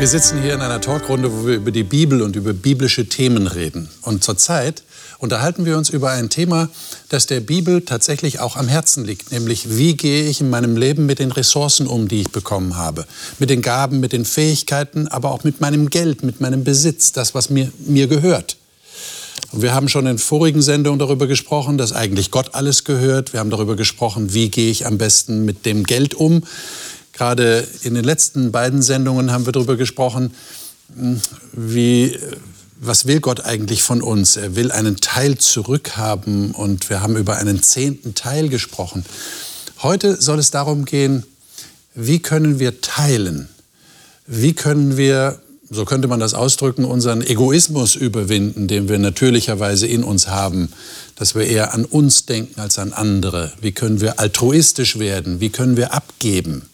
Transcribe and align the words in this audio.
Wir 0.00 0.08
sitzen 0.08 0.40
hier 0.40 0.54
in 0.54 0.62
einer 0.62 0.80
Talkrunde, 0.80 1.30
wo 1.30 1.46
wir 1.46 1.56
über 1.56 1.70
die 1.70 1.82
Bibel 1.82 2.22
und 2.22 2.34
über 2.34 2.54
biblische 2.54 3.06
Themen 3.06 3.46
reden. 3.46 3.90
Und 4.00 4.24
zurzeit 4.24 4.82
unterhalten 5.18 5.66
wir 5.66 5.76
uns 5.76 5.90
über 5.90 6.10
ein 6.12 6.30
Thema, 6.30 6.70
das 7.10 7.26
der 7.26 7.40
Bibel 7.40 7.82
tatsächlich 7.82 8.40
auch 8.40 8.56
am 8.56 8.66
Herzen 8.66 9.04
liegt, 9.04 9.30
nämlich 9.30 9.76
wie 9.76 9.98
gehe 9.98 10.24
ich 10.26 10.40
in 10.40 10.48
meinem 10.48 10.78
Leben 10.78 11.04
mit 11.04 11.18
den 11.18 11.30
Ressourcen 11.30 11.86
um, 11.86 12.08
die 12.08 12.22
ich 12.22 12.30
bekommen 12.30 12.78
habe, 12.78 13.04
mit 13.38 13.50
den 13.50 13.60
Gaben, 13.60 14.00
mit 14.00 14.14
den 14.14 14.24
Fähigkeiten, 14.24 15.06
aber 15.06 15.32
auch 15.32 15.44
mit 15.44 15.60
meinem 15.60 15.90
Geld, 15.90 16.22
mit 16.22 16.40
meinem 16.40 16.64
Besitz, 16.64 17.12
das, 17.12 17.34
was 17.34 17.50
mir, 17.50 17.70
mir 17.80 18.06
gehört. 18.06 18.56
Und 19.52 19.60
wir 19.60 19.74
haben 19.74 19.88
schon 19.88 20.06
in 20.06 20.18
vorigen 20.18 20.62
Sendungen 20.62 20.98
darüber 20.98 21.26
gesprochen, 21.26 21.76
dass 21.76 21.92
eigentlich 21.92 22.30
Gott 22.30 22.54
alles 22.54 22.84
gehört. 22.84 23.32
Wir 23.32 23.40
haben 23.40 23.50
darüber 23.50 23.76
gesprochen, 23.76 24.32
wie 24.32 24.48
gehe 24.48 24.70
ich 24.70 24.86
am 24.86 24.96
besten 24.96 25.44
mit 25.44 25.66
dem 25.66 25.84
Geld 25.84 26.14
um. 26.14 26.42
Gerade 27.12 27.66
in 27.82 27.94
den 27.94 28.04
letzten 28.04 28.52
beiden 28.52 28.82
Sendungen 28.82 29.32
haben 29.32 29.46
wir 29.46 29.52
darüber 29.52 29.76
gesprochen, 29.76 30.34
hm, 30.94 31.20
wie, 31.52 32.18
was 32.80 33.06
will 33.06 33.20
Gott 33.20 33.44
eigentlich 33.44 33.82
von 33.82 34.02
uns? 34.02 34.36
Er 34.36 34.56
will 34.56 34.72
einen 34.72 34.96
Teil 34.96 35.38
zurückhaben 35.38 36.52
und 36.52 36.88
wir 36.88 37.02
haben 37.02 37.16
über 37.16 37.36
einen 37.36 37.62
zehnten 37.62 38.14
Teil 38.14 38.48
gesprochen. 38.48 39.04
Heute 39.82 40.20
soll 40.20 40.38
es 40.38 40.50
darum 40.50 40.84
gehen, 40.84 41.24
wie 41.94 42.20
können 42.20 42.58
wir 42.58 42.80
teilen? 42.80 43.48
Wie 44.26 44.52
können 44.52 44.96
wir, 44.96 45.40
so 45.68 45.84
könnte 45.84 46.06
man 46.06 46.20
das 46.20 46.34
ausdrücken, 46.34 46.84
unseren 46.84 47.20
Egoismus 47.20 47.96
überwinden, 47.96 48.68
den 48.68 48.88
wir 48.88 48.98
natürlicherweise 48.98 49.86
in 49.86 50.04
uns 50.04 50.28
haben, 50.28 50.72
dass 51.16 51.34
wir 51.34 51.46
eher 51.46 51.74
an 51.74 51.84
uns 51.84 52.26
denken 52.26 52.60
als 52.60 52.78
an 52.78 52.92
andere? 52.92 53.52
Wie 53.60 53.72
können 53.72 54.00
wir 54.00 54.20
altruistisch 54.20 54.98
werden? 54.98 55.40
Wie 55.40 55.50
können 55.50 55.76
wir 55.76 55.92
abgeben? 55.92 56.69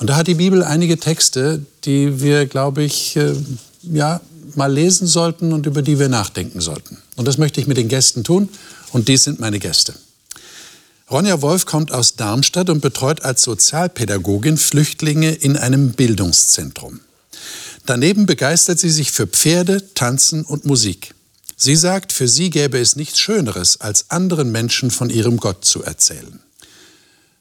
Und 0.00 0.08
da 0.08 0.16
hat 0.16 0.26
die 0.26 0.34
Bibel 0.34 0.64
einige 0.64 0.98
Texte, 0.98 1.64
die 1.84 2.22
wir, 2.22 2.46
glaube 2.46 2.82
ich, 2.82 3.16
äh, 3.16 3.34
ja, 3.82 4.20
mal 4.56 4.72
lesen 4.72 5.06
sollten 5.06 5.52
und 5.52 5.66
über 5.66 5.82
die 5.82 5.98
wir 5.98 6.08
nachdenken 6.08 6.60
sollten. 6.60 6.96
Und 7.16 7.28
das 7.28 7.36
möchte 7.36 7.60
ich 7.60 7.66
mit 7.66 7.76
den 7.76 7.88
Gästen 7.88 8.24
tun. 8.24 8.48
Und 8.92 9.08
dies 9.08 9.24
sind 9.24 9.38
meine 9.40 9.58
Gäste. 9.58 9.94
Ronja 11.10 11.42
Wolf 11.42 11.66
kommt 11.66 11.92
aus 11.92 12.16
Darmstadt 12.16 12.70
und 12.70 12.80
betreut 12.80 13.22
als 13.22 13.42
Sozialpädagogin 13.42 14.56
Flüchtlinge 14.56 15.32
in 15.32 15.56
einem 15.56 15.92
Bildungszentrum. 15.92 17.00
Daneben 17.84 18.24
begeistert 18.24 18.78
sie 18.78 18.90
sich 18.90 19.12
für 19.12 19.26
Pferde, 19.26 19.94
Tanzen 19.94 20.44
und 20.44 20.64
Musik. 20.64 21.14
Sie 21.56 21.76
sagt, 21.76 22.12
für 22.12 22.26
sie 22.26 22.48
gäbe 22.48 22.78
es 22.78 22.96
nichts 22.96 23.18
Schöneres, 23.18 23.80
als 23.80 24.10
anderen 24.10 24.50
Menschen 24.50 24.90
von 24.90 25.10
ihrem 25.10 25.36
Gott 25.36 25.64
zu 25.64 25.82
erzählen. 25.82 26.40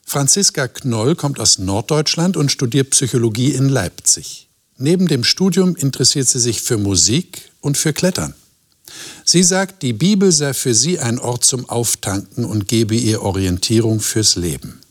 Franziska 0.10 0.68
Knoll 0.68 1.16
kommt 1.16 1.40
aus 1.40 1.60
Norddeutschland 1.60 2.36
und 2.36 2.52
studiert 2.52 2.90
Psychologie 2.90 3.52
in 3.52 3.70
Leipzig. 3.70 4.50
Neben 4.76 5.08
dem 5.08 5.24
Studium 5.24 5.76
interessiert 5.76 6.28
sie 6.28 6.40
sich 6.40 6.64
für 6.64 6.80
Musik 6.80 7.52
und 7.62 7.78
für 7.78 7.94
Klettern. 7.94 8.34
Sie 9.24 9.44
sagt, 9.44 9.84
die 9.84 9.94
Bibel 9.94 10.32
sei 10.32 10.56
für 10.56 10.74
sie 10.74 10.98
ein 10.98 11.20
Ort 11.20 11.46
zum 11.46 11.70
Auftanken 11.70 12.44
und 12.44 12.68
gebe 12.68 12.96
ihr 12.96 13.22
Orientierung 13.22 14.00
fürs 14.00 14.36
Leben. 14.36 14.82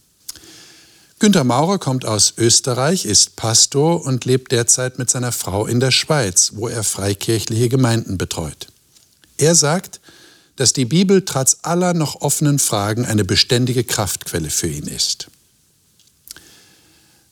Günter 1.19 1.43
Maurer 1.43 1.81
kommt 1.81 2.05
aus 2.05 2.35
Österreich, 2.39 3.05
ist 3.05 3.35
Pastor 3.35 4.05
und 4.05 4.25
lebt 4.25 4.53
derzeit 4.53 5.01
mit 5.01 5.11
seiner 5.11 5.33
Frau 5.33 5.67
in 5.67 5.81
der 5.81 5.91
Schweiz, 5.91 6.53
wo 6.55 6.69
er 6.69 6.85
freikirchliche 6.85 7.69
Gemeinden 7.69 8.19
betreut. 8.19 8.69
Er 9.37 9.57
sagt, 9.57 9.99
dass 10.59 10.73
die 10.73 10.87
Bibel 10.87 11.25
trotz 11.25 11.59
aller 11.63 11.95
noch 11.95 12.21
offenen 12.21 12.59
Fragen 12.59 13.07
eine 13.07 13.25
beständige 13.25 13.85
Kraftquelle 13.85 14.51
für 14.51 14.67
ihn 14.67 14.89
ist. 14.89 15.29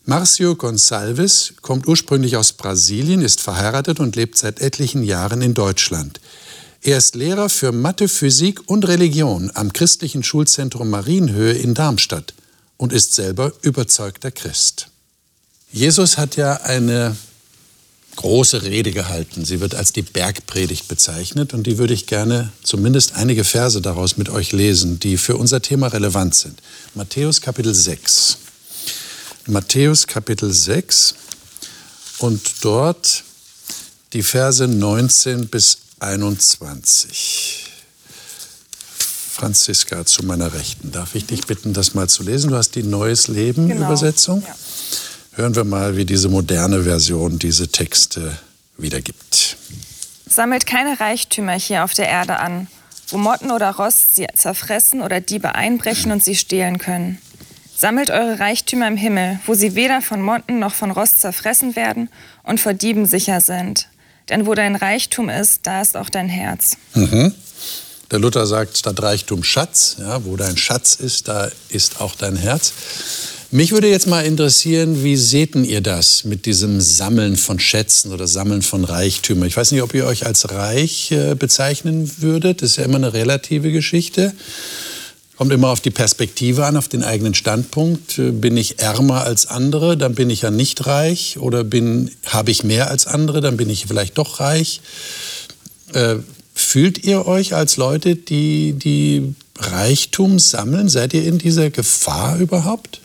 Marcio 0.04 0.52
Gonçalves 0.52 1.54
kommt 1.60 1.88
ursprünglich 1.88 2.36
aus 2.36 2.52
Brasilien, 2.52 3.22
ist 3.22 3.40
verheiratet 3.40 3.98
und 3.98 4.14
lebt 4.14 4.38
seit 4.38 4.60
etlichen 4.60 5.02
Jahren 5.02 5.42
in 5.42 5.54
Deutschland. 5.54 6.20
Er 6.82 6.98
ist 6.98 7.16
Lehrer 7.16 7.48
für 7.48 7.72
Mathe, 7.72 8.08
Physik 8.08 8.60
und 8.70 8.86
Religion 8.86 9.50
am 9.54 9.72
christlichen 9.72 10.22
Schulzentrum 10.22 10.88
Marienhöhe 10.88 11.54
in 11.54 11.74
Darmstadt 11.74 12.32
und 12.76 12.92
ist 12.92 13.12
selber 13.14 13.52
überzeugter 13.62 14.30
Christ. 14.30 14.86
Jesus 15.72 16.16
hat 16.16 16.36
ja 16.36 16.60
eine 16.62 17.16
große 18.16 18.62
Rede 18.62 18.90
gehalten. 18.92 19.44
Sie 19.44 19.60
wird 19.60 19.74
als 19.74 19.92
die 19.92 20.02
Bergpredigt 20.02 20.88
bezeichnet 20.88 21.54
und 21.54 21.66
die 21.66 21.78
würde 21.78 21.94
ich 21.94 22.06
gerne 22.06 22.50
zumindest 22.62 23.14
einige 23.14 23.44
Verse 23.44 23.80
daraus 23.80 24.16
mit 24.16 24.28
euch 24.28 24.52
lesen, 24.52 24.98
die 24.98 25.16
für 25.16 25.36
unser 25.36 25.62
Thema 25.62 25.88
relevant 25.88 26.34
sind. 26.34 26.60
Matthäus 26.94 27.40
Kapitel 27.40 27.74
6. 27.74 28.38
Matthäus 29.46 30.06
Kapitel 30.06 30.52
6 30.52 31.14
und 32.18 32.40
dort 32.62 33.22
die 34.12 34.22
Verse 34.22 34.66
19 34.66 35.48
bis 35.48 35.78
21. 36.00 37.66
Franziska 39.36 40.06
zu 40.06 40.24
meiner 40.24 40.54
Rechten. 40.54 40.92
Darf 40.92 41.14
ich 41.14 41.26
dich 41.26 41.46
bitten, 41.46 41.74
das 41.74 41.92
mal 41.92 42.08
zu 42.08 42.22
lesen? 42.22 42.50
Du 42.50 42.56
hast 42.56 42.74
die 42.74 42.82
Neues 42.82 43.28
Leben 43.28 43.68
genau. 43.68 43.86
Übersetzung. 43.86 44.42
Ja. 44.46 44.54
Hören 45.36 45.54
wir 45.54 45.64
mal, 45.64 45.98
wie 45.98 46.06
diese 46.06 46.30
moderne 46.30 46.84
Version 46.84 47.38
diese 47.38 47.68
Texte 47.68 48.38
wiedergibt. 48.78 49.58
Sammelt 50.26 50.64
keine 50.64 50.98
Reichtümer 50.98 51.52
hier 51.52 51.84
auf 51.84 51.92
der 51.92 52.08
Erde 52.08 52.38
an, 52.38 52.68
wo 53.08 53.18
Motten 53.18 53.50
oder 53.50 53.72
Rost 53.72 54.16
sie 54.16 54.26
zerfressen 54.34 55.02
oder 55.02 55.20
Diebe 55.20 55.54
einbrechen 55.54 56.10
und 56.10 56.24
sie 56.24 56.36
stehlen 56.36 56.78
können. 56.78 57.18
Sammelt 57.76 58.08
eure 58.08 58.40
Reichtümer 58.40 58.88
im 58.88 58.96
Himmel, 58.96 59.38
wo 59.44 59.52
sie 59.52 59.74
weder 59.74 60.00
von 60.00 60.22
Motten 60.22 60.58
noch 60.58 60.72
von 60.72 60.90
Rost 60.90 61.20
zerfressen 61.20 61.76
werden 61.76 62.08
und 62.42 62.58
vor 62.58 62.72
Dieben 62.72 63.04
sicher 63.04 63.42
sind. 63.42 63.88
Denn 64.30 64.46
wo 64.46 64.54
dein 64.54 64.74
Reichtum 64.74 65.28
ist, 65.28 65.66
da 65.66 65.82
ist 65.82 65.98
auch 65.98 66.08
dein 66.08 66.30
Herz. 66.30 66.78
Mhm. 66.94 67.34
Der 68.10 68.20
Luther 68.20 68.46
sagt 68.46 68.78
statt 68.78 69.02
Reichtum 69.02 69.44
Schatz. 69.44 69.96
Ja, 69.98 70.24
wo 70.24 70.36
dein 70.36 70.56
Schatz 70.56 70.94
ist, 70.94 71.28
da 71.28 71.50
ist 71.68 72.00
auch 72.00 72.14
dein 72.14 72.36
Herz. 72.36 72.72
Mich 73.52 73.70
würde 73.70 73.88
jetzt 73.88 74.08
mal 74.08 74.26
interessieren, 74.26 75.04
wie 75.04 75.16
seht 75.16 75.54
ihr 75.54 75.80
das 75.80 76.24
mit 76.24 76.46
diesem 76.46 76.80
Sammeln 76.80 77.36
von 77.36 77.60
Schätzen 77.60 78.12
oder 78.12 78.26
Sammeln 78.26 78.60
von 78.60 78.82
Reichtümern? 78.82 79.46
Ich 79.46 79.56
weiß 79.56 79.70
nicht, 79.70 79.82
ob 79.82 79.94
ihr 79.94 80.04
euch 80.04 80.26
als 80.26 80.50
reich 80.50 81.12
äh, 81.12 81.36
bezeichnen 81.36 82.10
würdet. 82.18 82.60
Das 82.60 82.70
ist 82.70 82.76
ja 82.76 82.84
immer 82.84 82.96
eine 82.96 83.12
relative 83.12 83.70
Geschichte. 83.70 84.34
Kommt 85.36 85.52
immer 85.52 85.68
auf 85.68 85.80
die 85.80 85.92
Perspektive 85.92 86.66
an, 86.66 86.76
auf 86.76 86.88
den 86.88 87.04
eigenen 87.04 87.34
Standpunkt. 87.34 88.18
Äh, 88.18 88.32
bin 88.32 88.56
ich 88.56 88.80
ärmer 88.80 89.22
als 89.22 89.46
andere, 89.46 89.96
dann 89.96 90.16
bin 90.16 90.28
ich 90.28 90.42
ja 90.42 90.50
nicht 90.50 90.84
reich. 90.86 91.38
Oder 91.38 91.62
bin, 91.62 92.10
habe 92.24 92.50
ich 92.50 92.64
mehr 92.64 92.90
als 92.90 93.06
andere, 93.06 93.40
dann 93.40 93.56
bin 93.56 93.70
ich 93.70 93.86
vielleicht 93.86 94.18
doch 94.18 94.40
reich. 94.40 94.80
Äh, 95.92 96.16
fühlt 96.52 97.04
ihr 97.04 97.28
euch 97.28 97.54
als 97.54 97.76
Leute, 97.76 98.16
die, 98.16 98.72
die 98.72 99.36
Reichtum 99.56 100.40
sammeln? 100.40 100.88
Seid 100.88 101.14
ihr 101.14 101.24
in 101.24 101.38
dieser 101.38 101.70
Gefahr 101.70 102.38
überhaupt? 102.38 103.02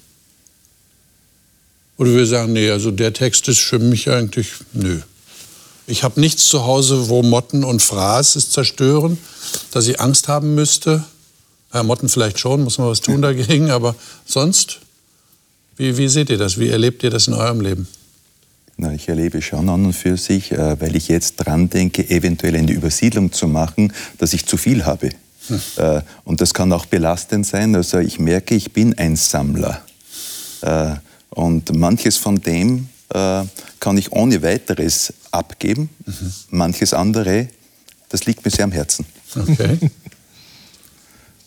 Oder 2.01 2.15
wir 2.15 2.25
sagen, 2.25 2.53
nee, 2.53 2.71
also 2.71 2.89
der 2.89 3.13
Text 3.13 3.47
ist 3.47 3.59
für 3.59 3.77
mich 3.77 4.09
eigentlich, 4.09 4.47
nö. 4.73 5.01
Ich 5.85 6.01
habe 6.03 6.19
nichts 6.19 6.47
zu 6.47 6.65
Hause, 6.65 7.09
wo 7.09 7.21
Motten 7.21 7.63
und 7.63 7.83
Fraß 7.83 8.37
es 8.37 8.49
zerstören, 8.49 9.19
dass 9.69 9.85
ich 9.85 9.99
Angst 9.99 10.27
haben 10.27 10.55
müsste. 10.55 11.03
Ja, 11.71 11.83
Motten 11.83 12.09
vielleicht 12.09 12.39
schon, 12.39 12.63
muss 12.63 12.79
man 12.79 12.87
was 12.87 13.01
tun 13.01 13.21
dagegen, 13.21 13.69
aber 13.69 13.93
sonst, 14.25 14.79
wie, 15.77 15.95
wie 15.95 16.07
seht 16.07 16.31
ihr 16.31 16.39
das? 16.39 16.57
Wie 16.57 16.69
erlebt 16.69 17.03
ihr 17.03 17.11
das 17.11 17.27
in 17.27 17.35
eurem 17.35 17.61
Leben? 17.61 17.87
Na, 18.77 18.91
ich 18.93 19.07
erlebe 19.07 19.39
schon 19.43 19.69
an 19.69 19.85
und 19.85 19.93
für 19.93 20.17
sich, 20.17 20.53
äh, 20.53 20.81
weil 20.81 20.95
ich 20.95 21.07
jetzt 21.07 21.35
dran 21.35 21.69
denke, 21.69 22.09
eventuell 22.09 22.55
eine 22.55 22.71
Übersiedlung 22.71 23.31
zu 23.31 23.47
machen, 23.47 23.93
dass 24.17 24.33
ich 24.33 24.47
zu 24.47 24.57
viel 24.57 24.87
habe. 24.87 25.11
Hm. 25.49 25.61
Äh, 25.75 26.01
und 26.23 26.41
das 26.41 26.55
kann 26.55 26.73
auch 26.73 26.87
belastend 26.87 27.45
sein. 27.45 27.75
Also 27.75 27.99
ich 27.99 28.17
merke, 28.17 28.55
ich 28.55 28.73
bin 28.73 28.97
ein 28.97 29.15
Sammler. 29.15 29.83
Und 31.31 31.73
manches 31.75 32.17
von 32.17 32.41
dem 32.41 32.89
äh, 33.13 33.43
kann 33.79 33.97
ich 33.97 34.11
ohne 34.11 34.43
weiteres 34.43 35.13
abgeben. 35.31 35.89
Mhm. 36.05 36.33
Manches 36.49 36.93
andere, 36.93 37.47
das 38.09 38.25
liegt 38.25 38.45
mir 38.45 38.51
sehr 38.51 38.65
am 38.65 38.71
Herzen. 38.71 39.05
Okay. 39.35 39.79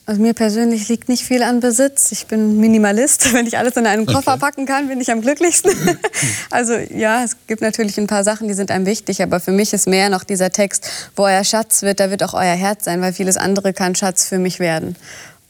Also 0.07 0.21
mir 0.21 0.35
persönlich 0.35 0.89
liegt 0.89 1.09
nicht 1.09 1.23
viel 1.23 1.43
an 1.43 1.61
Besitz. 1.61 2.13
Ich 2.13 2.27
bin 2.27 2.61
Minimalist. 2.61 3.33
Wenn 3.33 3.47
ich 3.47 3.57
alles 3.57 3.77
in 3.77 3.87
einen 3.87 4.05
Koffer 4.05 4.33
okay. 4.33 4.41
packen 4.41 4.67
kann, 4.67 4.89
bin 4.89 5.01
ich 5.01 5.11
am 5.11 5.23
glücklichsten. 5.23 5.73
also 6.51 6.75
ja, 6.75 7.25
es 7.25 7.37
gibt 7.47 7.63
natürlich 7.63 7.99
ein 7.99 8.07
paar 8.07 8.23
Sachen, 8.23 8.47
die 8.47 8.55
sind 8.55 8.71
einem 8.71 8.85
wichtig, 8.85 9.23
aber 9.23 9.41
für 9.41 9.53
mich 9.53 9.73
ist 9.73 9.87
mehr 9.87 10.11
noch 10.11 10.25
dieser 10.25 10.51
Text, 10.51 10.91
wo 11.17 11.23
euer 11.23 11.45
Schatz 11.45 11.83
wird, 11.83 12.01
da 12.01 12.11
wird 12.11 12.23
auch 12.23 12.35
euer 12.35 12.55
Herz 12.55 12.85
sein, 12.85 13.01
weil 13.01 13.15
vieles 13.15 13.39
andere 13.39 13.73
kann 13.73 13.95
Schatz 13.95 14.27
für 14.27 14.39
mich 14.39 14.61
werden. 14.61 14.97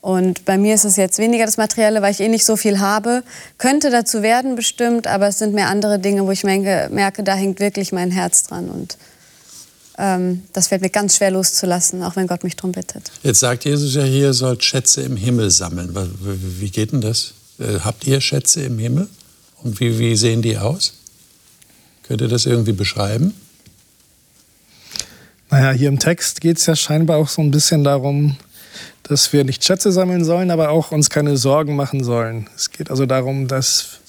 Und 0.04 0.44
bei 0.44 0.58
mir 0.58 0.74
ist 0.74 0.84
es 0.84 0.96
jetzt 0.96 1.16
weniger 1.16 1.46
das 1.46 1.56
Materielle, 1.56 2.02
weil 2.02 2.12
ich 2.12 2.20
eh 2.20 2.28
nicht 2.28 2.44
so 2.44 2.56
viel 2.56 2.78
habe. 2.78 3.22
Könnte 3.56 3.88
dazu 3.88 4.20
werden 4.20 4.54
bestimmt, 4.54 5.06
aber 5.06 5.28
es 5.28 5.38
sind 5.38 5.54
mehr 5.54 5.70
andere 5.70 5.98
Dinge, 5.98 6.26
wo 6.26 6.30
ich 6.30 6.44
merke, 6.44 6.92
merke 6.92 7.22
da 7.22 7.34
hängt 7.34 7.58
wirklich 7.58 7.90
mein 7.90 8.10
Herz 8.10 8.42
dran. 8.42 8.68
Und 8.68 8.98
ähm, 9.96 10.42
das 10.52 10.68
fällt 10.68 10.82
mir 10.82 10.90
ganz 10.90 11.16
schwer 11.16 11.30
loszulassen, 11.30 12.02
auch 12.02 12.16
wenn 12.16 12.26
Gott 12.26 12.44
mich 12.44 12.54
darum 12.54 12.72
bittet. 12.72 13.10
Jetzt 13.22 13.40
sagt 13.40 13.64
Jesus 13.64 13.94
ja 13.94 14.02
hier, 14.02 14.26
ihr 14.26 14.34
sollt 14.34 14.62
Schätze 14.62 15.00
im 15.00 15.16
Himmel 15.16 15.50
sammeln. 15.50 15.96
Wie 16.20 16.68
geht 16.68 16.92
denn 16.92 17.00
das? 17.00 17.32
Äh, 17.58 17.78
habt 17.80 18.06
ihr 18.06 18.20
Schätze 18.20 18.60
im 18.60 18.78
Himmel? 18.78 19.08
Und 19.62 19.80
wie, 19.80 19.98
wie 19.98 20.16
sehen 20.16 20.42
die 20.42 20.58
aus? 20.58 20.92
Könnt 22.02 22.20
ihr 22.20 22.28
das 22.28 22.44
irgendwie 22.44 22.72
beschreiben? 22.72 23.32
Naja, 25.48 25.70
hier 25.70 25.88
im 25.88 25.98
Text 25.98 26.42
geht 26.42 26.58
es 26.58 26.66
ja 26.66 26.76
scheinbar 26.76 27.16
auch 27.16 27.30
so 27.30 27.40
ein 27.40 27.50
bisschen 27.50 27.84
darum, 27.84 28.36
dass 29.03 29.32
wir 29.32 29.44
nicht 29.44 29.65
Schätze 29.65 29.93
sammeln 29.93 30.25
sollen, 30.25 30.50
aber 30.50 30.71
auch 30.71 30.93
uns 30.93 31.11
keine 31.11 31.37
Sorgen 31.37 31.76
machen 31.76 32.03
sollen. 32.05 32.49
Es 32.56 32.71
geht 32.71 32.91
also 32.91 33.06
darum, 33.06 33.49
dass 33.49 34.00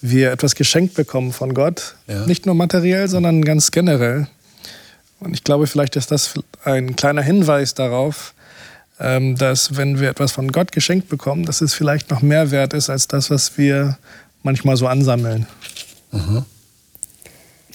wir 0.00 0.32
etwas 0.32 0.54
geschenkt 0.54 0.94
bekommen 0.94 1.32
von 1.32 1.54
Gott. 1.54 1.94
Ja. 2.08 2.26
Nicht 2.26 2.44
nur 2.46 2.54
materiell, 2.54 3.08
sondern 3.08 3.42
ganz 3.44 3.70
generell. 3.70 4.26
Und 5.20 5.34
ich 5.34 5.44
glaube, 5.44 5.66
vielleicht 5.68 5.96
ist 5.96 6.10
das 6.10 6.34
ein 6.64 6.96
kleiner 6.96 7.22
Hinweis 7.22 7.74
darauf, 7.74 8.34
ähm, 8.98 9.36
dass 9.36 9.76
wenn 9.76 10.00
wir 10.00 10.10
etwas 10.10 10.32
von 10.32 10.50
Gott 10.50 10.72
geschenkt 10.72 11.08
bekommen, 11.08 11.44
dass 11.44 11.60
es 11.60 11.74
vielleicht 11.74 12.10
noch 12.10 12.22
mehr 12.22 12.50
wert 12.50 12.74
ist 12.74 12.90
als 12.90 13.06
das, 13.08 13.30
was 13.30 13.56
wir 13.56 13.98
manchmal 14.42 14.76
so 14.76 14.88
ansammeln. 14.88 15.46
Mhm. 16.10 16.44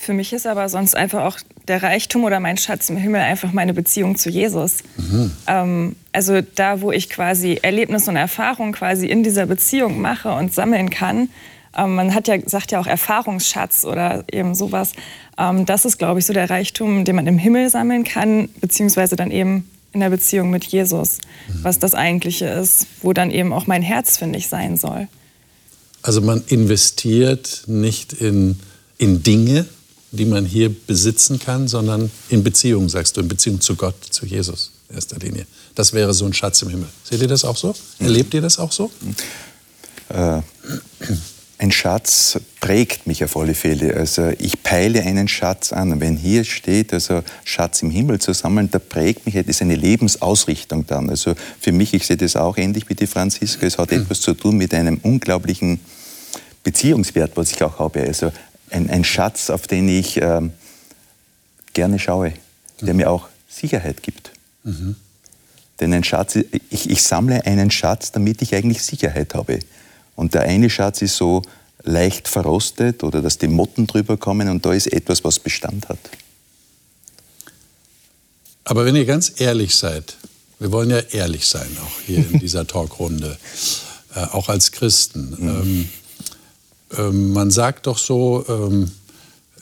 Für 0.07 0.13
mich 0.13 0.31
ist 0.31 0.47
aber 0.47 0.69
sonst 0.69 0.95
einfach 0.95 1.25
auch 1.25 1.37
der 1.67 1.83
Reichtum 1.83 2.23
oder 2.23 2.39
mein 2.39 2.55
Schatz 2.55 2.89
im 2.89 2.95
Himmel 2.95 3.19
einfach 3.19 3.51
meine 3.51 3.73
Beziehung 3.73 4.15
zu 4.15 4.29
Jesus. 4.29 4.77
Mhm. 4.95 5.31
Ähm, 5.47 5.95
also 6.13 6.39
da, 6.55 6.79
wo 6.79 6.93
ich 6.93 7.09
quasi 7.09 7.59
Erlebnisse 7.61 8.09
und 8.09 8.15
Erfahrungen 8.15 8.71
quasi 8.71 9.05
in 9.07 9.21
dieser 9.21 9.47
Beziehung 9.47 9.99
mache 9.99 10.31
und 10.31 10.53
sammeln 10.53 10.89
kann. 10.89 11.27
Ähm, 11.77 11.95
man 11.95 12.13
hat 12.15 12.29
ja, 12.29 12.37
sagt 12.45 12.71
ja 12.71 12.79
auch 12.79 12.87
Erfahrungsschatz 12.87 13.83
oder 13.83 14.23
eben 14.31 14.55
sowas. 14.55 14.93
Ähm, 15.37 15.65
das 15.65 15.83
ist, 15.83 15.97
glaube 15.97 16.19
ich, 16.19 16.25
so 16.25 16.31
der 16.31 16.49
Reichtum, 16.49 17.03
den 17.03 17.17
man 17.17 17.27
im 17.27 17.37
Himmel 17.37 17.69
sammeln 17.69 18.05
kann, 18.05 18.47
beziehungsweise 18.61 19.17
dann 19.17 19.29
eben 19.29 19.69
in 19.91 19.99
der 19.99 20.09
Beziehung 20.09 20.51
mit 20.51 20.63
Jesus, 20.63 21.17
mhm. 21.49 21.63
was 21.63 21.79
das 21.79 21.93
Eigentliche 21.93 22.45
ist, 22.45 22.87
wo 23.01 23.11
dann 23.11 23.29
eben 23.29 23.51
auch 23.51 23.67
mein 23.67 23.81
Herz, 23.81 24.17
finde 24.17 24.39
ich, 24.39 24.47
sein 24.47 24.77
soll. 24.77 25.09
Also 26.01 26.21
man 26.21 26.45
investiert 26.47 27.63
nicht 27.67 28.13
in, 28.13 28.57
in 28.97 29.21
Dinge, 29.21 29.65
die 30.11 30.25
man 30.25 30.45
hier 30.45 30.69
besitzen 30.69 31.39
kann, 31.39 31.67
sondern 31.67 32.11
in 32.29 32.43
Beziehung, 32.43 32.89
sagst 32.89 33.17
du, 33.17 33.21
in 33.21 33.27
Beziehung 33.27 33.61
zu 33.61 33.75
Gott, 33.75 33.95
zu 34.09 34.25
Jesus 34.25 34.71
in 34.89 34.95
erster 34.95 35.17
Linie. 35.19 35.45
Das 35.75 35.93
wäre 35.93 36.13
so 36.13 36.25
ein 36.25 36.33
Schatz 36.33 36.61
im 36.61 36.69
Himmel. 36.69 36.87
Seht 37.03 37.21
ihr 37.21 37.27
das 37.27 37.43
auch 37.43 37.57
so? 37.57 37.75
Erlebt 37.99 38.33
ihr 38.33 38.41
das 38.41 38.57
auch 38.57 38.71
so? 38.71 38.89
Äh, 40.09 40.41
ein 41.59 41.71
Schatz 41.71 42.39
prägt 42.59 43.07
mich 43.07 43.23
auf 43.23 43.35
alle 43.35 43.55
Fälle. 43.55 43.95
Also 43.95 44.31
ich 44.37 44.61
peile 44.61 45.01
einen 45.01 45.27
Schatz 45.27 45.73
an. 45.73 45.99
Wenn 45.99 46.15
hier 46.15 46.43
steht, 46.43 46.93
also 46.93 47.23
Schatz 47.43 47.81
im 47.81 47.89
Himmel 47.89 48.19
zu 48.19 48.33
sammeln, 48.33 48.69
da 48.69 48.79
prägt 48.79 49.25
mich, 49.25 49.35
das 49.35 49.47
ist 49.47 49.61
eine 49.61 49.75
Lebensausrichtung 49.75 50.85
dann. 50.85 51.09
Also 51.09 51.33
für 51.59 51.71
mich, 51.71 51.93
ich 51.93 52.05
sehe 52.05 52.17
das 52.17 52.35
auch 52.35 52.57
ähnlich 52.57 52.87
wie 52.89 52.95
die 52.95 53.07
Franziska, 53.07 53.65
es 53.65 53.77
hat 53.77 53.91
etwas 53.91 54.21
zu 54.21 54.35
tun 54.35 54.57
mit 54.57 54.73
einem 54.73 54.99
unglaublichen 55.01 55.79
Beziehungswert, 56.63 57.31
was 57.35 57.51
ich 57.51 57.63
auch 57.63 57.79
habe. 57.79 58.01
Also 58.01 58.31
ein, 58.69 58.89
ein 58.89 59.03
Schatz, 59.03 59.49
auf 59.49 59.67
den 59.67 59.87
ich 59.87 60.17
ähm, 60.17 60.51
gerne 61.73 61.99
schaue, 61.99 62.33
der 62.81 62.93
mhm. 62.93 62.97
mir 62.97 63.11
auch 63.11 63.27
Sicherheit 63.47 64.03
gibt. 64.03 64.31
Mhm. 64.63 64.95
Denn 65.79 65.93
ein 65.93 66.03
Schatz, 66.03 66.35
ich, 66.35 66.89
ich 66.89 67.01
sammle 67.03 67.45
einen 67.45 67.71
Schatz, 67.71 68.11
damit 68.11 68.41
ich 68.41 68.55
eigentlich 68.55 68.83
Sicherheit 68.83 69.35
habe. 69.35 69.59
Und 70.15 70.33
der 70.33 70.41
eine 70.41 70.69
Schatz 70.69 71.01
ist 71.01 71.17
so 71.17 71.43
leicht 71.83 72.27
verrostet 72.27 73.03
oder 73.03 73.21
dass 73.21 73.37
die 73.37 73.47
Motten 73.47 73.87
drüber 73.87 74.17
kommen 74.17 74.49
und 74.49 74.65
da 74.65 74.73
ist 74.73 74.87
etwas, 74.87 75.23
was 75.23 75.39
Bestand 75.39 75.87
hat. 75.89 75.99
Aber 78.63 78.83
wenn 78.83 78.95
ihr 78.95 79.05
ganz 79.05 79.33
ehrlich 79.37 79.75
seid, 79.75 80.17
wir 80.59 80.71
wollen 80.71 80.89
ja 80.89 80.99
ehrlich 80.99 81.47
sein, 81.47 81.69
auch 81.81 82.01
hier 82.05 82.17
in 82.17 82.39
dieser 82.39 82.65
Talkrunde, 82.65 83.37
äh, 84.15 84.19
auch 84.19 84.49
als 84.49 84.71
Christen. 84.71 85.35
Mhm. 85.37 85.49
Ähm, 85.49 85.89
ähm, 86.97 87.33
man 87.33 87.51
sagt 87.51 87.87
doch 87.87 87.97
so, 87.97 88.45
ähm, 88.47 88.91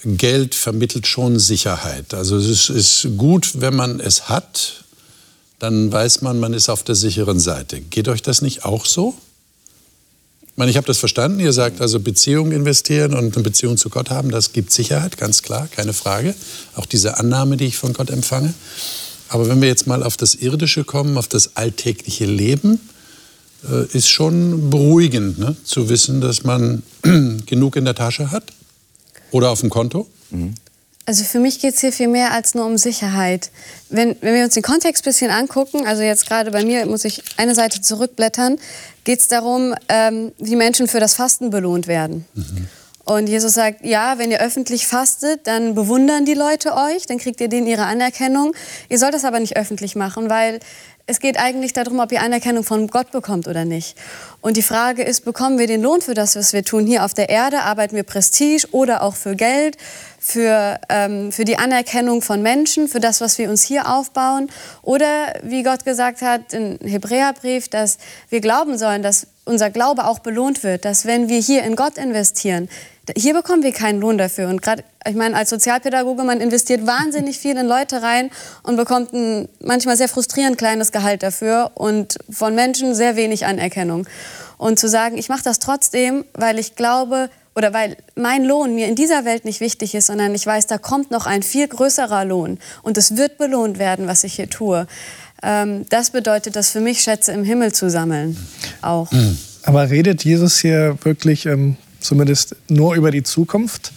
Geld 0.04 0.54
vermittelt 0.54 1.08
schon 1.08 1.40
Sicherheit. 1.40 2.14
Also 2.14 2.38
es 2.38 2.70
ist 2.70 3.08
gut, 3.18 3.62
wenn 3.62 3.76
man 3.76 4.00
es 4.00 4.30
hat, 4.30 4.84
dann 5.60 5.92
weiß 5.92 6.22
man, 6.22 6.40
man 6.40 6.54
ist 6.54 6.70
auf 6.70 6.84
der 6.84 6.96
sicheren 6.96 7.40
Seite. 7.40 7.80
Geht 7.82 8.08
euch 8.08 8.22
das 8.22 8.42
nicht 8.42 8.66
auch 8.66 8.86
so? 8.86 9.16
Ich 10.44 10.58
meine, 10.58 10.70
ich 10.70 10.78
habe 10.78 10.88
das 10.88 11.00
verstanden. 11.00 11.40
Ihr 11.40 11.54
sagt 11.54 11.82
also 11.82 12.00
Beziehung 12.00 12.52
investieren 12.52 13.14
und 13.14 13.36
eine 13.36 13.44
Beziehung 13.44 13.78
zu 13.78 13.90
Gott 13.90 14.10
haben, 14.10 14.32
das 14.32 14.54
gibt 14.54 14.72
Sicherheit, 14.72 15.18
ganz 15.18 15.42
klar, 15.42 15.68
keine 15.68 15.94
Frage. 15.94 16.36
Auch 16.76 16.86
diese 16.86 17.18
Annahme, 17.18 17.58
die 17.58 17.66
ich 17.66 17.78
von 17.78 17.94
Gott 17.94 18.10
empfange. 18.10 18.54
Aber 19.28 19.50
wenn 19.50 19.60
wir 19.60 19.68
jetzt 19.68 19.88
mal 19.88 20.04
auf 20.04 20.18
das 20.18 20.36
Irdische 20.36 20.84
kommen, 20.84 21.18
auf 21.18 21.28
das 21.28 21.58
alltägliche 21.58 22.26
Leben, 22.26 22.80
ist 23.94 24.10
schon 24.10 24.70
beruhigend, 24.70 25.40
ne? 25.40 25.56
zu 25.64 25.90
wissen, 25.90 26.22
dass 26.22 26.44
man 26.44 26.84
genug 27.46 27.76
in 27.76 27.86
der 27.86 27.96
Tasche 27.96 28.32
hat 28.32 28.44
oder 29.32 29.50
auf 29.50 29.62
dem 29.62 29.70
Konto. 29.70 30.08
Mhm. 30.30 30.54
Also 31.08 31.24
für 31.24 31.40
mich 31.40 31.60
geht 31.60 31.76
es 31.76 31.82
hier 31.82 31.94
viel 31.94 32.08
mehr 32.08 32.32
als 32.32 32.56
nur 32.56 32.66
um 32.66 32.78
Sicherheit. 32.78 33.52
Wenn, 33.90 34.16
wenn 34.22 34.34
wir 34.34 34.44
uns 34.44 34.56
den 34.56 34.64
Kontext 34.64 35.04
ein 35.04 35.10
bisschen 35.10 35.30
angucken, 35.30 35.86
also 35.86 36.02
jetzt 36.02 36.28
gerade 36.28 36.50
bei 36.50 36.66
mir 36.66 36.88
muss 36.88 37.06
ich 37.06 37.22
eine 37.38 37.54
Seite 37.54 37.80
zurückblättern, 37.80 38.58
geht 39.04 39.20
es 39.20 39.28
darum, 39.28 39.76
ähm, 39.88 40.32
wie 40.40 40.56
Menschen 40.56 40.88
für 40.88 41.00
das 41.00 41.14
Fasten 41.14 41.52
belohnt 41.52 41.86
werden. 41.86 42.26
Mhm. 42.34 42.68
Und 43.06 43.28
Jesus 43.28 43.54
sagt, 43.54 43.86
ja, 43.86 44.18
wenn 44.18 44.32
ihr 44.32 44.42
öffentlich 44.42 44.88
fastet, 44.88 45.46
dann 45.46 45.76
bewundern 45.76 46.26
die 46.26 46.34
Leute 46.34 46.74
euch, 46.74 47.06
dann 47.06 47.20
kriegt 47.20 47.40
ihr 47.40 47.48
denen 47.48 47.68
ihre 47.68 47.86
Anerkennung. 47.86 48.54
Ihr 48.90 48.98
sollt 48.98 49.14
das 49.14 49.26
aber 49.26 49.40
nicht 49.40 49.56
öffentlich 49.58 49.96
machen, 49.96 50.30
weil 50.30 50.60
es 51.08 51.20
geht 51.20 51.38
eigentlich 51.38 51.72
darum, 51.72 52.00
ob 52.00 52.12
ihr 52.12 52.22
Anerkennung 52.22 52.64
von 52.64 52.88
Gott 52.88 53.12
bekommt 53.12 53.48
oder 53.48 53.64
nicht. 53.64 53.96
Und 54.42 54.58
die 54.58 54.64
Frage 54.64 55.04
ist, 55.04 55.24
bekommen 55.24 55.60
wir 55.60 55.68
den 55.68 55.84
Lohn 55.84 56.02
für 56.02 56.16
das, 56.16 56.36
was 56.36 56.52
wir 56.52 56.64
tun 56.64 56.88
hier 56.88 57.06
auf 57.06 57.14
der 57.14 57.30
Erde? 57.30 57.62
Arbeiten 57.62 57.96
wir 57.96 58.02
Prestige 58.02 58.68
oder 58.72 59.04
auch 59.04 59.16
für 59.16 59.36
Geld, 59.36 59.78
für, 60.20 60.80
ähm, 60.90 61.32
für 61.32 61.46
die 61.46 61.58
Anerkennung 61.58 62.24
von 62.24 62.42
Menschen, 62.42 62.88
für 62.88 63.00
das, 63.00 63.22
was 63.22 63.38
wir 63.38 63.52
uns 63.52 63.62
hier 63.62 63.88
aufbauen? 63.88 64.50
Oder 64.82 65.36
wie 65.44 65.62
Gott 65.62 65.86
gesagt 65.86 66.24
hat 66.24 66.54
im 66.54 66.80
Hebräerbrief, 66.84 67.70
dass 67.70 68.00
wir 68.30 68.42
glauben 68.42 68.80
sollen, 68.80 69.04
dass 69.04 69.28
unser 69.46 69.70
Glaube 69.70 70.06
auch 70.06 70.20
belohnt 70.20 70.64
wird, 70.64 70.86
dass 70.86 71.06
wenn 71.06 71.30
wir 71.30 71.40
hier 71.40 71.64
in 71.64 71.76
Gott 71.76 72.00
investieren, 72.00 72.68
hier 73.16 73.34
bekommen 73.34 73.64
wir 73.64 73.72
keinen 73.72 74.00
Lohn 74.00 74.18
dafür. 74.18 74.50
Und 74.50 74.62
gerade, 74.62 74.84
ich 75.08 75.16
meine, 75.16 75.36
als 75.36 75.50
Sozialpädagoge, 75.50 76.24
man 76.24 76.42
investiert 76.42 76.88
wahnsinnig 76.88 77.38
viel 77.38 77.58
in 77.58 77.68
Leute 77.68 78.02
rein 78.02 78.32
und 78.64 78.78
bekommt 78.78 79.14
ein 79.14 79.48
manchmal 79.60 79.98
sehr 79.98 80.10
frustrierend 80.10 80.58
kleines 80.58 80.92
Gehalt 80.92 81.24
dafür 81.24 81.72
und 81.76 82.18
von 82.30 82.56
Menschen 82.56 82.96
sehr 82.96 83.16
wenig 83.16 83.46
Anerkennung. 83.46 84.08
Und 84.58 84.80
zu 84.80 84.88
sagen, 84.88 85.18
ich 85.18 85.30
mache 85.30 85.44
das 85.44 85.60
trotzdem, 85.60 86.26
weil 86.34 86.60
ich 86.60 86.76
glaube 86.76 87.30
oder 87.56 87.74
weil 87.74 87.96
mein 88.16 88.44
Lohn 88.44 88.76
mir 88.76 88.88
in 88.88 88.96
dieser 88.96 89.24
Welt 89.24 89.46
nicht 89.46 89.62
wichtig 89.62 89.96
ist, 89.96 90.08
sondern 90.08 90.36
ich 90.36 90.46
weiß, 90.46 90.68
da 90.68 90.78
kommt 90.78 91.12
noch 91.12 91.26
ein 91.26 91.42
viel 91.42 91.68
größerer 91.68 92.26
Lohn 92.26 92.60
und 92.84 92.98
es 92.98 93.16
wird 93.16 93.38
belohnt 93.38 93.80
werden, 93.80 94.08
was 94.08 94.24
ich 94.26 94.34
hier 94.34 94.50
tue. 94.50 94.88
Ähm, 95.42 95.86
das 95.90 96.10
bedeutet 96.10 96.56
das 96.56 96.72
für 96.72 96.82
mich, 96.82 97.02
Schätze 97.02 97.32
im 97.32 97.44
Himmel 97.44 97.74
zu 97.74 97.90
sammeln. 97.90 98.38
Auch. 98.82 99.10
Aber 99.64 99.90
redet 99.90 100.24
Jesus 100.24 100.60
hier 100.60 100.98
wirklich 101.04 101.46
ähm, 101.46 101.78
zumindest 102.06 102.56
nur 102.70 102.96
über 102.96 103.12
die 103.12 103.24
Zukunft. 103.24 103.92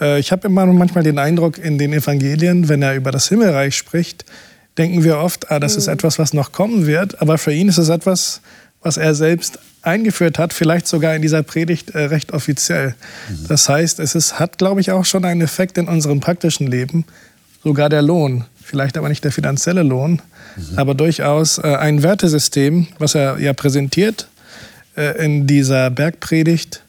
Äh, 0.00 0.18
ich 0.18 0.32
habe 0.32 0.48
immer 0.48 0.66
manchmal 0.66 1.04
den 1.04 1.18
Eindruck, 1.18 1.58
in 1.58 1.78
den 1.78 1.92
Evangelien, 1.92 2.68
wenn 2.68 2.82
er 2.82 2.94
über 2.94 3.10
das 3.10 3.28
Himmelreich 3.28 3.76
spricht, 3.76 4.24
denken 4.78 5.04
wir 5.04 5.18
oft, 5.18 5.50
ah, 5.50 5.58
das 5.58 5.72
mhm. 5.72 5.78
ist 5.78 5.86
etwas, 5.88 6.18
was 6.18 6.32
noch 6.32 6.52
kommen 6.52 6.86
wird. 6.86 7.22
Aber 7.22 7.38
für 7.38 7.52
ihn 7.52 7.68
ist 7.68 7.78
es 7.78 7.88
etwas, 7.88 8.40
was 8.82 8.96
er 8.96 9.14
selbst 9.14 9.58
eingeführt 9.82 10.38
hat, 10.38 10.52
vielleicht 10.52 10.86
sogar 10.86 11.14
in 11.14 11.22
dieser 11.22 11.42
Predigt 11.42 11.90
äh, 11.90 12.04
recht 12.04 12.32
offiziell. 12.32 12.94
Mhm. 13.28 13.46
Das 13.48 13.68
heißt, 13.68 14.00
es 14.00 14.14
ist, 14.14 14.38
hat, 14.38 14.58
glaube 14.58 14.80
ich, 14.80 14.90
auch 14.90 15.04
schon 15.04 15.24
einen 15.24 15.40
Effekt 15.40 15.78
in 15.78 15.88
unserem 15.88 16.20
praktischen 16.20 16.66
Leben, 16.66 17.04
sogar 17.62 17.88
der 17.88 18.02
Lohn. 18.02 18.44
Vielleicht 18.62 18.98
aber 18.98 19.08
nicht 19.08 19.22
der 19.22 19.30
finanzielle 19.30 19.84
Lohn, 19.84 20.20
mhm. 20.56 20.78
aber 20.78 20.94
durchaus 20.94 21.58
äh, 21.58 21.62
ein 21.62 22.02
Wertesystem, 22.02 22.88
was 22.98 23.14
er 23.14 23.38
ja 23.38 23.52
präsentiert 23.52 24.28
äh, 24.96 25.24
in 25.24 25.46
dieser 25.46 25.90
Bergpredigt, 25.90 26.82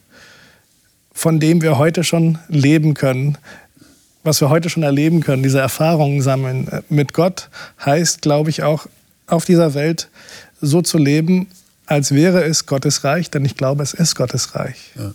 von 1.17 1.39
dem 1.39 1.63
wir 1.63 1.79
heute 1.79 2.03
schon 2.03 2.37
leben 2.47 2.93
können, 2.93 3.39
was 4.23 4.39
wir 4.39 4.51
heute 4.51 4.69
schon 4.69 4.83
erleben 4.83 5.21
können, 5.21 5.41
diese 5.41 5.59
Erfahrungen 5.59 6.21
sammeln 6.21 6.67
äh, 6.67 6.83
mit 6.89 7.13
Gott, 7.13 7.49
heißt, 7.83 8.21
glaube 8.21 8.51
ich, 8.51 8.61
auch 8.61 8.85
auf 9.25 9.43
dieser 9.43 9.73
Welt 9.73 10.09
so 10.61 10.83
zu 10.83 10.99
leben, 10.99 11.47
als 11.87 12.13
wäre 12.13 12.43
es 12.43 12.67
Gottes 12.67 13.03
Reich, 13.03 13.31
denn 13.31 13.45
ich 13.45 13.57
glaube, 13.57 13.81
es 13.81 13.95
ist 13.95 14.13
Gottes 14.13 14.53
Reich. 14.53 14.91
Ja. 14.95 15.13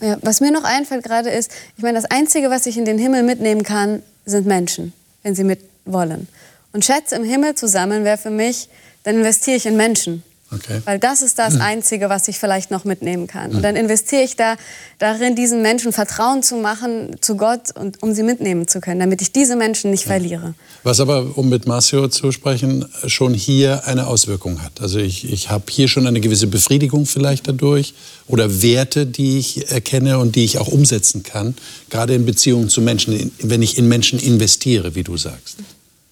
Ja, 0.00 0.16
was 0.22 0.40
mir 0.40 0.50
noch 0.50 0.64
einfällt 0.64 1.04
gerade 1.04 1.28
ist, 1.28 1.52
ich 1.76 1.82
meine, 1.82 2.00
das 2.00 2.10
Einzige, 2.10 2.48
was 2.48 2.64
ich 2.66 2.78
in 2.78 2.86
den 2.86 2.98
Himmel 2.98 3.22
mitnehmen 3.22 3.62
kann, 3.62 4.02
sind 4.24 4.46
Menschen, 4.46 4.94
wenn 5.22 5.34
sie 5.34 5.44
mit 5.44 5.60
wollen. 5.84 6.26
Und 6.72 6.84
Schätze 6.84 7.14
im 7.14 7.24
Himmel 7.24 7.54
zu 7.54 7.68
sammeln 7.68 8.02
wäre 8.02 8.16
für 8.16 8.30
mich, 8.30 8.70
dann 9.04 9.16
investiere 9.16 9.58
ich 9.58 9.66
in 9.66 9.76
Menschen. 9.76 10.24
Okay. 10.52 10.80
Weil 10.84 10.98
das 10.98 11.22
ist 11.22 11.38
das 11.38 11.60
Einzige, 11.60 12.08
was 12.08 12.26
ich 12.26 12.38
vielleicht 12.38 12.72
noch 12.72 12.84
mitnehmen 12.84 13.28
kann. 13.28 13.52
Und 13.52 13.62
dann 13.62 13.76
investiere 13.76 14.22
ich 14.22 14.34
da 14.34 14.56
darin, 14.98 15.36
diesen 15.36 15.62
Menschen 15.62 15.92
Vertrauen 15.92 16.42
zu 16.42 16.56
machen 16.56 17.16
zu 17.20 17.36
Gott 17.36 17.76
und 17.76 18.02
um 18.02 18.14
sie 18.14 18.24
mitnehmen 18.24 18.66
zu 18.66 18.80
können, 18.80 18.98
damit 18.98 19.22
ich 19.22 19.30
diese 19.30 19.54
Menschen 19.54 19.92
nicht 19.92 20.06
ja. 20.06 20.08
verliere. 20.08 20.54
Was 20.82 20.98
aber, 20.98 21.38
um 21.38 21.48
mit 21.48 21.66
Marcio 21.66 22.08
zu 22.08 22.32
sprechen, 22.32 22.84
schon 23.06 23.32
hier 23.32 23.86
eine 23.86 24.08
Auswirkung 24.08 24.60
hat. 24.62 24.80
Also 24.80 24.98
ich, 24.98 25.30
ich 25.32 25.50
habe 25.50 25.64
hier 25.68 25.86
schon 25.86 26.06
eine 26.08 26.20
gewisse 26.20 26.48
Befriedigung 26.48 27.06
vielleicht 27.06 27.46
dadurch 27.46 27.94
oder 28.26 28.60
Werte, 28.60 29.06
die 29.06 29.38
ich 29.38 29.70
erkenne 29.70 30.18
und 30.18 30.34
die 30.34 30.44
ich 30.44 30.58
auch 30.58 30.68
umsetzen 30.68 31.22
kann, 31.22 31.54
gerade 31.90 32.14
in 32.14 32.26
Beziehungen 32.26 32.68
zu 32.68 32.80
Menschen, 32.80 33.30
wenn 33.40 33.62
ich 33.62 33.78
in 33.78 33.86
Menschen 33.86 34.18
investiere, 34.18 34.96
wie 34.96 35.04
du 35.04 35.16
sagst. 35.16 35.58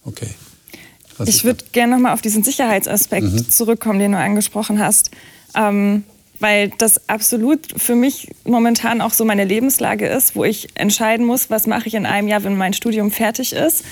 Okay. 0.05 0.31
Was 1.19 1.29
ich 1.29 1.45
würde 1.45 1.65
gerne 1.73 1.95
noch 1.95 2.01
mal 2.01 2.13
auf 2.13 2.23
diesen 2.23 2.43
Sicherheitsaspekt 2.43 3.27
mhm. 3.27 3.49
zurückkommen, 3.49 3.99
den 3.99 4.13
du 4.13 4.19
angesprochen 4.19 4.79
hast. 4.79 5.11
Ähm, 5.55 6.05
weil 6.41 6.71
das 6.79 7.09
absolut 7.09 7.61
für 7.77 7.95
mich 7.95 8.29
momentan 8.45 9.01
auch 9.01 9.13
so 9.13 9.25
meine 9.25 9.45
Lebenslage 9.45 10.07
ist, 10.07 10.37
wo 10.37 10.45
ich 10.45 10.69
entscheiden 10.75 11.27
muss, 11.27 11.51
was 11.51 11.67
mache 11.67 11.89
ich 11.89 11.95
in 11.95 12.07
einem 12.07 12.29
Jahr, 12.29 12.45
wenn 12.45 12.57
mein 12.57 12.73
Studium 12.73 13.11
fertig 13.11 13.53
ist. 13.53 13.85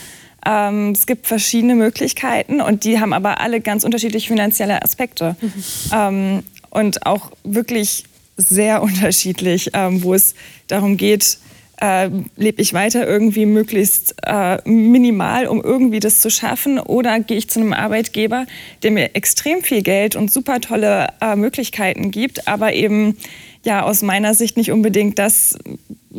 Ähm, 0.46 0.90
es 0.90 1.06
gibt 1.06 1.26
verschiedene 1.26 1.74
Möglichkeiten 1.74 2.60
und 2.60 2.84
die 2.84 3.00
haben 3.00 3.12
aber 3.12 3.40
alle 3.40 3.60
ganz 3.60 3.82
unterschiedliche 3.82 4.28
finanzielle 4.28 4.82
Aspekte. 4.82 5.34
Mhm. 5.40 5.52
Ähm, 5.92 6.42
und 6.70 7.06
auch 7.06 7.32
wirklich 7.42 8.04
sehr 8.36 8.82
unterschiedlich, 8.82 9.70
ähm, 9.72 10.02
wo 10.02 10.14
es 10.14 10.34
darum 10.68 10.96
geht, 10.96 11.38
äh, 11.80 12.10
lebe 12.36 12.62
ich 12.62 12.72
weiter 12.72 13.06
irgendwie 13.06 13.46
möglichst 13.46 14.14
äh, 14.24 14.58
minimal, 14.68 15.46
um 15.46 15.62
irgendwie 15.62 16.00
das 16.00 16.20
zu 16.20 16.30
schaffen? 16.30 16.78
Oder 16.78 17.20
gehe 17.20 17.36
ich 17.36 17.50
zu 17.50 17.60
einem 17.60 17.72
Arbeitgeber, 17.72 18.46
der 18.82 18.90
mir 18.90 19.14
extrem 19.14 19.62
viel 19.62 19.82
Geld 19.82 20.16
und 20.16 20.32
super 20.32 20.60
tolle 20.60 21.08
äh, 21.20 21.36
Möglichkeiten 21.36 22.10
gibt, 22.10 22.48
aber 22.48 22.72
eben 22.72 23.16
ja 23.64 23.82
aus 23.82 24.02
meiner 24.02 24.34
Sicht 24.34 24.56
nicht 24.56 24.70
unbedingt 24.70 25.18
das 25.18 25.58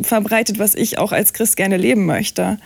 verbreitet, 0.01 0.59
was 0.59 0.75
ich 0.75 0.97
auch 0.97 1.11
als 1.11 1.33
Christ 1.33 1.57
gerne 1.57 1.77
leben 1.77 2.05
möchte? 2.05 2.59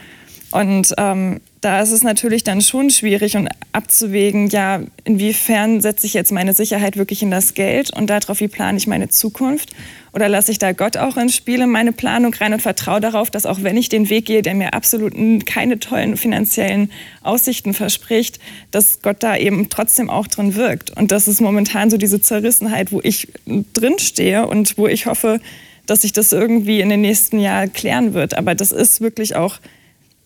Und 0.52 0.94
ähm, 0.98 1.40
da 1.62 1.80
ist 1.80 1.92
es 1.92 2.04
natürlich 2.04 2.44
dann 2.44 2.62
schon 2.62 2.90
schwierig 2.90 3.38
und 3.38 3.48
abzuwägen, 3.72 4.50
ja, 4.50 4.82
inwiefern 5.04 5.80
setze 5.80 6.08
ich 6.08 6.14
jetzt 6.14 6.32
meine 6.32 6.54
Sicherheit 6.54 6.98
wirklich 6.98 7.22
in 7.22 7.32
das 7.32 7.54
Geld 7.54 7.94
und 7.94 8.10
darauf, 8.10 8.40
wie 8.40 8.48
plane 8.48 8.78
ich 8.78 8.88
meine 8.88 9.10
Zukunft? 9.10 9.70
Oder 10.14 10.28
lasse 10.28 10.52
ich 10.52 10.60
da 10.60 10.74
Gott 10.74 10.98
auch 10.98 11.16
ins 11.16 11.36
Spiel 11.36 11.62
in 11.62 11.70
meine 11.70 11.94
Planung 11.94 12.34
rein 12.34 12.54
und 12.54 12.62
vertraue 12.62 13.00
darauf, 13.00 13.30
dass 13.30 13.46
auch 13.46 13.64
wenn 13.64 13.78
ich 13.78 13.88
den 13.88 14.10
Weg 14.10 14.26
gehe, 14.26 14.42
der 14.42 14.56
mir 14.56 14.74
absolut 14.74 15.14
keine 15.46 15.80
tollen 15.80 16.18
finanziellen 16.18 16.92
Aussichten 17.22 17.74
verspricht, 17.74 18.40
dass 18.72 19.02
Gott 19.02 19.24
da 19.24 19.38
eben 19.38 19.70
trotzdem 19.70 20.10
auch 20.10 20.28
drin 20.28 20.56
wirkt. 20.56 20.98
Und 20.98 21.12
das 21.12 21.30
ist 21.30 21.40
momentan 21.40 21.90
so 21.90 21.98
diese 21.98 22.20
Zerrissenheit, 22.20 22.92
wo 22.92 23.00
ich 23.04 23.30
drin 23.74 24.00
stehe 24.00 24.48
und 24.48 24.78
wo 24.78 24.88
ich 24.88 25.06
hoffe, 25.06 25.40
dass 25.86 26.02
sich 26.02 26.12
das 26.12 26.34
irgendwie 26.34 26.82
in 26.82 26.90
den 26.90 27.02
nächsten 27.02 27.40
Jahren 27.40 27.72
klären 27.72 28.14
wird. 28.14 28.38
Aber 28.38 28.54
das 28.54 28.72
ist 28.72 29.00
wirklich 29.00 29.36
auch 29.36 29.60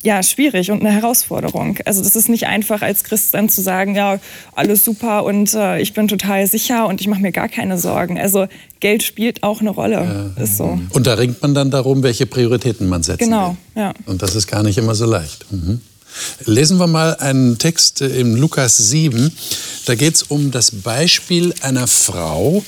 ja, 0.05 0.21
schwierig 0.21 0.71
und 0.71 0.81
eine 0.81 0.91
Herausforderung. 0.91 1.79
Also 1.85 2.03
das 2.03 2.15
ist 2.15 2.29
nicht 2.29 2.45
einfach 2.45 2.81
als 2.81 3.03
Christ 3.03 3.33
dann 3.33 3.49
zu 3.49 3.61
sagen, 3.61 3.95
ja, 3.95 4.19
alles 4.53 4.85
super 4.85 5.25
und 5.25 5.53
äh, 5.55 5.81
ich 5.81 5.93
bin 5.93 6.07
total 6.07 6.47
sicher 6.47 6.87
und 6.87 7.01
ich 7.01 7.07
mache 7.07 7.21
mir 7.21 7.31
gar 7.31 7.49
keine 7.49 7.77
Sorgen. 7.79 8.19
Also 8.19 8.47
Geld 8.79 9.01
spielt 9.01 9.41
auch 9.41 9.61
eine 9.61 9.71
Rolle, 9.71 10.31
ja. 10.37 10.43
ist 10.43 10.57
so. 10.57 10.79
Und 10.91 11.07
da 11.07 11.15
ringt 11.15 11.41
man 11.41 11.55
dann 11.55 11.71
darum, 11.71 12.03
welche 12.03 12.27
Prioritäten 12.27 12.87
man 12.87 13.01
setzt. 13.01 13.19
Genau, 13.19 13.57
ja. 13.75 13.93
Und 14.05 14.21
das 14.21 14.35
ist 14.35 14.47
gar 14.47 14.61
nicht 14.61 14.77
immer 14.77 14.93
so 14.93 15.05
leicht. 15.05 15.51
Mhm. 15.51 15.81
Lesen 16.45 16.77
wir 16.77 16.87
mal 16.87 17.15
einen 17.15 17.57
Text 17.57 18.01
im 18.01 18.35
Lukas 18.35 18.77
7. 18.77 19.31
Da 19.85 19.95
geht 19.95 20.15
es 20.15 20.23
um 20.23 20.51
das 20.51 20.71
Beispiel 20.71 21.53
einer 21.61 21.87
Frau, 21.87 22.63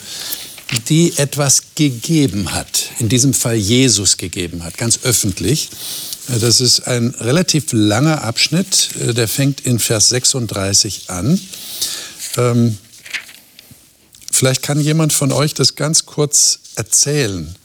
die 0.90 1.14
etwas 1.18 1.62
gegeben 1.76 2.52
hat. 2.54 2.90
In 3.00 3.10
diesem 3.10 3.34
Fall 3.34 3.56
Jesus 3.56 4.18
gegeben 4.18 4.64
hat, 4.64 4.78
ganz 4.78 5.00
öffentlich. 5.04 5.70
Das 6.28 6.60
ist 6.60 6.88
ein 6.88 7.16
relativ 7.20 7.72
langer 7.72 8.24
Abschnitt, 8.24 8.90
äh, 9.00 9.14
der 9.14 9.28
fängt 9.28 9.62
in 9.62 9.80
Vers 9.80 10.10
36 10.10 11.10
an. 11.10 11.40
Ähm, 12.36 12.78
vielleicht 14.32 14.62
kann 14.62 14.80
jemand 14.82 15.14
von 15.14 15.32
euch 15.32 15.54
das 15.54 15.76
ganz 15.76 16.06
kurz 16.06 16.60
erzählen. 16.76 17.56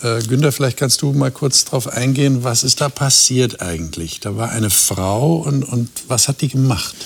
Äh, 0.00 0.20
Günther, 0.22 0.50
vielleicht 0.50 0.78
kannst 0.78 1.00
du 1.02 1.12
mal 1.12 1.30
kurz 1.30 1.64
darauf 1.64 1.86
eingehen, 1.86 2.42
was 2.42 2.64
ist 2.64 2.80
da 2.80 2.88
passiert 2.88 3.62
eigentlich? 3.62 4.18
Da 4.18 4.36
war 4.36 4.50
eine 4.50 4.70
Frau 4.70 5.36
und, 5.36 5.62
und 5.62 5.88
was 6.08 6.26
hat 6.26 6.40
die 6.40 6.48
gemacht? 6.48 6.96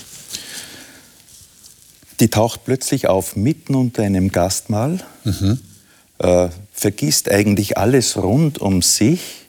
Die 2.20 2.28
taucht 2.28 2.64
plötzlich 2.64 3.06
auf 3.06 3.36
mitten 3.36 3.74
unter 3.74 4.02
einem 4.02 4.32
Gastmahl, 4.32 5.04
mhm. 5.24 5.60
äh, 6.18 6.48
vergisst 6.72 7.30
eigentlich 7.30 7.76
alles 7.76 8.16
rund 8.16 8.58
um 8.58 8.80
sich 8.80 9.45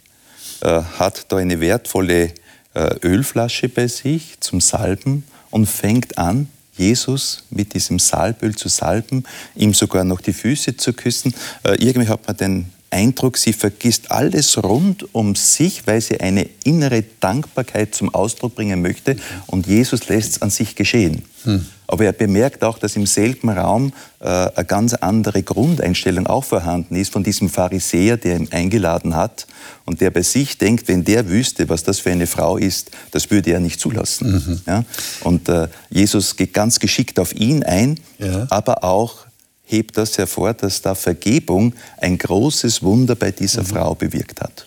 äh, 0.62 0.82
hat 0.98 1.32
da 1.32 1.38
eine 1.38 1.60
wertvolle 1.60 2.34
äh, 2.74 2.96
Ölflasche 3.04 3.70
bei 3.70 3.88
sich 3.88 4.40
zum 4.40 4.62
Salben 4.62 5.24
und 5.50 5.68
fängt 5.68 6.18
an, 6.18 6.48
Jesus 6.78 7.44
mit 7.50 7.74
diesem 7.74 7.98
Salböl 8.00 8.56
zu 8.56 8.70
salben, 8.70 9.24
ihm 9.56 9.74
sogar 9.74 10.04
noch 10.04 10.22
die 10.22 10.34
Füße 10.34 10.78
zu 10.78 10.94
küssen. 10.94 11.34
Äh, 11.64 11.84
irgendwie 11.84 12.08
hat 12.08 12.28
man 12.28 12.38
den 12.38 12.70
Eindruck, 12.90 13.38
sie 13.38 13.54
vergisst 13.54 14.12
alles 14.12 14.62
rund 14.64 15.14
um 15.14 15.36
sich, 15.36 15.86
weil 15.86 16.02
sie 16.02 16.20
eine 16.20 16.48
innere 16.64 17.04
Dankbarkeit 17.20 17.94
zum 17.94 18.14
Ausdruck 18.14 18.56
bringen 18.56 18.82
möchte 18.82 19.18
und 19.48 19.68
Jesus 19.68 20.08
lässt 20.08 20.32
es 20.32 20.42
an 20.42 20.50
sich 20.50 20.76
geschehen. 20.76 21.24
Hm. 21.44 21.66
Aber 21.88 22.04
er 22.04 22.12
bemerkt 22.12 22.64
auch, 22.64 22.78
dass 22.80 22.98
im 22.98 23.06
selben 23.06 23.50
Raum 23.50 23.94
äh, 24.20 24.26
eine 24.28 24.66
ganz 24.66 24.94
andere 24.94 25.42
Grundeinstellung 25.42 26.28
auch 26.28 26.44
vorhanden 26.44 26.96
ist 26.96 27.14
von 27.14 27.24
diesem 27.24 27.50
Pharisäer, 27.50 28.18
der 28.18 28.36
ihn 28.36 28.50
eingeladen 28.52 29.16
hat 29.16 29.48
und 29.86 30.02
der 30.02 30.12
bei 30.12 30.22
sich 30.22 30.58
denkt, 30.58 30.88
wenn 30.90 31.06
der 31.06 31.30
wüsste, 31.30 31.70
was 31.70 31.84
das 31.84 32.00
für 32.00 32.12
eine 32.12 32.28
Frau 32.28 32.58
ist, 32.58 32.92
das 33.12 33.32
würde 33.32 33.52
er 33.52 33.62
nicht 33.62 33.80
zulassen. 33.80 34.34
Mhm. 34.34 34.62
Ja? 34.68 34.84
Und 35.24 35.48
äh, 35.48 35.70
Jesus 35.90 36.36
geht 36.36 36.54
ganz 36.54 36.80
geschickt 36.80 37.20
auf 37.20 37.34
ihn 37.34 37.64
ein, 37.64 38.00
ja. 38.20 38.48
aber 38.50 38.84
auch 38.84 39.27
hebt 39.68 39.98
das 39.98 40.18
hervor, 40.18 40.54
dass 40.54 40.82
da 40.82 40.96
Vergebung 40.96 41.76
ein 41.98 42.18
großes 42.18 42.82
Wunder 42.82 43.16
bei 43.16 43.32
dieser 43.32 43.62
mhm. 43.62 43.68
Frau 43.68 43.96
bewirkt 43.96 44.42
hat. 44.42 44.66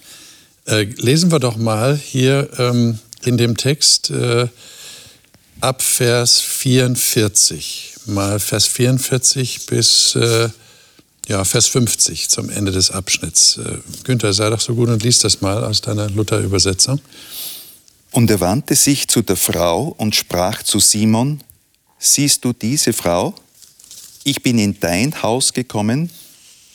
Äh, 0.66 0.82
lesen 0.98 1.32
wir 1.32 1.40
doch 1.40 1.56
mal 1.56 1.96
hier 1.96 2.48
ähm, 2.58 2.98
in 3.22 3.38
dem 3.38 3.56
Text 3.56 4.10
äh, 4.10 4.46
ab 5.60 5.82
Vers 5.82 6.40
44, 6.40 7.94
mal 8.06 8.38
Vers 8.38 8.66
44 8.66 9.66
bis 9.66 10.14
äh, 10.14 10.48
ja, 11.28 11.44
Vers 11.44 11.68
50 11.68 12.28
zum 12.28 12.50
Ende 12.50 12.72
des 12.72 12.90
Abschnitts. 12.90 13.58
Äh, 13.58 13.78
Günther, 14.04 14.32
sei 14.32 14.50
doch 14.50 14.60
so 14.60 14.74
gut 14.74 14.88
und 14.90 15.02
lies 15.02 15.20
das 15.20 15.40
mal 15.40 15.64
aus 15.64 15.80
deiner 15.80 16.10
Luther-Übersetzung. 16.10 17.00
Und 18.10 18.30
er 18.30 18.40
wandte 18.40 18.74
sich 18.74 19.08
zu 19.08 19.22
der 19.22 19.36
Frau 19.36 19.94
und 19.96 20.14
sprach 20.14 20.62
zu 20.62 20.78
Simon, 20.78 21.42
siehst 21.98 22.44
du 22.44 22.52
diese 22.52 22.92
Frau? 22.92 23.34
Ich 24.24 24.42
bin 24.42 24.58
in 24.58 24.78
dein 24.80 25.22
Haus 25.22 25.52
gekommen, 25.52 26.10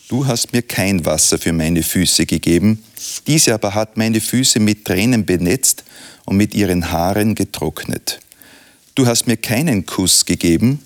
du 0.07 0.25
hast 0.25 0.53
mir 0.53 0.61
kein 0.61 1.05
Wasser 1.05 1.37
für 1.37 1.53
meine 1.53 1.83
Füße 1.83 2.25
gegeben, 2.25 2.83
diese 3.27 3.53
aber 3.53 3.73
hat 3.73 3.97
meine 3.97 4.21
Füße 4.21 4.59
mit 4.59 4.85
Tränen 4.85 5.25
benetzt 5.25 5.83
und 6.25 6.37
mit 6.37 6.53
ihren 6.53 6.91
Haaren 6.91 7.35
getrocknet. 7.35 8.19
Du 8.95 9.05
hast 9.05 9.27
mir 9.27 9.37
keinen 9.37 9.85
Kuss 9.85 10.25
gegeben, 10.25 10.79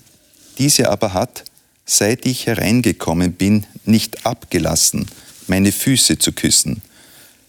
diese 0.58 0.90
aber 0.90 1.14
hat, 1.14 1.46
seit 1.86 2.26
ich 2.26 2.48
hereingekommen 2.48 3.34
bin, 3.34 3.66
nicht 3.86 4.26
abgelassen, 4.26 5.08
meine 5.48 5.72
Füße 5.72 6.18
zu 6.18 6.32
küssen. 6.34 6.82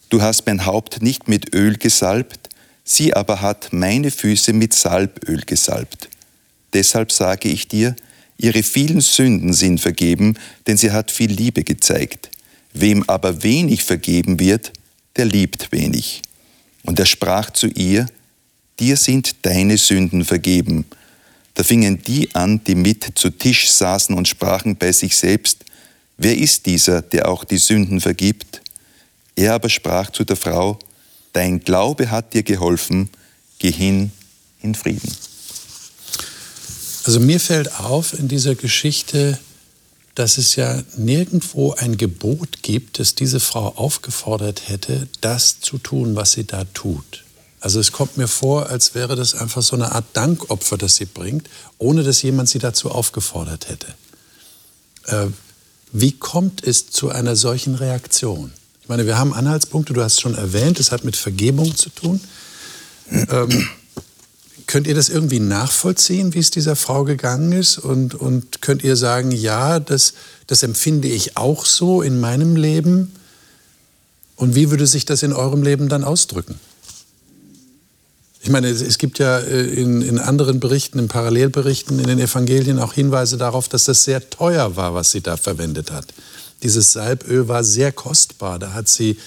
Du 0.09 0.23
hast 0.23 0.47
mein 0.47 0.67
Haupt 0.67 1.03
nicht 1.03 1.29
mit 1.29 1.55
Öl 1.55 1.77
gesalbt, 1.77 2.49
sie 2.85 3.15
aber 3.15 3.41
hat 3.41 3.73
meine 3.73 4.11
Füße 4.11 4.53
mit 4.53 4.75
Salböl 4.75 5.43
gesalbt. 5.43 6.09
Deshalb 6.73 7.13
sage 7.13 7.49
ich 7.49 7.69
dir, 7.69 7.97
Ihre 8.43 8.63
vielen 8.63 9.03
Sünden 9.03 9.53
sind 9.53 9.83
vergeben, 9.83 10.35
denn 10.67 10.79
sie 10.79 10.93
hat 10.93 11.11
viel 11.11 11.31
Liebe 11.31 11.63
gezeigt. 11.63 12.31
Wem 12.73 13.05
aber 13.07 13.43
wenig 13.43 13.85
vergeben 13.85 14.41
wird, 14.41 14.73
der 15.17 15.27
liebt 15.27 15.71
wenig. 15.73 16.23
Und 16.85 16.99
er 16.99 17.05
sprach 17.05 17.51
zu 17.51 17.67
ihr, 17.67 18.07
dir 18.79 18.97
sind 18.97 19.37
deine 19.43 19.77
Sünden 19.77 20.25
vergeben. 20.25 20.87
Da 21.53 21.65
fingen 21.65 22.03
die 22.03 22.35
an, 22.35 22.65
die 22.65 22.77
mit 22.77 23.13
zu 23.15 23.29
Tisch 23.29 23.69
saßen 23.69 24.15
und 24.15 24.27
sprachen 24.27 24.77
bei 24.77 24.93
sich 24.93 25.17
selbst, 25.17 25.67
wer 26.17 26.35
ist 26.35 26.65
dieser, 26.65 27.03
der 27.03 27.29
auch 27.29 27.45
die 27.45 27.59
Sünden 27.59 28.01
vergibt? 28.01 28.63
Er 29.37 29.53
aber 29.53 29.69
sprach 29.69 30.11
zu 30.13 30.25
der 30.25 30.37
Frau, 30.37 30.79
dein 31.35 31.61
Glaube 31.61 32.11
hat 32.11 32.33
dir 32.33 32.43
geholfen, 32.43 33.11
geh 33.59 33.71
hin 33.71 34.13
in 34.63 34.75
Frieden. 34.75 35.15
Also 37.05 37.21
mir 37.21 37.41
fällt 37.41 37.81
auf 37.81 38.19
in 38.19 38.29
dieser 38.29 38.55
Geschichte, 38.55 39.39
dass 40.15 40.39
es 40.39 40.57
ja 40.57 40.83
nirgendwo 40.97 41.73
ein 41.73 41.97
Gebot 41.97 42.63
gibt, 42.63 42.99
das 42.99 43.15
diese 43.15 43.41
Frau 43.41 43.69
aufgefordert 43.77 44.69
hätte, 44.69 45.09
das 45.21 45.61
zu 45.61 45.79
tun, 45.79 46.17
was 46.17 46.33
sie 46.33 46.45
da 46.45 46.65
tut. 46.65 47.25
Also 47.61 47.79
es 47.79 47.93
kommt 47.93 48.17
mir 48.17 48.29
vor, 48.29 48.69
als 48.69 48.95
wäre 48.95 49.17
das 49.17 49.35
einfach 49.35 49.63
so 49.63 49.77
eine 49.77 49.93
Art 49.93 50.07
Dankopfer, 50.15 50.79
das 50.79 50.97
sie 50.97 51.05
bringt, 51.05 51.49
ohne 51.79 52.03
dass 52.03 52.23
jemand 52.23 52.49
sie 52.49 52.59
dazu 52.59 52.91
aufgefordert 52.91 53.69
hätte. 53.69 53.87
Äh, 55.07 55.27
wie 55.93 56.13
kommt 56.13 56.65
es 56.67 56.91
zu 56.91 57.11
einer 57.11 57.37
solchen 57.37 57.75
Reaktion? 57.75 58.53
Ich 58.83 58.89
meine, 58.89 59.07
wir 59.07 59.19
haben 59.19 59.35
Anhaltspunkte, 59.35 59.93
du 59.93 60.03
hast 60.03 60.15
es 60.15 60.21
schon 60.21 60.35
erwähnt, 60.35 60.81
es 60.81 60.91
hat 60.91 61.05
mit 61.05 61.17
Vergebung 61.17 61.77
zu 61.77 61.91
tun. 61.91 62.21
Ähm, 63.11 63.69
könnt 64.71 64.87
ihr 64.87 64.95
das 64.95 65.09
irgendwie 65.09 65.41
nachvollziehen, 65.41 66.33
wie 66.33 66.39
es 66.39 66.53
dieser 66.53 66.77
Frau 66.77 67.03
gegangen 67.03 67.51
ist? 67.51 67.77
Und, 67.77 68.15
und 68.15 68.63
könnt 68.63 68.85
ihr 68.85 68.95
sagen, 68.95 69.33
ja, 69.33 69.81
das, 69.81 70.15
das 70.47 70.63
empfinde 70.63 71.09
ich 71.09 71.37
auch 71.37 71.65
so 71.65 72.03
in 72.03 72.21
meinem 72.21 72.55
Leben? 72.55 73.13
Und 74.37 74.55
wie 74.55 74.71
würde 74.71 74.87
sich 74.87 75.05
das 75.05 75.25
in 75.25 75.33
eurem 75.33 75.65
Leben 75.65 75.89
dann 75.89 76.05
ausdrücken? 76.05 76.61
Ich 78.43 78.49
meine, 78.49 78.69
es 78.69 78.99
gibt 78.99 79.19
ja 79.19 79.41
äh, 79.41 79.65
in, 79.65 80.03
in, 80.03 80.21
anderen 80.21 80.61
Berichten, 80.61 81.01
in 81.01 81.09
Parallelberichten, 81.09 81.99
in 81.99 82.07
den 82.07 82.21
Evangelien 82.21 82.79
auch 82.79 82.93
Hinweise 82.93 83.39
darauf, 83.39 83.69
dass 83.69 83.85
das 83.85 84.05
sehr 84.05 84.31
teuer 84.31 84.77
war, 84.77 84.95
was 84.95 85.11
sie 85.11 85.21
da 85.21 85.37
verwendet 85.37 85.91
hat. 85.91 86.15
Dieses 86.63 86.93
Salböl 86.93 87.49
war 87.49 87.65
sehr 87.65 87.91
kostbar. 87.91 88.61
Da 88.61 88.73
hat 88.73 88.87
sie, 88.87 89.19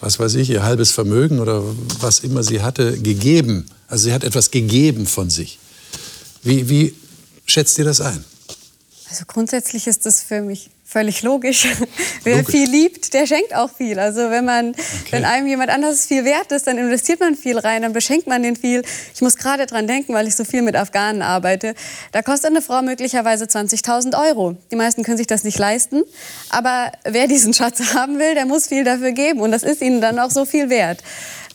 was 0.00 0.18
weiß 0.18 0.34
ich, 0.36 0.50
ihr 0.50 0.62
halbes 0.62 0.92
Vermögen 0.92 1.40
oder 1.40 1.62
was 2.00 2.20
immer 2.20 2.42
sie 2.42 2.62
hatte, 2.62 2.98
gegeben. 2.98 3.66
Also 3.88 4.04
sie 4.04 4.12
hat 4.12 4.24
etwas 4.24 4.50
gegeben 4.50 5.06
von 5.06 5.30
sich. 5.30 5.58
Wie, 6.42 6.68
wie 6.68 6.94
schätzt 7.46 7.78
ihr 7.78 7.84
das 7.84 8.00
ein? 8.00 8.24
Also 9.10 9.24
grundsätzlich 9.26 9.86
ist 9.86 10.06
das 10.06 10.22
für 10.22 10.40
mich 10.40 10.70
völlig 10.90 11.22
logisch. 11.22 11.68
Wer 12.24 12.38
logisch. 12.38 12.50
viel 12.50 12.68
liebt, 12.68 13.14
der 13.14 13.26
schenkt 13.26 13.54
auch 13.54 13.70
viel. 13.70 13.98
Also 14.00 14.30
wenn 14.30 14.44
man, 14.44 14.70
okay. 14.70 14.78
wenn 15.10 15.24
einem 15.24 15.46
jemand 15.46 15.70
anderes 15.70 16.06
viel 16.06 16.24
wert 16.24 16.50
ist, 16.50 16.66
dann 16.66 16.78
investiert 16.78 17.20
man 17.20 17.36
viel 17.36 17.58
rein, 17.58 17.82
dann 17.82 17.92
beschenkt 17.92 18.26
man 18.26 18.42
den 18.42 18.56
viel. 18.56 18.82
Ich 19.14 19.20
muss 19.20 19.36
gerade 19.36 19.66
dran 19.66 19.86
denken, 19.86 20.12
weil 20.14 20.26
ich 20.26 20.34
so 20.34 20.44
viel 20.44 20.62
mit 20.62 20.74
Afghanen 20.74 21.22
arbeite. 21.22 21.74
Da 22.10 22.22
kostet 22.22 22.50
eine 22.50 22.60
Frau 22.60 22.82
möglicherweise 22.82 23.44
20.000 23.44 24.20
Euro. 24.20 24.56
Die 24.72 24.76
meisten 24.76 25.04
können 25.04 25.16
sich 25.16 25.28
das 25.28 25.44
nicht 25.44 25.58
leisten. 25.58 26.02
Aber 26.48 26.90
wer 27.04 27.28
diesen 27.28 27.54
Schatz 27.54 27.80
haben 27.94 28.18
will, 28.18 28.34
der 28.34 28.46
muss 28.46 28.66
viel 28.66 28.82
dafür 28.82 29.12
geben. 29.12 29.40
Und 29.40 29.52
das 29.52 29.62
ist 29.62 29.82
ihnen 29.82 30.00
dann 30.00 30.18
auch 30.18 30.30
so 30.30 30.44
viel 30.44 30.70
wert 30.70 31.02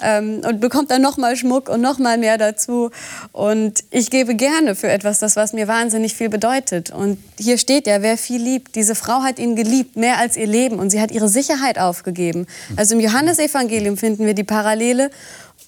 ähm, 0.02 0.42
und 0.48 0.60
bekommt 0.60 0.92
dann 0.92 1.02
noch 1.02 1.18
mal 1.18 1.36
Schmuck 1.36 1.70
und 1.70 1.82
noch 1.82 1.98
mal 2.00 2.18
mehr 2.18 2.38
dazu. 2.38 2.92
Und 3.32 3.84
ich 3.92 4.10
gebe 4.10 4.36
gerne 4.36 4.75
für 4.75 4.90
etwas 4.90 5.20
das, 5.20 5.36
was 5.36 5.54
mir 5.54 5.68
wahnsinnig 5.68 6.16
viel 6.16 6.30
bedeutet. 6.30 6.92
Und 6.92 7.18
hier 7.40 7.58
steht 7.58 7.88
ja, 7.88 8.02
wer 8.02 8.18
viel 8.18 8.42
liebt. 8.42 8.75
Diese 8.75 8.96
Frau 8.96 9.24
hat 9.24 9.40
ihn 9.40 9.56
geliebt, 9.56 9.96
mehr 9.96 10.18
als 10.18 10.38
ihr 10.38 10.48
Leben. 10.48 10.80
Und 10.80 10.90
sie 10.90 11.02
hat 11.02 11.12
ihre 11.12 11.30
Sicherheit 11.30 11.80
aufgegeben. 11.80 12.48
Also 12.75 12.96
im 12.96 13.02
Johannesevangelium 13.02 13.98
finden 13.98 14.25
wir 14.25 14.34
die 14.34 14.44
Parallele. 14.44 15.10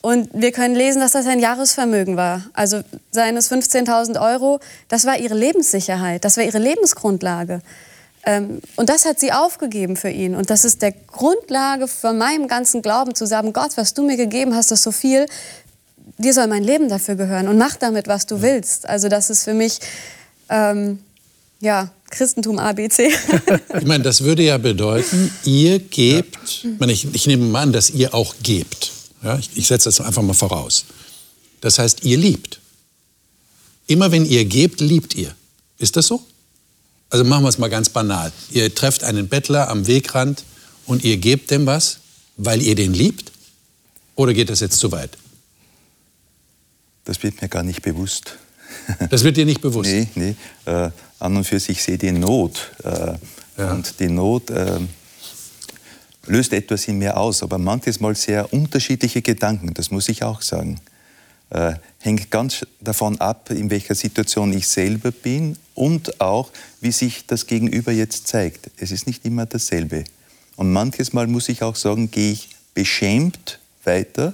Und 0.01 0.29
wir 0.33 0.51
können 0.51 0.75
lesen, 0.75 0.99
dass 0.99 1.13
das 1.13 1.25
ein 1.25 1.39
Jahresvermögen 1.39 2.17
war. 2.17 2.43
Also 2.53 2.81
seines 3.11 3.51
15.000 3.51 4.21
Euro, 4.21 4.59
das 4.87 5.05
war 5.05 5.17
ihre 5.17 5.35
Lebenssicherheit, 5.35 6.23
das 6.23 6.37
war 6.37 6.43
ihre 6.43 6.59
Lebensgrundlage. 6.59 7.61
Ähm, 8.27 8.59
und 8.75 8.89
das 8.89 9.05
hat 9.05 9.21
sie 9.21 9.31
aufgegeben 9.31 9.95
für 9.95 10.09
ihn. 10.09 10.35
Und 10.35 10.49
das 10.49 10.65
ist 10.65 10.81
der 10.81 10.91
Grundlage 10.91 11.87
von 11.87 12.17
meinem 12.17 12.49
ganzen 12.49 12.81
Glauben, 12.81 13.15
zu 13.15 13.25
sagen, 13.25 13.53
Gott, 13.53 13.77
was 13.77 13.93
du 13.93 14.05
mir 14.05 14.17
gegeben 14.17 14.53
hast, 14.53 14.69
ist 14.73 14.83
so 14.83 14.91
viel, 14.91 15.27
dir 16.17 16.33
soll 16.33 16.47
mein 16.47 16.65
Leben 16.65 16.89
dafür 16.89 17.15
gehören 17.15 17.47
und 17.47 17.57
mach 17.57 17.77
damit, 17.77 18.09
was 18.09 18.25
du 18.25 18.41
willst. 18.41 18.87
Also 18.87 19.07
das 19.07 19.29
ist 19.29 19.45
für 19.45 19.53
mich, 19.53 19.79
ähm, 20.49 20.99
ja, 21.61 21.89
Christentum 22.09 22.59
ABC. 22.59 23.13
ich 23.79 23.85
meine, 23.85 24.03
das 24.03 24.21
würde 24.21 24.43
ja 24.43 24.57
bedeuten, 24.57 25.31
ihr 25.45 25.79
gebt, 25.79 26.37
ich, 26.43 26.67
meine, 26.79 26.91
ich, 26.91 27.07
ich 27.15 27.27
nehme 27.27 27.45
mal 27.45 27.61
an, 27.61 27.71
dass 27.71 27.89
ihr 27.89 28.13
auch 28.13 28.35
gebt. 28.43 28.91
Ja, 29.23 29.39
ich, 29.39 29.51
ich 29.55 29.67
setze 29.67 29.85
das 29.85 30.01
einfach 30.01 30.21
mal 30.21 30.33
voraus. 30.33 30.83
Das 31.61 31.79
heißt, 31.79 32.03
ihr 32.03 32.17
liebt. 32.17 32.59
Immer 33.87 34.11
wenn 34.11 34.25
ihr 34.25 34.43
gebt, 34.43 34.81
liebt 34.81 35.15
ihr. 35.15 35.33
Ist 35.77 35.95
das 35.95 36.07
so? 36.07 36.21
Also 37.09 37.23
machen 37.23 37.43
wir 37.43 37.49
es 37.49 37.57
mal 37.57 37.69
ganz 37.69 37.89
banal. 37.89 38.31
Ihr 38.51 38.73
trefft 38.73 39.03
einen 39.03 39.27
Bettler 39.27 39.69
am 39.69 39.87
Wegrand 39.87 40.43
und 40.85 41.03
ihr 41.03 41.17
gebt 41.17 41.51
dem 41.51 41.65
was, 41.65 41.99
weil 42.35 42.61
ihr 42.61 42.75
den 42.75 42.93
liebt? 42.93 43.31
Oder 44.15 44.33
geht 44.33 44.49
das 44.49 44.59
jetzt 44.59 44.79
zu 44.79 44.91
weit? 44.91 45.17
Das 47.05 47.21
wird 47.23 47.41
mir 47.41 47.47
gar 47.47 47.63
nicht 47.63 47.81
bewusst. 47.81 48.37
Das 49.09 49.23
wird 49.23 49.37
dir 49.37 49.45
nicht 49.45 49.61
bewusst? 49.61 49.89
nee, 49.89 50.07
nee. 50.15 50.35
Äh, 50.65 50.91
an 51.19 51.35
und 51.35 51.45
für 51.45 51.59
sich 51.59 51.81
sehe 51.81 51.97
die 51.97 52.11
Not. 52.11 52.71
Äh, 52.83 53.13
ja. 53.57 53.71
Und 53.71 53.99
die 53.99 54.07
Not 54.07 54.49
äh, 54.49 54.79
löst 56.25 56.53
etwas 56.53 56.87
in 56.87 56.97
mir 56.97 57.17
aus, 57.17 57.43
aber 57.43 57.57
manches 57.57 57.99
Mal 57.99 58.15
sehr 58.15 58.53
unterschiedliche 58.53 59.21
Gedanken, 59.21 59.73
das 59.73 59.89
muss 59.91 60.09
ich 60.09 60.23
auch 60.23 60.41
sagen. 60.41 60.79
Äh, 61.49 61.75
hängt 61.99 62.29
ganz 62.29 62.65
davon 62.81 63.19
ab, 63.21 63.49
in 63.51 63.69
welcher 63.69 63.95
Situation 63.95 64.51
ich 64.51 64.67
selber 64.67 65.11
bin 65.11 65.57
und 65.75 66.19
auch, 66.19 66.51
wie 66.81 66.91
sich 66.91 67.25
das 67.25 67.47
Gegenüber 67.47 67.91
jetzt 67.91 68.27
zeigt. 68.27 68.69
Es 68.77 68.91
ist 68.91 69.07
nicht 69.07 69.23
immer 69.25 69.45
dasselbe. 69.45 70.03
Und 70.57 70.73
manches 70.73 71.13
Mal 71.13 71.27
muss 71.27 71.47
ich 71.47 71.63
auch 71.63 71.75
sagen, 71.75 72.11
gehe 72.11 72.33
ich 72.33 72.49
beschämt 72.73 73.59
weiter 73.85 74.33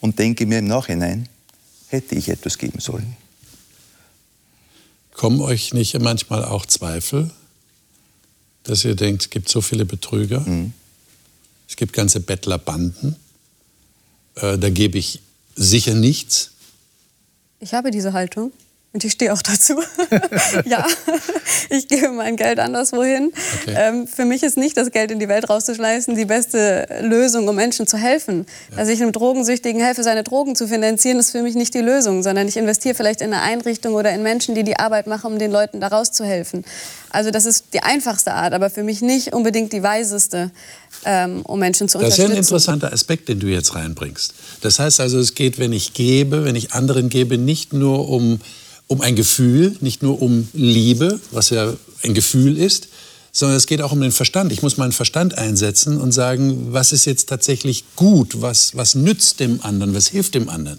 und 0.00 0.18
denke 0.18 0.44
mir 0.44 0.58
im 0.58 0.66
Nachhinein, 0.66 1.28
hätte 1.88 2.14
ich 2.16 2.28
etwas 2.28 2.58
geben 2.58 2.80
sollen. 2.80 3.16
Kommen 5.12 5.40
euch 5.40 5.72
nicht 5.72 5.98
manchmal 6.00 6.44
auch 6.44 6.66
Zweifel, 6.66 7.30
dass 8.64 8.84
ihr 8.84 8.94
denkt, 8.94 9.22
es 9.22 9.30
gibt 9.30 9.48
so 9.48 9.60
viele 9.60 9.84
Betrüger, 9.84 10.40
mhm. 10.40 10.72
es 11.68 11.76
gibt 11.76 11.92
ganze 11.92 12.20
Bettlerbanden, 12.20 13.16
äh, 14.36 14.58
da 14.58 14.70
gebe 14.70 14.98
ich 14.98 15.20
sicher 15.56 15.94
nichts? 15.94 16.50
Ich 17.60 17.74
habe 17.74 17.90
diese 17.90 18.12
Haltung. 18.12 18.52
Und 18.94 19.04
ich 19.04 19.12
stehe 19.12 19.32
auch 19.32 19.40
dazu. 19.40 19.80
ja, 20.66 20.86
ich 21.70 21.88
gebe 21.88 22.10
mein 22.10 22.36
Geld 22.36 22.58
anderswohin. 22.58 23.32
Okay. 23.62 23.74
Ähm, 23.74 24.06
für 24.06 24.26
mich 24.26 24.42
ist 24.42 24.58
nicht 24.58 24.76
das 24.76 24.90
Geld 24.90 25.10
in 25.10 25.18
die 25.18 25.28
Welt 25.28 25.48
rauszuschleißen 25.48 26.14
die 26.14 26.26
beste 26.26 26.86
Lösung, 27.00 27.48
um 27.48 27.56
Menschen 27.56 27.86
zu 27.86 27.96
helfen. 27.96 28.44
Ja. 28.70 28.78
Also 28.78 28.92
ich 28.92 29.00
einem 29.00 29.12
Drogensüchtigen 29.12 29.80
helfe, 29.80 30.02
seine 30.02 30.22
Drogen 30.22 30.56
zu 30.56 30.68
finanzieren, 30.68 31.18
ist 31.18 31.30
für 31.30 31.42
mich 31.42 31.54
nicht 31.54 31.72
die 31.72 31.80
Lösung, 31.80 32.22
sondern 32.22 32.46
ich 32.48 32.58
investiere 32.58 32.94
vielleicht 32.94 33.22
in 33.22 33.32
eine 33.32 33.42
Einrichtung 33.42 33.94
oder 33.94 34.10
in 34.12 34.22
Menschen, 34.22 34.54
die 34.54 34.62
die 34.62 34.78
Arbeit 34.78 35.06
machen, 35.06 35.32
um 35.32 35.38
den 35.38 35.50
Leuten 35.50 35.80
da 35.80 35.88
rauszuhelfen. 35.88 36.62
Also 37.08 37.30
das 37.30 37.46
ist 37.46 37.66
die 37.72 37.82
einfachste 37.82 38.34
Art, 38.34 38.52
aber 38.52 38.68
für 38.68 38.82
mich 38.82 39.00
nicht 39.00 39.32
unbedingt 39.32 39.72
die 39.72 39.82
weiseste, 39.82 40.50
ähm, 41.06 41.40
um 41.44 41.58
Menschen 41.58 41.88
zu 41.88 41.96
unterstützen. 41.96 42.22
Das 42.22 42.30
ist 42.30 42.34
ein 42.34 42.38
interessanter 42.38 42.92
Aspekt, 42.92 43.30
den 43.30 43.40
du 43.40 43.46
jetzt 43.46 43.74
reinbringst. 43.74 44.34
Das 44.60 44.78
heißt 44.78 45.00
also, 45.00 45.18
es 45.18 45.34
geht, 45.34 45.58
wenn 45.58 45.72
ich 45.72 45.94
gebe, 45.94 46.44
wenn 46.44 46.56
ich 46.56 46.72
anderen 46.72 47.08
gebe, 47.08 47.38
nicht 47.38 47.72
nur 47.72 48.10
um 48.10 48.40
um 48.86 49.00
ein 49.00 49.16
Gefühl, 49.16 49.76
nicht 49.80 50.02
nur 50.02 50.20
um 50.20 50.48
Liebe, 50.52 51.20
was 51.30 51.50
ja 51.50 51.74
ein 52.02 52.14
Gefühl 52.14 52.58
ist, 52.58 52.88
sondern 53.32 53.56
es 53.56 53.66
geht 53.66 53.80
auch 53.80 53.92
um 53.92 54.00
den 54.00 54.12
Verstand. 54.12 54.52
Ich 54.52 54.62
muss 54.62 54.76
meinen 54.76 54.92
Verstand 54.92 55.38
einsetzen 55.38 55.98
und 56.00 56.12
sagen, 56.12 56.72
was 56.72 56.92
ist 56.92 57.06
jetzt 57.06 57.28
tatsächlich 57.28 57.84
gut, 57.96 58.42
was, 58.42 58.76
was 58.76 58.94
nützt 58.94 59.40
dem 59.40 59.62
anderen, 59.62 59.94
was 59.94 60.08
hilft 60.08 60.34
dem 60.34 60.48
anderen. 60.50 60.78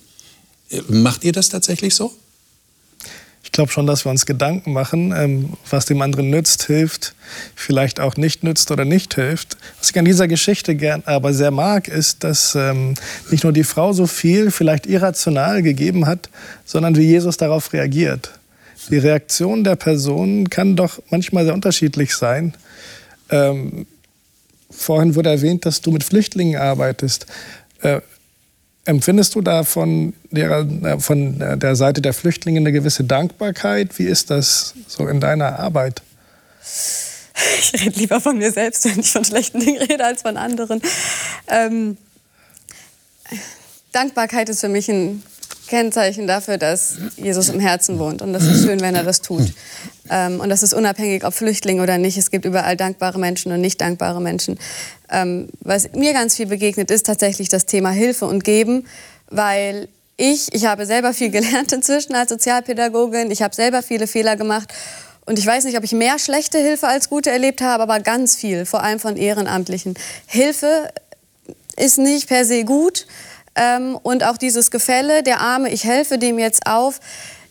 Äh, 0.70 0.82
macht 0.88 1.24
ihr 1.24 1.32
das 1.32 1.50
tatsächlich 1.50 1.96
so? 1.96 2.14
Ich 3.54 3.56
glaube 3.56 3.72
schon, 3.72 3.86
dass 3.86 4.04
wir 4.04 4.10
uns 4.10 4.26
Gedanken 4.26 4.74
machen, 4.74 5.14
ähm, 5.16 5.54
was 5.70 5.86
dem 5.86 6.02
anderen 6.02 6.32
nützt, 6.32 6.64
hilft, 6.64 7.14
vielleicht 7.54 8.00
auch 8.00 8.18
nicht 8.18 8.44
nützt 8.44 8.72
oder 8.72 8.84
nicht 8.84 9.14
hilft. 9.14 9.58
Was 9.78 9.92
ich 9.92 10.00
an 10.00 10.06
dieser 10.06 10.28
Geschichte 10.28 10.74
gern 10.74 11.04
aber 11.06 11.36
sehr 11.36 11.52
mag, 11.52 11.88
ist, 11.88 12.24
dass 12.24 12.56
ähm, 12.56 12.96
nicht 13.30 13.44
nur 13.44 13.54
die 13.54 13.64
Frau 13.64 13.94
so 13.94 14.08
viel 14.08 14.50
vielleicht 14.50 14.88
irrational 14.88 15.62
gegeben 15.62 16.08
hat, 16.08 16.32
sondern 16.66 16.96
wie 16.96 17.04
Jesus 17.04 17.38
darauf 17.38 17.74
reagiert. 17.74 18.32
Die 18.90 18.98
Reaktion 18.98 19.64
der 19.64 19.76
Person 19.76 20.50
kann 20.50 20.76
doch 20.76 21.00
manchmal 21.12 21.46
sehr 21.46 21.54
unterschiedlich 21.54 22.16
sein. 22.16 22.56
Ähm, 23.30 23.86
vorhin 24.72 25.14
wurde 25.14 25.30
erwähnt, 25.30 25.68
dass 25.68 25.80
du 25.80 25.92
mit 25.92 26.04
Flüchtlingen 26.04 26.60
arbeitest. 26.60 27.28
Äh, 28.86 28.90
Empfindest 28.90 29.36
du 29.36 29.42
da 29.42 29.64
von 29.64 30.14
der, 30.32 30.68
äh, 30.84 31.00
von 31.00 31.40
der 31.40 31.76
Seite 31.76 32.02
der 32.02 32.14
Flüchtlinge 32.14 32.60
eine 32.60 32.72
gewisse 32.72 33.04
Dankbarkeit? 33.04 33.98
Wie 34.00 34.06
ist 34.06 34.30
das 34.30 34.74
so 34.88 35.08
in 35.08 35.20
deiner 35.20 35.60
Arbeit? 35.60 36.02
Ich 37.60 37.74
rede 37.74 38.00
lieber 38.00 38.22
von 38.22 38.38
mir 38.38 38.52
selbst, 38.52 38.86
wenn 38.86 39.00
ich 39.00 39.12
von 39.12 39.26
schlechten 39.26 39.60
Dingen 39.60 39.82
rede, 39.82 40.06
als 40.06 40.22
von 40.22 40.38
anderen. 40.38 40.82
Ähm, 41.48 41.98
Dankbarkeit 43.92 44.50
ist 44.50 44.62
für 44.62 44.70
mich 44.70 44.90
ein 44.90 45.24
Kennzeichen 45.68 46.28
dafür, 46.28 46.58
dass 46.58 46.96
Jesus 47.16 47.50
im 47.50 47.60
Herzen 47.60 48.00
wohnt. 48.00 48.22
Und 48.22 48.34
das 48.34 48.44
ist 48.44 48.64
schön, 48.64 48.82
wenn 48.82 48.96
er 48.96 49.04
das 49.04 49.22
tut. 49.22 49.54
Ähm, 50.10 50.40
und 50.40 50.50
das 50.50 50.64
ist 50.64 50.74
unabhängig, 50.74 51.26
ob 51.26 51.34
Flüchtling 51.34 51.80
oder 51.80 51.98
nicht. 51.98 52.18
Es 52.18 52.32
gibt 52.32 52.46
überall 52.46 52.76
dankbare 52.76 53.20
Menschen 53.20 53.52
und 53.52 53.62
nicht 53.62 53.80
dankbare 53.82 54.22
Menschen. 54.22 54.60
Ähm, 55.10 55.50
was 55.62 55.92
mir 55.94 56.14
ganz 56.14 56.36
viel 56.36 56.48
begegnet, 56.48 56.92
ist 56.92 57.06
tatsächlich 57.06 57.50
das 57.50 57.66
Thema 57.66 57.92
Hilfe 57.92 58.26
und 58.26 58.44
Geben, 58.44 58.86
weil 59.30 59.88
ich, 60.18 60.54
ich 60.54 60.66
habe 60.66 60.86
selber 60.86 61.14
viel 61.14 61.30
gelernt 61.30 61.72
inzwischen 61.72 62.16
als 62.16 62.30
Sozialpädagogin. 62.30 63.32
Ich 63.32 63.42
habe 63.42 63.56
selber 63.56 63.82
viele 63.82 64.08
Fehler 64.08 64.36
gemacht. 64.36 64.74
Und 65.26 65.40
ich 65.40 65.46
weiß 65.46 65.64
nicht, 65.64 65.78
ob 65.78 65.84
ich 65.86 65.94
mehr 65.94 66.20
schlechte 66.20 66.58
Hilfe 66.58 66.88
als 66.88 67.10
gute 67.10 67.32
erlebt 67.32 67.62
habe, 67.62 67.84
aber 67.84 68.00
ganz 68.02 68.36
viel, 68.36 68.66
vor 68.66 68.84
allem 68.84 69.00
von 69.00 69.16
Ehrenamtlichen. 69.16 69.94
Hilfe 70.26 70.90
ist 71.78 71.98
nicht 71.98 72.28
per 72.28 72.46
se 72.46 72.66
gut, 72.66 73.08
Ähm, 73.56 73.98
und 74.02 74.24
auch 74.24 74.38
dieses 74.38 74.72
Gefälle, 74.72 75.24
der 75.24 75.40
Arme, 75.40 75.70
ich 75.70 75.84
helfe 75.84 76.18
dem 76.18 76.40
jetzt 76.40 76.66
auf. 76.66 77.00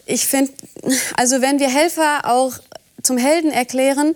Ich 0.07 0.27
finde, 0.27 0.53
also 1.17 1.41
wenn 1.41 1.59
wir 1.59 1.69
Helfer 1.69 2.23
auch 2.25 2.55
zum 3.03 3.19
Helden 3.19 3.51
erklären, 3.51 4.15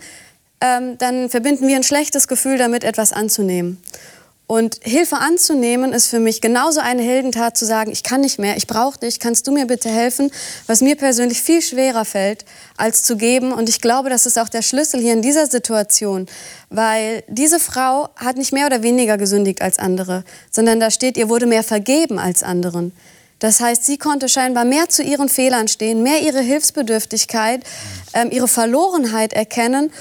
ähm, 0.61 0.99
dann 0.99 1.29
verbinden 1.29 1.69
wir 1.69 1.77
ein 1.77 1.83
schlechtes 1.83 2.29
Gefühl 2.29 2.59
damit, 2.59 2.85
etwas 2.85 3.13
anzunehmen. 3.13 3.83
Und 4.49 4.79
Hilfe 4.83 5.17
anzunehmen 5.17 5.93
ist 5.93 6.07
für 6.07 6.21
mich 6.21 6.41
genauso 6.41 6.79
eine 6.79 7.03
Heldentat 7.03 7.57
zu 7.57 7.67
sagen, 7.67 7.91
ich 7.91 8.05
kann 8.05 8.21
nicht 8.21 8.39
mehr, 8.39 8.57
ich 8.57 8.69
brauche 8.69 9.01
dich, 9.01 9.19
kannst 9.19 9.49
du 9.49 9.53
mir 9.53 9.67
bitte 9.67 9.89
helfen, 9.89 10.31
was 10.69 10.83
mir 10.83 10.95
persönlich 10.95 11.43
viel 11.43 11.61
schwerer 11.63 12.05
fällt, 12.05 12.45
als 12.77 13.03
zu 13.03 13.17
geben. 13.17 13.53
Und 13.53 13.69
ich 13.69 13.81
glaube, 13.81 14.09
das 14.09 14.25
ist 14.25 14.39
auch 14.39 14.49
der 14.49 14.63
Schlüssel 14.63 15.01
hier 15.01 15.15
in 15.15 15.23
dieser 15.23 15.49
Situation, 15.49 16.27
weil 16.71 17.25
diese 17.27 17.59
Frau 17.59 18.09
hat 18.15 18.37
nicht 18.37 18.53
mehr 18.53 18.67
oder 18.67 18.85
weniger 18.85 19.19
gesündigt 19.19 19.63
als 19.63 19.81
andere, 19.81 20.23
sondern 20.53 20.79
da 20.79 20.93
steht, 20.93 21.17
ihr 21.17 21.29
wurde 21.29 21.47
mehr 21.47 21.65
vergeben 21.65 22.21
als 22.21 22.45
anderen. 22.45 22.93
Das 23.41 23.61
heißt, 23.61 23.85
sie 23.85 23.99
konnte 23.99 24.29
scheinbar 24.29 24.65
mehr 24.65 24.89
zu 24.89 25.03
ihren 25.03 25.29
Fehlern 25.29 25.67
stehen, 25.67 26.05
mehr 26.05 26.23
ihre 26.23 26.41
Hilfsbedürftigkeit, 26.41 27.65
ähm, 28.15 28.31
ihre 28.31 28.49
Verlorenheit 28.49 29.33
erkennen. 29.33 29.93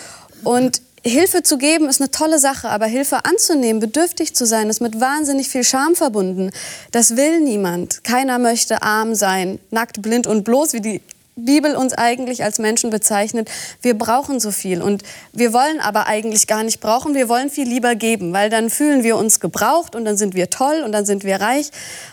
Und 0.43 0.81
Hilfe 1.07 1.43
zu 1.43 1.59
geben 1.59 1.87
ist 1.87 2.01
eine 2.01 2.09
tolle 2.09 2.39
Sache, 2.39 2.67
aber 2.69 2.87
Hilfe 2.87 3.25
anzunehmen, 3.25 3.79
bedürftig 3.79 4.33
zu 4.33 4.47
sein, 4.47 4.71
ist 4.71 4.81
mit 4.81 4.99
wahnsinnig 4.99 5.49
viel 5.49 5.63
Scham 5.63 5.95
verbunden. 5.95 6.49
Das 6.91 7.15
will 7.15 7.41
niemand. 7.41 8.03
Keiner 8.03 8.39
möchte 8.39 8.81
arm 8.81 9.13
sein, 9.13 9.59
nackt, 9.69 10.01
blind 10.01 10.25
und 10.25 10.43
bloß, 10.43 10.73
wie 10.73 10.81
die 10.81 11.01
Bibel 11.35 11.75
uns 11.75 11.93
eigentlich 11.93 12.43
als 12.43 12.57
Menschen 12.57 12.89
bezeichnet. 12.89 13.51
Wir 13.83 13.95
brauchen 13.95 14.39
so 14.39 14.49
viel 14.49 14.81
und 14.81 15.03
wir 15.31 15.53
wollen 15.53 15.79
aber 15.79 16.07
eigentlich 16.07 16.47
gar 16.47 16.63
nicht 16.63 16.79
brauchen. 16.79 17.13
Wir 17.13 17.29
wollen 17.29 17.51
viel 17.51 17.67
lieber 17.67 17.93
geben, 17.93 18.33
weil 18.33 18.49
dann 18.49 18.71
fühlen 18.71 19.03
wir 19.03 19.15
uns 19.15 19.39
gebraucht 19.39 19.95
und 19.95 20.05
dann 20.05 20.17
sind 20.17 20.33
wir 20.33 20.49
toll 20.49 20.81
und 20.83 20.91
dann 20.91 21.05
sind 21.05 21.23
wir 21.23 21.39
reich. 21.39 21.69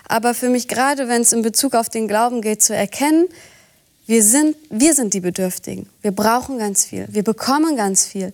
Aber 0.06 0.34
für 0.34 0.50
mich 0.50 0.68
gerade, 0.68 1.08
wenn 1.08 1.22
es 1.22 1.32
in 1.32 1.40
Bezug 1.40 1.74
auf 1.74 1.88
den 1.88 2.08
Glauben 2.08 2.42
geht, 2.42 2.62
zu 2.62 2.74
erkennen, 2.74 3.28
wir 4.06 4.22
sind, 4.22 4.56
wir 4.68 4.94
sind 4.94 5.14
die 5.14 5.20
Bedürftigen. 5.20 5.88
Wir 6.02 6.10
brauchen 6.10 6.58
ganz 6.58 6.84
viel. 6.84 7.06
Wir 7.08 7.22
bekommen 7.22 7.76
ganz 7.76 8.04
viel. 8.04 8.32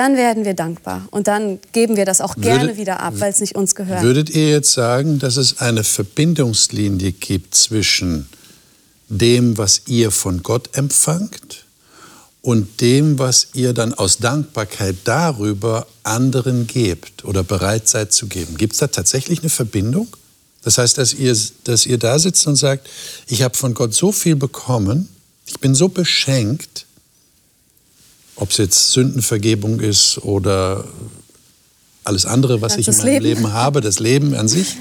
Dann 0.00 0.16
werden 0.16 0.46
wir 0.46 0.54
dankbar. 0.54 1.06
Und 1.10 1.26
dann 1.26 1.58
geben 1.72 1.94
wir 1.94 2.06
das 2.06 2.22
auch 2.22 2.34
gerne 2.36 2.62
würdet, 2.62 2.78
wieder 2.78 3.00
ab, 3.00 3.12
weil 3.18 3.30
es 3.30 3.40
nicht 3.40 3.54
uns 3.54 3.74
gehört. 3.74 4.02
Würdet 4.02 4.30
ihr 4.30 4.48
jetzt 4.48 4.72
sagen, 4.72 5.18
dass 5.18 5.36
es 5.36 5.58
eine 5.58 5.84
Verbindungslinie 5.84 7.12
gibt 7.12 7.54
zwischen 7.54 8.26
dem, 9.10 9.58
was 9.58 9.82
ihr 9.88 10.10
von 10.10 10.42
Gott 10.42 10.74
empfangt 10.74 11.66
und 12.40 12.80
dem, 12.80 13.18
was 13.18 13.48
ihr 13.52 13.74
dann 13.74 13.92
aus 13.92 14.16
Dankbarkeit 14.16 14.96
darüber 15.04 15.86
anderen 16.02 16.66
gebt 16.66 17.26
oder 17.26 17.42
bereit 17.42 17.86
seid 17.86 18.14
zu 18.14 18.26
geben? 18.26 18.56
Gibt 18.56 18.72
es 18.72 18.78
da 18.78 18.86
tatsächlich 18.86 19.40
eine 19.40 19.50
Verbindung? 19.50 20.08
Das 20.64 20.78
heißt, 20.78 20.96
dass 20.96 21.12
ihr, 21.12 21.36
dass 21.64 21.84
ihr 21.84 21.98
da 21.98 22.18
sitzt 22.18 22.46
und 22.46 22.56
sagt, 22.56 22.88
ich 23.26 23.42
habe 23.42 23.54
von 23.54 23.74
Gott 23.74 23.92
so 23.92 24.12
viel 24.12 24.36
bekommen, 24.36 25.10
ich 25.44 25.60
bin 25.60 25.74
so 25.74 25.90
beschenkt, 25.90 26.86
ob 28.40 28.50
es 28.50 28.56
jetzt 28.56 28.92
Sündenvergebung 28.92 29.80
ist 29.80 30.18
oder 30.18 30.84
alles 32.04 32.26
andere, 32.26 32.60
was 32.60 32.76
ich 32.76 32.88
in 32.88 32.96
meinem 32.96 33.06
Leben. 33.06 33.24
Leben 33.24 33.52
habe, 33.52 33.80
das 33.80 34.00
Leben 34.00 34.34
an 34.34 34.48
sich. 34.48 34.76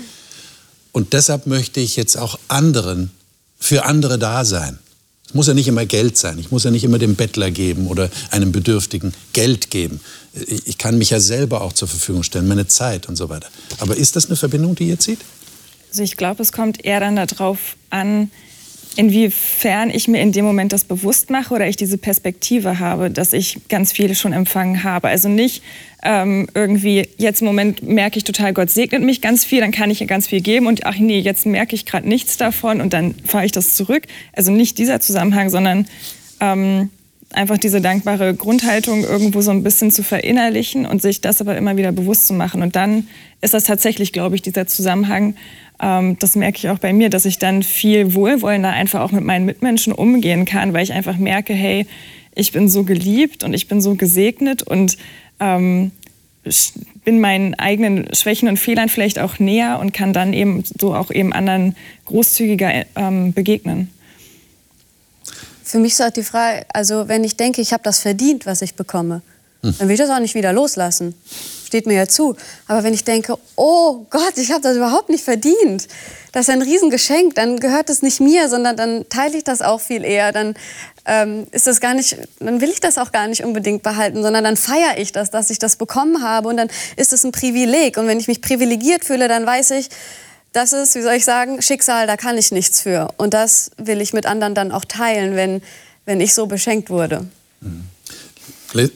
Und 0.91 1.13
deshalb 1.13 1.45
möchte 1.45 1.79
ich 1.79 1.95
jetzt 1.95 2.17
auch 2.17 2.39
anderen, 2.47 3.11
für 3.59 3.85
andere 3.85 4.17
da 4.17 4.45
sein. 4.45 4.79
Es 5.27 5.35
muss 5.35 5.45
ja 5.45 5.53
nicht 5.53 5.67
immer 5.67 5.85
Geld 5.85 6.17
sein. 6.17 6.39
Ich 6.39 6.49
muss 6.49 6.63
ja 6.63 6.71
nicht 6.71 6.83
immer 6.83 6.97
dem 6.97 7.15
Bettler 7.15 7.51
geben 7.51 7.87
oder 7.87 8.09
einem 8.31 8.51
Bedürftigen 8.51 9.13
Geld 9.33 9.69
geben. 9.69 9.99
Ich 10.47 10.79
kann 10.79 10.97
mich 10.97 11.11
ja 11.11 11.19
selber 11.19 11.61
auch 11.61 11.73
zur 11.73 11.87
Verfügung 11.87 12.23
stellen, 12.23 12.47
meine 12.47 12.65
Zeit 12.65 13.07
und 13.07 13.15
so 13.15 13.29
weiter. 13.29 13.47
Aber 13.77 13.95
ist 13.95 14.15
das 14.15 14.25
eine 14.25 14.37
Verbindung, 14.37 14.73
die 14.73 14.87
ihr 14.87 14.99
zieht? 14.99 15.19
Also 15.91 16.01
ich 16.01 16.17
glaube, 16.17 16.41
es 16.41 16.51
kommt 16.51 16.83
eher 16.83 16.99
dann 16.99 17.15
darauf 17.15 17.75
an, 17.91 18.31
inwiefern 18.95 19.89
ich 19.89 20.07
mir 20.07 20.21
in 20.21 20.31
dem 20.31 20.45
Moment 20.45 20.73
das 20.73 20.83
bewusst 20.83 21.29
mache 21.29 21.53
oder 21.53 21.67
ich 21.67 21.75
diese 21.75 21.97
Perspektive 21.97 22.79
habe, 22.79 23.09
dass 23.09 23.33
ich 23.33 23.67
ganz 23.69 23.91
viel 23.91 24.13
schon 24.15 24.33
empfangen 24.33 24.83
habe. 24.83 25.07
Also 25.07 25.29
nicht 25.29 25.63
ähm, 26.03 26.47
irgendwie, 26.53 27.07
jetzt 27.17 27.41
im 27.41 27.47
Moment 27.47 27.83
merke 27.83 28.17
ich 28.17 28.23
total, 28.23 28.53
Gott 28.53 28.69
segnet 28.69 29.03
mich 29.03 29.21
ganz 29.21 29.45
viel, 29.45 29.59
dann 29.59 29.71
kann 29.71 29.91
ich 29.91 30.01
ihr 30.01 30.07
ganz 30.07 30.27
viel 30.27 30.41
geben 30.41 30.67
und 30.67 30.85
ach 30.85 30.97
nee, 30.97 31.19
jetzt 31.19 31.45
merke 31.45 31.75
ich 31.75 31.85
gerade 31.85 32.07
nichts 32.07 32.37
davon 32.37 32.81
und 32.81 32.93
dann 32.93 33.15
fahre 33.25 33.45
ich 33.45 33.51
das 33.51 33.75
zurück. 33.75 34.03
Also 34.33 34.51
nicht 34.51 34.77
dieser 34.77 34.99
Zusammenhang, 34.99 35.49
sondern 35.49 35.87
ähm, 36.39 36.89
einfach 37.31 37.57
diese 37.57 37.81
dankbare 37.81 38.33
Grundhaltung 38.33 39.03
irgendwo 39.03 39.41
so 39.41 39.51
ein 39.51 39.63
bisschen 39.63 39.91
zu 39.91 40.03
verinnerlichen 40.03 40.85
und 40.85 41.01
sich 41.01 41.21
das 41.21 41.41
aber 41.41 41.55
immer 41.57 41.77
wieder 41.77 41.91
bewusst 41.91 42.27
zu 42.27 42.33
machen. 42.33 42.61
Und 42.61 42.75
dann 42.75 43.07
ist 43.41 43.53
das 43.53 43.65
tatsächlich, 43.65 44.13
glaube 44.13 44.35
ich, 44.35 44.41
dieser 44.41 44.67
Zusammenhang, 44.67 45.35
ähm, 45.81 46.17
das 46.19 46.35
merke 46.35 46.57
ich 46.57 46.69
auch 46.69 46.79
bei 46.79 46.91
mir, 46.91 47.09
dass 47.09 47.25
ich 47.25 47.37
dann 47.37 47.63
viel 47.63 48.13
wohlwollender 48.13 48.69
einfach 48.69 49.01
auch 49.01 49.11
mit 49.11 49.23
meinen 49.23 49.45
Mitmenschen 49.45 49.93
umgehen 49.93 50.45
kann, 50.45 50.73
weil 50.73 50.83
ich 50.83 50.93
einfach 50.93 51.17
merke, 51.17 51.53
hey, 51.53 51.85
ich 52.35 52.51
bin 52.51 52.67
so 52.67 52.83
geliebt 52.83 53.43
und 53.43 53.53
ich 53.53 53.67
bin 53.67 53.81
so 53.81 53.95
gesegnet 53.95 54.63
und 54.63 54.97
ähm, 55.39 55.91
bin 57.03 57.19
meinen 57.19 57.53
eigenen 57.55 58.13
Schwächen 58.13 58.47
und 58.47 58.57
Fehlern 58.57 58.89
vielleicht 58.89 59.19
auch 59.19 59.39
näher 59.39 59.79
und 59.79 59.93
kann 59.93 60.13
dann 60.13 60.33
eben 60.33 60.63
so 60.79 60.95
auch 60.95 61.11
eben 61.11 61.33
anderen 61.33 61.75
großzügiger 62.05 62.85
ähm, 62.95 63.33
begegnen. 63.33 63.89
Für 65.69 65.79
mich 65.79 65.93
ist 65.93 65.99
halt 65.99 66.15
die 66.15 66.23
Frage, 66.23 66.65
also 66.73 67.07
wenn 67.07 67.23
ich 67.23 67.37
denke, 67.37 67.61
ich 67.61 67.73
habe 67.73 67.83
das 67.83 67.99
verdient, 67.99 68.45
was 68.45 68.61
ich 68.61 68.75
bekomme, 68.75 69.21
hm. 69.61 69.75
dann 69.77 69.87
will 69.87 69.93
ich 69.93 69.99
das 69.99 70.09
auch 70.09 70.19
nicht 70.19 70.35
wieder 70.35 70.51
loslassen 70.51 71.13
steht 71.69 71.85
mir 71.85 71.93
ja 71.93 72.07
zu. 72.07 72.35
Aber 72.67 72.83
wenn 72.83 72.95
ich 72.95 73.03
denke, 73.03 73.37
oh 73.55 74.05
Gott, 74.09 74.37
ich 74.37 74.51
habe 74.51 74.61
das 74.61 74.75
überhaupt 74.75 75.09
nicht 75.09 75.23
verdient, 75.23 75.87
das 76.31 76.47
ist 76.47 76.49
ein 76.49 76.63
Riesengeschenk, 76.63 77.35
dann 77.35 77.59
gehört 77.59 77.89
es 77.89 78.01
nicht 78.01 78.19
mir, 78.19 78.49
sondern 78.49 78.75
dann 78.75 79.07
teile 79.09 79.37
ich 79.37 79.43
das 79.43 79.61
auch 79.61 79.79
viel 79.79 80.03
eher. 80.03 80.31
Dann 80.31 80.55
ähm, 81.05 81.45
ist 81.51 81.67
das 81.67 81.79
gar 81.79 81.93
nicht, 81.93 82.17
dann 82.39 82.59
will 82.59 82.69
ich 82.69 82.79
das 82.79 82.97
auch 82.97 83.11
gar 83.11 83.27
nicht 83.27 83.43
unbedingt 83.43 83.83
behalten, 83.83 84.23
sondern 84.23 84.43
dann 84.43 84.57
feiere 84.57 84.97
ich 84.97 85.11
das, 85.11 85.29
dass 85.29 85.51
ich 85.51 85.59
das 85.59 85.75
bekommen 85.75 86.23
habe 86.23 86.49
und 86.49 86.57
dann 86.57 86.69
ist 86.97 87.13
es 87.13 87.23
ein 87.23 87.31
Privileg. 87.31 87.97
Und 87.97 88.07
wenn 88.07 88.19
ich 88.19 88.27
mich 88.27 88.41
privilegiert 88.41 89.05
fühle, 89.05 89.27
dann 89.27 89.45
weiß 89.45 89.71
ich, 89.71 89.89
das 90.51 90.73
ist, 90.73 90.95
wie 90.95 91.01
soll 91.01 91.13
ich 91.13 91.25
sagen, 91.25 91.61
Schicksal, 91.61 92.07
da 92.07 92.17
kann 92.17 92.37
ich 92.37 92.51
nichts 92.51 92.81
für. 92.81 93.13
Und 93.17 93.33
das 93.33 93.71
will 93.77 94.01
ich 94.01 94.13
mit 94.13 94.25
anderen 94.25 94.55
dann 94.55 94.71
auch 94.71 94.85
teilen, 94.85 95.35
wenn, 95.35 95.61
wenn 96.05 96.19
ich 96.21 96.33
so 96.33 96.47
beschenkt 96.47 96.89
wurde. 96.89 97.25
Mhm. 97.61 97.89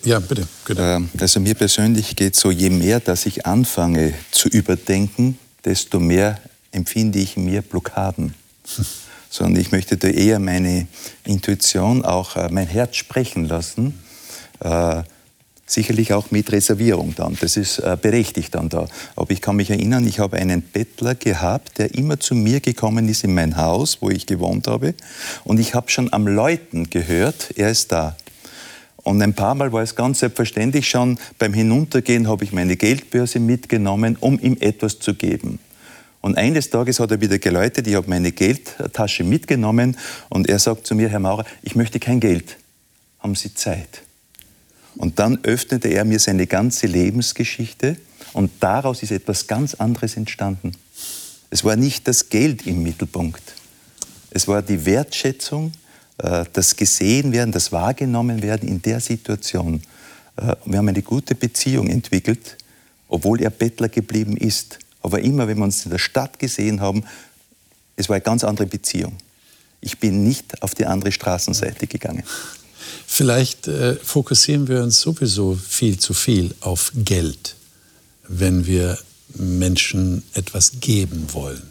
Ja, 0.03 0.19
bitte. 0.19 0.47
Genau. 0.65 1.01
Also 1.19 1.39
mir 1.39 1.55
persönlich 1.55 2.15
geht 2.15 2.35
es 2.35 2.39
so, 2.39 2.51
je 2.51 2.69
mehr, 2.69 2.99
dass 2.99 3.25
ich 3.25 3.47
anfange 3.47 4.13
zu 4.29 4.47
überdenken, 4.49 5.39
desto 5.65 5.99
mehr 5.99 6.39
empfinde 6.71 7.19
ich 7.19 7.37
mir 7.37 7.61
Blockaden. 7.61 8.35
Sondern 9.29 9.59
ich 9.59 9.71
möchte 9.71 9.97
da 9.97 10.09
eher 10.09 10.37
meine 10.37 10.87
Intuition, 11.23 12.05
auch 12.05 12.35
äh, 12.35 12.49
mein 12.51 12.67
Herz 12.67 12.97
sprechen 12.97 13.45
lassen. 13.45 13.99
Sicherlich 15.65 16.13
auch 16.13 16.29
mit 16.29 16.51
Reservierung 16.51 17.15
dann. 17.15 17.37
Das 17.39 17.55
ist 17.55 17.79
äh, 17.79 17.97
berechtigt 17.99 18.53
dann 18.53 18.67
da. 18.67 18.87
Aber 19.15 19.31
ich 19.31 19.41
kann 19.41 19.55
mich 19.55 19.69
erinnern, 19.69 20.05
ich 20.05 20.19
habe 20.19 20.37
einen 20.37 20.61
Bettler 20.61 21.15
gehabt, 21.15 21.77
der 21.77 21.95
immer 21.95 22.19
zu 22.19 22.35
mir 22.35 22.59
gekommen 22.59 23.07
ist 23.07 23.23
in 23.23 23.33
mein 23.33 23.55
Haus, 23.55 23.99
wo 24.01 24.09
ich 24.09 24.25
gewohnt 24.25 24.67
habe. 24.67 24.93
Und 25.45 25.59
ich 25.59 25.73
habe 25.73 25.89
schon 25.89 26.11
am 26.11 26.27
Läuten 26.27 26.89
gehört, 26.89 27.51
er 27.55 27.71
ist 27.71 27.91
da. 27.93 28.17
Und 29.03 29.21
ein 29.21 29.33
paar 29.33 29.55
Mal 29.55 29.71
war 29.71 29.83
es 29.83 29.95
ganz 29.95 30.19
selbstverständlich 30.19 30.89
schon, 30.89 31.17
beim 31.37 31.53
Hinuntergehen 31.53 32.27
habe 32.27 32.43
ich 32.43 32.53
meine 32.53 32.77
Geldbörse 32.77 33.39
mitgenommen, 33.39 34.17
um 34.19 34.39
ihm 34.39 34.57
etwas 34.59 34.99
zu 34.99 35.13
geben. 35.13 35.59
Und 36.21 36.37
eines 36.37 36.69
Tages 36.69 37.01
hat 37.01 37.11
er 37.11 37.19
wieder 37.19 37.37
geläutet, 37.37 37.85
ich 37.85 37.95
habe 37.95 38.09
meine 38.09 38.31
Geldtasche 38.31 39.25
mitgenommen 39.25 39.97
und 40.29 40.47
er 40.47 40.57
sagt 40.57 40.87
zu 40.87 40.95
mir, 40.95 41.09
Herr 41.09 41.19
Maurer, 41.19 41.45
ich 41.63 41.75
möchte 41.75 41.99
kein 41.99 42.21
Geld, 42.21 42.57
haben 43.19 43.35
Sie 43.35 43.53
Zeit? 43.53 44.03
Und 44.95 45.19
dann 45.19 45.39
öffnete 45.43 45.87
er 45.87 46.05
mir 46.05 46.19
seine 46.19 46.47
ganze 46.47 46.87
Lebensgeschichte 46.87 47.97
und 48.33 48.51
daraus 48.59 49.03
ist 49.03 49.11
etwas 49.11 49.47
ganz 49.47 49.73
anderes 49.75 50.17
entstanden. 50.17 50.73
Es 51.49 51.63
war 51.63 51.75
nicht 51.75 52.07
das 52.07 52.29
Geld 52.29 52.65
im 52.67 52.83
Mittelpunkt, 52.83 53.43
es 54.31 54.47
war 54.47 54.61
die 54.61 54.85
Wertschätzung, 54.85 55.71
äh, 56.17 56.45
das 56.53 56.75
gesehen 56.75 57.31
werden, 57.31 57.51
das 57.51 57.71
wahrgenommen 57.71 58.41
werden 58.41 58.67
in 58.67 58.81
der 58.81 58.99
Situation. 58.99 59.81
Äh, 60.37 60.55
wir 60.65 60.77
haben 60.77 60.89
eine 60.89 61.01
gute 61.01 61.35
Beziehung 61.35 61.87
entwickelt, 61.87 62.57
obwohl 63.07 63.41
er 63.41 63.51
Bettler 63.51 63.89
geblieben 63.89 64.37
ist. 64.37 64.79
Aber 65.01 65.21
immer, 65.21 65.47
wenn 65.47 65.57
wir 65.57 65.65
uns 65.65 65.85
in 65.85 65.91
der 65.91 65.99
Stadt 65.99 66.39
gesehen 66.39 66.81
haben, 66.81 67.03
es 67.95 68.09
war 68.09 68.15
eine 68.15 68.23
ganz 68.23 68.43
andere 68.43 68.65
Beziehung. 68.65 69.13
Ich 69.81 69.99
bin 69.99 70.23
nicht 70.23 70.63
auf 70.63 70.73
die 70.73 70.85
andere 70.85 71.11
Straßenseite 71.11 71.87
gegangen. 71.87 72.23
Vielleicht 73.07 73.67
äh, 73.67 73.95
fokussieren 73.95 74.67
wir 74.67 74.81
uns 74.81 75.01
sowieso 75.01 75.55
viel 75.55 75.99
zu 75.99 76.13
viel 76.13 76.53
auf 76.61 76.91
Geld, 76.95 77.55
wenn 78.27 78.65
wir 78.65 78.97
Menschen 79.35 80.23
etwas 80.33 80.73
geben 80.79 81.27
wollen. 81.31 81.63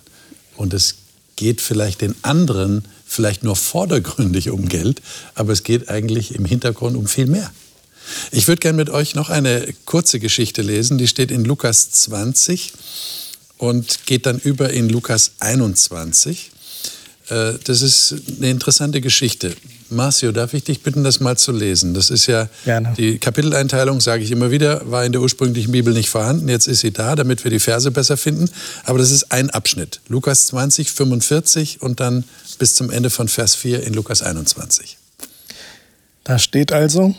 Und 0.57 0.75
es 0.75 0.97
geht 1.37 1.61
vielleicht 1.61 2.01
den 2.01 2.15
anderen 2.23 2.85
vielleicht 3.07 3.43
nur 3.43 3.57
vordergründig 3.57 4.51
um 4.51 4.69
Geld, 4.69 5.03
aber 5.35 5.53
es 5.53 5.65
geht 5.65 5.89
eigentlich 5.89 6.35
im 6.35 6.45
Hintergrund 6.45 6.97
um 6.97 7.07
viel 7.07 7.27
mehr. 7.27 7.51
Ich 8.31 8.49
würde 8.49 8.61
gerne 8.61 8.77
mit 8.77 8.91
euch 8.91 9.15
noch 9.15 9.31
eine 9.31 9.73
kurze 9.85 10.19
Geschichte 10.19 10.63
lesen, 10.63 10.99
die 10.99 11.09
steht 11.09 11.31
in 11.31 11.45
Lukas 11.45 11.91
20 11.91 12.73
und 13.59 14.07
geht 14.07 14.27
dann 14.27 14.39
über 14.39 14.71
in 14.71 14.89
Lukas 14.89 15.33
21. 15.41 16.51
Äh, 17.29 17.55
das 17.65 17.83
ist 17.83 18.15
eine 18.39 18.51
interessante 18.51 19.01
Geschichte. 19.01 19.55
Marcio, 19.91 20.33
darf 20.33 20.55
ich 20.55 20.65
dich 20.65 20.83
bitten, 20.83 21.05
das 21.05 21.21
mal 21.21 21.37
zu 21.37 21.53
lesen? 21.53 21.95
Das 21.95 22.11
ist 22.11 22.27
ja 22.27 22.49
Gerne. 22.65 22.95
die 22.97 23.19
Kapiteleinteilung, 23.19 24.01
sage 24.01 24.25
ich 24.25 24.31
immer 24.31 24.51
wieder, 24.51 24.91
war 24.91 25.05
in 25.05 25.13
der 25.13 25.21
ursprünglichen 25.21 25.73
Bibel 25.73 25.93
nicht 25.93 26.09
vorhanden. 26.09 26.49
Jetzt 26.49 26.67
ist 26.67 26.81
sie 26.81 26.93
da, 26.93 27.15
damit 27.15 27.45
wir 27.45 27.51
die 27.51 27.59
Verse 27.59 27.91
besser 27.91 28.17
finden. 28.17 28.51
Aber 28.85 28.99
das 28.99 29.11
ist 29.11 29.31
ein 29.33 29.51
Abschnitt. 29.51 30.01
Lukas 30.09 30.47
20, 30.49 30.91
45 30.91 31.83
und 31.83 32.01
dann 32.01 32.25
bis 32.59 32.75
zum 32.75 32.91
Ende 32.91 33.11
von 33.11 33.29
Vers 33.29 33.55
4 33.55 33.83
in 33.83 33.95
Lukas 33.95 34.23
21. 34.23 34.97
Da 36.25 36.39
steht 36.39 36.73
also, 36.73 37.15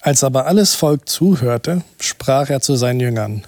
als 0.00 0.24
aber 0.24 0.46
alles 0.46 0.74
Volk 0.74 1.08
zuhörte, 1.08 1.82
sprach 2.00 2.50
er 2.50 2.60
zu 2.60 2.76
seinen 2.76 3.00
Jüngern, 3.00 3.44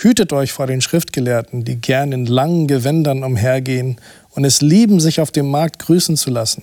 Hütet 0.00 0.32
euch 0.32 0.52
vor 0.52 0.68
den 0.68 0.80
Schriftgelehrten, 0.80 1.64
die 1.64 1.74
gern 1.74 2.12
in 2.12 2.24
langen 2.24 2.68
Gewändern 2.68 3.24
umhergehen 3.24 4.00
und 4.30 4.44
es 4.44 4.60
lieben, 4.60 5.00
sich 5.00 5.20
auf 5.20 5.30
dem 5.30 5.50
Markt 5.50 5.78
grüßen 5.80 6.16
zu 6.16 6.30
lassen 6.30 6.62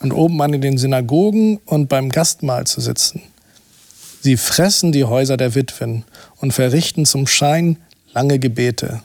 und 0.00 0.12
oben 0.12 0.40
an 0.42 0.52
in 0.52 0.60
den 0.60 0.78
Synagogen 0.78 1.58
und 1.66 1.88
beim 1.88 2.10
Gastmahl 2.10 2.66
zu 2.66 2.80
sitzen. 2.80 3.22
Sie 4.20 4.36
fressen 4.36 4.92
die 4.92 5.04
Häuser 5.04 5.36
der 5.36 5.54
Witwen 5.54 6.04
und 6.40 6.52
verrichten 6.52 7.06
zum 7.06 7.26
Schein 7.26 7.78
lange 8.12 8.38
Gebete. 8.38 9.02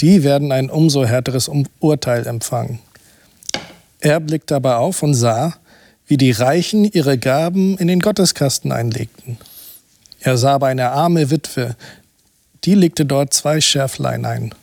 Die 0.00 0.24
werden 0.24 0.50
ein 0.50 0.70
umso 0.70 1.04
härteres 1.04 1.50
Urteil 1.78 2.26
empfangen. 2.26 2.80
Er 4.00 4.18
blickte 4.18 4.56
aber 4.56 4.78
auf 4.78 5.02
und 5.02 5.14
sah, 5.14 5.54
wie 6.06 6.16
die 6.16 6.32
Reichen 6.32 6.84
ihre 6.84 7.18
Gaben 7.18 7.78
in 7.78 7.86
den 7.86 8.00
Gotteskasten 8.00 8.72
einlegten. 8.72 9.38
Er 10.20 10.36
sah 10.36 10.54
aber 10.54 10.66
eine 10.66 10.90
arme 10.90 11.30
Witwe, 11.30 11.76
die 12.64 12.74
legte 12.74 13.04
dort 13.04 13.32
zwei 13.34 13.60
Schärflein 13.60 14.24
ein. 14.24 14.54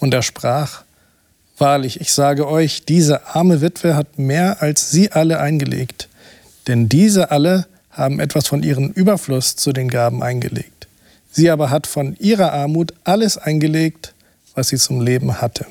Und 0.00 0.14
er 0.14 0.22
sprach, 0.22 0.84
Wahrlich, 1.56 2.00
ich 2.00 2.12
sage 2.12 2.48
euch, 2.48 2.84
diese 2.84 3.26
arme 3.28 3.60
Witwe 3.60 3.94
hat 3.94 4.18
mehr 4.18 4.60
als 4.60 4.90
sie 4.90 5.12
alle 5.12 5.38
eingelegt. 5.38 6.08
Denn 6.66 6.88
diese 6.88 7.30
alle 7.30 7.66
haben 7.90 8.18
etwas 8.18 8.48
von 8.48 8.62
ihrem 8.62 8.90
Überfluss 8.90 9.54
zu 9.54 9.72
den 9.72 9.88
Gaben 9.88 10.22
eingelegt. 10.22 10.88
Sie 11.30 11.50
aber 11.50 11.70
hat 11.70 11.86
von 11.86 12.16
ihrer 12.18 12.52
Armut 12.52 12.92
alles 13.04 13.38
eingelegt, 13.38 14.14
was 14.54 14.68
sie 14.68 14.78
zum 14.78 15.00
Leben 15.00 15.40
hatte. 15.40 15.66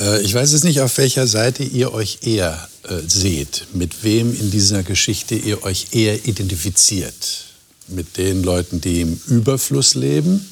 Äh, 0.00 0.22
ich 0.22 0.34
weiß 0.34 0.52
jetzt 0.52 0.64
nicht, 0.64 0.80
auf 0.80 0.96
welcher 0.96 1.26
Seite 1.26 1.62
ihr 1.62 1.92
euch 1.92 2.20
eher 2.22 2.68
äh, 2.88 2.96
seht, 3.06 3.66
mit 3.74 4.02
wem 4.02 4.38
in 4.38 4.50
dieser 4.50 4.82
Geschichte 4.82 5.34
ihr 5.34 5.62
euch 5.62 5.88
eher 5.92 6.26
identifiziert. 6.26 7.44
Mit 7.88 8.16
den 8.16 8.42
Leuten, 8.42 8.80
die 8.80 9.02
im 9.02 9.20
Überfluss 9.26 9.94
leben 9.94 10.46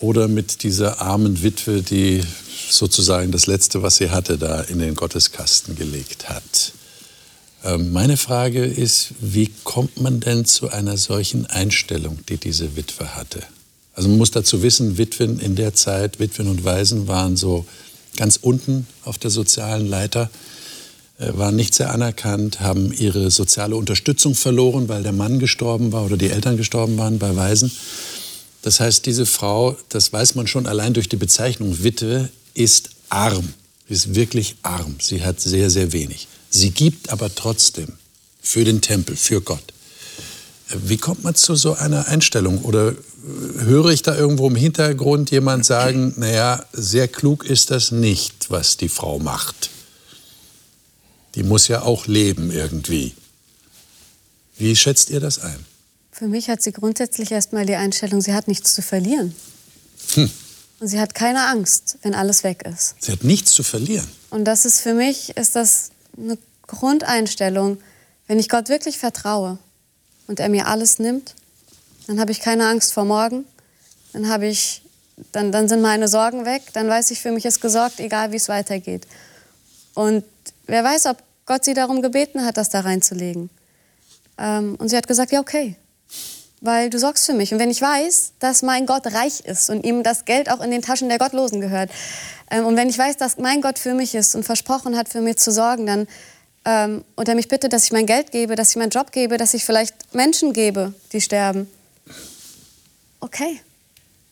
oder 0.00 0.28
mit 0.28 0.62
dieser 0.62 1.00
armen 1.00 1.42
Witwe, 1.42 1.82
die 1.82 2.22
sozusagen 2.70 3.32
das 3.32 3.46
Letzte, 3.46 3.82
was 3.82 3.96
sie 3.96 4.10
hatte, 4.10 4.38
da 4.38 4.60
in 4.62 4.78
den 4.78 4.94
Gotteskasten 4.94 5.76
gelegt 5.76 6.28
hat. 6.28 6.72
Ähm, 7.64 7.92
meine 7.92 8.16
Frage 8.16 8.64
ist, 8.64 9.14
wie 9.20 9.50
kommt 9.64 10.00
man 10.00 10.20
denn 10.20 10.44
zu 10.44 10.70
einer 10.70 10.96
solchen 10.96 11.46
Einstellung, 11.46 12.18
die 12.28 12.36
diese 12.36 12.76
Witwe 12.76 13.16
hatte? 13.16 13.42
Also 13.94 14.08
man 14.08 14.18
muss 14.18 14.30
dazu 14.30 14.62
wissen, 14.62 14.98
Witwen 14.98 15.40
in 15.40 15.56
der 15.56 15.74
Zeit, 15.74 16.20
Witwen 16.20 16.48
und 16.48 16.64
Waisen 16.64 17.08
waren 17.08 17.36
so 17.36 17.64
ganz 18.16 18.38
unten 18.40 18.86
auf 19.04 19.16
der 19.16 19.30
sozialen 19.30 19.86
Leiter, 19.86 20.30
äh, 21.18 21.30
waren 21.34 21.56
nicht 21.56 21.74
sehr 21.74 21.92
anerkannt, 21.92 22.60
haben 22.60 22.92
ihre 22.92 23.30
soziale 23.30 23.74
Unterstützung 23.74 24.34
verloren, 24.34 24.88
weil 24.88 25.02
der 25.02 25.12
Mann 25.12 25.38
gestorben 25.38 25.92
war 25.92 26.04
oder 26.04 26.18
die 26.18 26.30
Eltern 26.30 26.58
gestorben 26.58 26.98
waren 26.98 27.18
bei 27.18 27.34
Waisen. 27.36 27.72
Das 28.66 28.80
heißt, 28.80 29.06
diese 29.06 29.26
Frau, 29.26 29.76
das 29.90 30.12
weiß 30.12 30.34
man 30.34 30.48
schon 30.48 30.66
allein 30.66 30.92
durch 30.92 31.08
die 31.08 31.14
Bezeichnung 31.14 31.84
Witwe, 31.84 32.30
ist 32.52 32.90
arm, 33.10 33.54
ist 33.88 34.16
wirklich 34.16 34.56
arm. 34.62 34.96
Sie 35.00 35.22
hat 35.22 35.40
sehr, 35.40 35.70
sehr 35.70 35.92
wenig. 35.92 36.26
Sie 36.50 36.72
gibt 36.72 37.10
aber 37.10 37.32
trotzdem 37.32 37.92
für 38.42 38.64
den 38.64 38.80
Tempel, 38.80 39.14
für 39.14 39.40
Gott. 39.40 39.62
Wie 40.84 40.96
kommt 40.96 41.22
man 41.22 41.36
zu 41.36 41.54
so 41.54 41.74
einer 41.74 42.08
Einstellung? 42.08 42.62
Oder 42.62 42.96
höre 43.58 43.90
ich 43.90 44.02
da 44.02 44.16
irgendwo 44.16 44.48
im 44.48 44.56
Hintergrund 44.56 45.30
jemand 45.30 45.64
sagen, 45.64 46.14
naja, 46.16 46.66
sehr 46.72 47.06
klug 47.06 47.44
ist 47.44 47.70
das 47.70 47.92
nicht, 47.92 48.50
was 48.50 48.76
die 48.76 48.88
Frau 48.88 49.20
macht. 49.20 49.70
Die 51.36 51.44
muss 51.44 51.68
ja 51.68 51.82
auch 51.82 52.08
leben 52.08 52.50
irgendwie. 52.50 53.14
Wie 54.58 54.74
schätzt 54.74 55.10
ihr 55.10 55.20
das 55.20 55.38
ein? 55.38 55.64
Für 56.16 56.28
mich 56.28 56.48
hat 56.48 56.62
sie 56.62 56.72
grundsätzlich 56.72 57.30
erstmal 57.30 57.66
die 57.66 57.74
Einstellung, 57.74 58.22
sie 58.22 58.32
hat 58.32 58.48
nichts 58.48 58.72
zu 58.72 58.80
verlieren. 58.80 59.36
Hm. 60.14 60.30
Und 60.80 60.88
sie 60.88 60.98
hat 60.98 61.14
keine 61.14 61.46
Angst, 61.48 61.98
wenn 62.00 62.14
alles 62.14 62.42
weg 62.42 62.62
ist. 62.62 62.94
Sie 63.00 63.12
hat 63.12 63.22
nichts 63.22 63.50
zu 63.50 63.62
verlieren. 63.62 64.08
Und 64.30 64.46
das 64.46 64.64
ist 64.64 64.80
für 64.80 64.94
mich 64.94 65.36
ist 65.36 65.56
das 65.56 65.90
eine 66.16 66.38
Grundeinstellung. 66.66 67.76
Wenn 68.28 68.38
ich 68.38 68.48
Gott 68.48 68.70
wirklich 68.70 68.96
vertraue 68.96 69.58
und 70.26 70.40
er 70.40 70.48
mir 70.48 70.68
alles 70.68 70.98
nimmt, 70.98 71.34
dann 72.06 72.18
habe 72.18 72.32
ich 72.32 72.40
keine 72.40 72.66
Angst 72.66 72.94
vor 72.94 73.04
morgen. 73.04 73.44
Dann 74.14 74.30
habe 74.30 74.46
ich, 74.46 74.80
dann, 75.32 75.52
dann 75.52 75.68
sind 75.68 75.82
meine 75.82 76.08
Sorgen 76.08 76.46
weg. 76.46 76.62
Dann 76.72 76.88
weiß 76.88 77.10
ich, 77.10 77.20
für 77.20 77.30
mich 77.30 77.44
ist 77.44 77.60
gesorgt, 77.60 78.00
egal 78.00 78.32
wie 78.32 78.36
es 78.36 78.48
weitergeht. 78.48 79.06
Und 79.92 80.24
wer 80.66 80.82
weiß, 80.82 81.06
ob 81.06 81.22
Gott 81.44 81.62
sie 81.66 81.74
darum 81.74 82.00
gebeten 82.00 82.42
hat, 82.42 82.56
das 82.56 82.70
da 82.70 82.80
reinzulegen. 82.80 83.50
Ähm, 84.38 84.76
und 84.76 84.88
sie 84.88 84.96
hat 84.96 85.06
gesagt, 85.06 85.30
ja 85.30 85.40
okay, 85.40 85.76
weil 86.60 86.90
du 86.90 86.98
sorgst 86.98 87.26
für 87.26 87.34
mich. 87.34 87.52
Und 87.52 87.58
wenn 87.58 87.70
ich 87.70 87.80
weiß, 87.80 88.32
dass 88.38 88.62
mein 88.62 88.86
Gott 88.86 89.06
reich 89.12 89.40
ist 89.40 89.70
und 89.70 89.84
ihm 89.84 90.02
das 90.02 90.24
Geld 90.24 90.50
auch 90.50 90.60
in 90.60 90.70
den 90.70 90.82
Taschen 90.82 91.08
der 91.08 91.18
Gottlosen 91.18 91.60
gehört, 91.60 91.90
ähm, 92.50 92.66
und 92.66 92.76
wenn 92.76 92.88
ich 92.88 92.98
weiß, 92.98 93.16
dass 93.16 93.38
mein 93.38 93.60
Gott 93.60 93.78
für 93.78 93.94
mich 93.94 94.14
ist 94.14 94.34
und 94.34 94.44
versprochen 94.44 94.96
hat, 94.96 95.08
für 95.08 95.20
mich 95.20 95.36
zu 95.36 95.50
sorgen, 95.50 95.86
dann 95.86 96.06
ähm, 96.64 97.04
und 97.14 97.28
er 97.28 97.34
mich 97.34 97.48
bittet, 97.48 97.72
dass 97.72 97.84
ich 97.84 97.92
mein 97.92 98.06
Geld 98.06 98.32
gebe, 98.32 98.56
dass 98.56 98.70
ich 98.70 98.76
meinen 98.76 98.90
Job 98.90 99.12
gebe, 99.12 99.36
dass 99.36 99.54
ich 99.54 99.64
vielleicht 99.64 100.14
Menschen 100.14 100.52
gebe, 100.52 100.92
die 101.12 101.20
sterben. 101.20 101.70
Okay, 103.20 103.60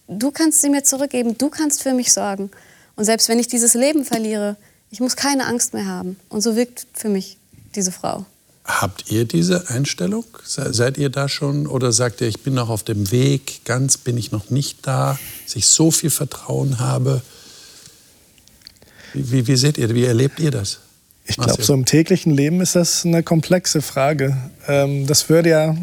du 0.08 0.30
kannst 0.30 0.60
sie 0.60 0.68
mir 0.68 0.82
zurückgeben, 0.82 1.38
du 1.38 1.48
kannst 1.48 1.82
für 1.82 1.94
mich 1.94 2.12
sorgen. 2.12 2.50
Und 2.96 3.04
selbst 3.04 3.28
wenn 3.28 3.38
ich 3.38 3.48
dieses 3.48 3.74
Leben 3.74 4.04
verliere, 4.04 4.56
ich 4.90 5.00
muss 5.00 5.16
keine 5.16 5.46
Angst 5.46 5.74
mehr 5.74 5.86
haben. 5.86 6.18
Und 6.28 6.40
so 6.40 6.56
wirkt 6.56 6.86
für 6.92 7.08
mich 7.08 7.38
diese 7.74 7.92
Frau. 7.92 8.26
Habt 8.64 9.10
ihr 9.10 9.26
diese 9.26 9.68
Einstellung? 9.68 10.24
Seid 10.42 10.96
ihr 10.96 11.10
da 11.10 11.28
schon 11.28 11.66
oder 11.66 11.92
sagt 11.92 12.22
ihr, 12.22 12.28
ich 12.28 12.40
bin 12.40 12.54
noch 12.54 12.70
auf 12.70 12.82
dem 12.82 13.10
Weg, 13.10 13.60
ganz 13.66 13.98
bin 13.98 14.16
ich 14.16 14.32
noch 14.32 14.48
nicht 14.48 14.86
da, 14.86 15.18
dass 15.44 15.56
ich 15.56 15.66
so 15.66 15.90
viel 15.90 16.08
Vertrauen 16.08 16.78
habe? 16.78 17.20
Wie, 19.12 19.30
wie, 19.30 19.46
wie 19.46 19.56
seht 19.56 19.76
ihr, 19.76 19.94
wie 19.94 20.04
erlebt 20.04 20.40
ihr 20.40 20.50
das? 20.50 20.80
Ich 21.26 21.36
glaube, 21.36 21.62
so 21.62 21.74
im 21.74 21.84
täglichen 21.84 22.32
Leben 22.32 22.60
ist 22.62 22.74
das 22.74 23.04
eine 23.04 23.22
komplexe 23.22 23.82
Frage. 23.82 24.36
Ähm, 24.66 25.06
das 25.06 25.28
würde 25.28 25.50
ja 25.50 25.76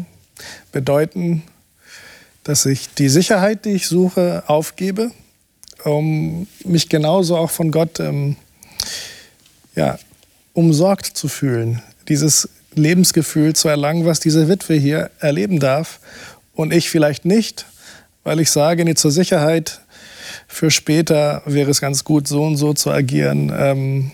bedeuten, 0.72 1.42
dass 2.42 2.66
ich 2.66 2.92
die 2.94 3.08
Sicherheit, 3.08 3.64
die 3.64 3.70
ich 3.70 3.86
suche, 3.86 4.42
aufgebe, 4.48 5.12
um 5.84 6.48
mich 6.64 6.88
genauso 6.88 7.36
auch 7.36 7.50
von 7.50 7.70
Gott 7.70 8.00
ähm, 8.00 8.36
ja, 9.76 9.98
umsorgt 10.52 11.06
zu 11.16 11.28
fühlen. 11.28 11.80
Dieses 12.08 12.48
Lebensgefühl 12.74 13.54
zu 13.54 13.68
erlangen, 13.68 14.06
was 14.06 14.20
diese 14.20 14.48
Witwe 14.48 14.74
hier 14.74 15.10
erleben 15.20 15.60
darf. 15.60 16.00
Und 16.54 16.72
ich 16.72 16.90
vielleicht 16.90 17.24
nicht, 17.24 17.66
weil 18.24 18.40
ich 18.40 18.50
sage, 18.50 18.84
nee, 18.84 18.94
zur 18.94 19.10
Sicherheit 19.10 19.80
für 20.46 20.70
später 20.70 21.42
wäre 21.46 21.70
es 21.70 21.80
ganz 21.80 22.04
gut, 22.04 22.28
so 22.28 22.44
und 22.44 22.56
so 22.56 22.74
zu 22.74 22.90
agieren. 22.90 23.52
Ähm, 23.56 24.12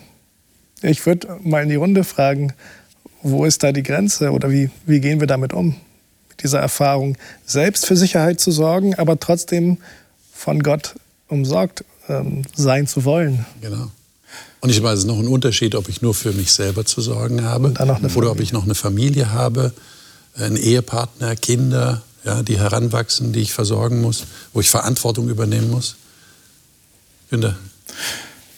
ich 0.83 1.05
würde 1.07 1.39
mal 1.43 1.63
in 1.63 1.69
die 1.69 1.75
Runde 1.75 2.05
fragen, 2.05 2.53
wo 3.23 3.45
ist 3.45 3.63
da 3.63 3.73
die 3.73 3.83
Grenze 3.83 4.31
oder 4.31 4.51
wie, 4.51 4.71
wie 4.87 5.01
gehen 5.01 5.21
wir 5.21 5.27
damit 5.27 5.53
um? 5.53 5.77
Mit 6.29 6.43
dieser 6.43 6.61
Erfahrung, 6.61 7.17
selbst 7.45 7.87
für 7.87 7.97
Sicherheit 7.97 8.39
zu 8.41 8.53
sorgen, 8.53 8.95
aber 8.95 9.19
trotzdem 9.19 9.79
von 10.33 10.63
Gott 10.63 10.95
umsorgt 11.27 11.85
ähm, 12.09 12.43
sein 12.55 12.87
zu 12.87 13.05
wollen. 13.05 13.45
Genau. 13.61 13.91
Und 14.61 14.71
ich 14.71 14.83
weiß, 14.83 14.95
es 14.95 15.01
ist 15.01 15.07
noch 15.07 15.19
ein 15.19 15.29
Unterschied, 15.29 15.75
ob 15.75 15.89
ich 15.89 16.03
nur 16.03 16.15
für 16.15 16.33
mich 16.33 16.53
selber 16.53 16.85
zu 16.85 17.01
sorgen 17.01 17.45
habe 17.45 17.75
oder 18.15 18.31
ob 18.31 18.41
ich 18.41 18.53
noch 18.53 18.65
eine 18.65 18.75
Familie 18.75 19.31
habe, 19.31 19.73
einen 20.35 20.57
Ehepartner, 20.57 21.37
Kinder, 21.37 22.03
ja, 22.25 22.43
die 22.43 22.59
heranwachsen, 22.59 23.33
die 23.33 23.41
ich 23.41 23.53
versorgen 23.53 24.01
muss, 24.01 24.25
wo 24.53 24.61
ich 24.61 24.71
Verantwortung 24.71 25.29
übernehmen 25.29 25.71
muss. 25.71 25.97
Günther. 27.31 27.57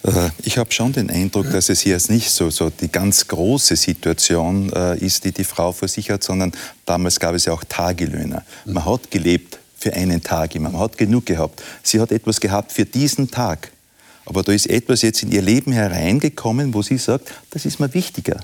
Äh, 0.03 0.29
ich 0.43 0.57
habe 0.57 0.71
schon 0.71 0.93
den 0.93 1.09
Eindruck, 1.09 1.51
dass 1.51 1.69
es 1.69 1.81
hier 1.81 1.93
jetzt 1.93 2.09
nicht 2.09 2.31
so, 2.31 2.49
so 2.49 2.69
die 2.69 2.91
ganz 2.91 3.27
große 3.27 3.75
Situation 3.75 4.71
äh, 4.73 4.97
ist, 4.97 5.23
die 5.23 5.31
die 5.31 5.43
Frau 5.43 5.71
vor 5.71 5.87
sich 5.87 6.09
hat, 6.09 6.23
sondern 6.23 6.51
damals 6.85 7.19
gab 7.19 7.35
es 7.35 7.45
ja 7.45 7.53
auch 7.53 7.63
Tagelöhner. 7.63 8.43
Man 8.65 8.85
hat 8.85 9.11
gelebt 9.11 9.59
für 9.77 9.93
einen 9.93 10.21
Tag 10.21 10.55
immer, 10.55 10.69
man 10.69 10.81
hat 10.81 10.97
genug 10.97 11.25
gehabt. 11.25 11.61
Sie 11.83 11.99
hat 11.99 12.11
etwas 12.11 12.39
gehabt 12.39 12.71
für 12.71 12.85
diesen 12.85 13.29
Tag. 13.29 13.71
Aber 14.25 14.43
da 14.43 14.51
ist 14.51 14.69
etwas 14.69 15.01
jetzt 15.01 15.23
in 15.23 15.31
ihr 15.31 15.41
Leben 15.41 15.71
hereingekommen, 15.71 16.73
wo 16.73 16.81
sie 16.81 16.97
sagt, 16.97 17.31
das 17.49 17.65
ist 17.65 17.79
mir 17.79 17.93
wichtiger. 17.93 18.39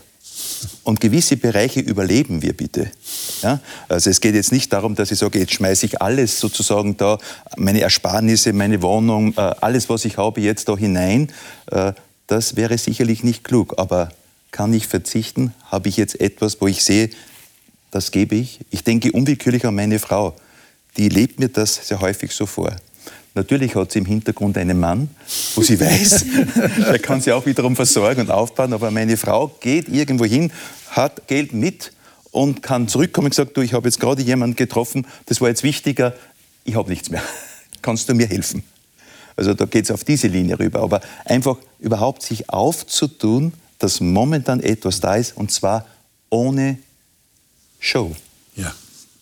Und 0.84 1.02
gewisse 1.02 1.38
Bereiche 1.38 1.80
überleben 1.80 2.42
wir 2.42 2.54
bitte. 2.54 2.92
Ja? 3.42 3.60
Also 3.90 4.10
es 4.10 4.22
geht 4.22 4.36
jetzt 4.36 4.52
nicht 4.52 4.72
darum, 4.72 4.96
dass 4.96 5.12
ich 5.12 5.20
sage, 5.20 5.40
jetzt 5.40 5.54
schmeiße 5.54 5.86
ich 5.86 6.02
alles 6.02 6.40
sozusagen 6.40 6.98
da, 6.98 7.18
meine 7.58 7.82
Ersparnisse, 7.82 8.54
meine 8.54 8.82
Wohnung, 8.82 9.34
äh, 9.34 9.42
alles, 9.62 9.90
was 9.90 10.06
ich 10.06 10.18
habe, 10.18 10.42
jetzt 10.42 10.70
da 10.70 10.78
hinein. 10.78 11.32
Äh, 11.72 11.94
das 12.28 12.56
wäre 12.56 12.78
sicherlich 12.78 13.24
nicht 13.24 13.44
klug. 13.44 13.76
Aber 13.78 14.12
kann 14.52 14.74
ich 14.74 14.88
verzichten? 14.88 15.54
Habe 15.66 15.90
ich 15.90 15.98
jetzt 15.98 16.20
etwas, 16.20 16.62
wo 16.62 16.68
ich 16.68 16.84
sehe, 16.84 17.10
das 17.92 18.12
gebe 18.12 18.36
ich? 18.36 18.60
Ich 18.70 18.84
denke 18.84 19.12
unwillkürlich 19.12 19.66
an 19.66 19.76
meine 19.76 20.00
Frau. 20.00 20.36
Die 20.98 21.10
lebt 21.10 21.40
mir 21.40 21.50
das 21.50 21.88
sehr 21.88 22.02
häufig 22.02 22.32
so 22.32 22.46
vor. 22.46 22.76
Natürlich 23.38 23.76
hat 23.76 23.92
sie 23.92 24.00
im 24.00 24.06
Hintergrund 24.06 24.58
einen 24.58 24.80
Mann, 24.80 25.10
wo 25.54 25.62
sie 25.62 25.80
weiß, 25.80 26.26
der 26.92 26.98
kann 26.98 27.22
sie 27.22 27.32
auch 27.32 27.46
wiederum 27.46 27.76
versorgen 27.76 28.22
und 28.22 28.32
aufbauen. 28.32 28.74
Aber 28.74 28.90
meine 28.90 29.16
Frau 29.16 29.56
geht 29.60 29.88
irgendwo 29.90 30.26
hin, 30.26 30.52
hat 30.90 31.28
Geld 31.28 31.54
mit 31.54 31.94
und 32.32 32.64
kann 32.64 32.88
zurückkommen 32.88 33.28
und 33.28 33.36
sagt, 33.36 33.56
du, 33.56 33.62
ich 33.62 33.74
habe 33.74 33.88
jetzt 33.88 34.00
gerade 34.00 34.24
jemanden 34.24 34.56
getroffen, 34.56 35.06
das 35.28 35.40
war 35.40 35.50
jetzt 35.50 35.62
wichtiger, 35.62 36.16
ich 36.64 36.76
habe 36.76 36.90
nichts 36.90 37.12
mehr. 37.12 37.22
Kannst 37.84 38.10
du 38.10 38.16
mir 38.16 38.26
helfen? 38.26 38.64
Also 39.36 39.54
da 39.54 39.66
geht 39.66 39.86
es 39.86 39.92
auf 39.92 40.04
diese 40.04 40.28
Linie 40.28 40.58
rüber. 40.58 40.80
Aber 40.80 41.02
einfach 41.24 41.58
überhaupt 41.80 42.24
sich 42.24 42.50
aufzutun, 42.50 43.54
dass 43.78 44.02
momentan 44.02 44.62
etwas 44.62 45.00
da 45.00 45.16
ist 45.16 45.38
und 45.38 45.52
zwar 45.52 45.86
ohne 46.32 46.80
Show. 47.80 48.16
Ja. 48.56 48.74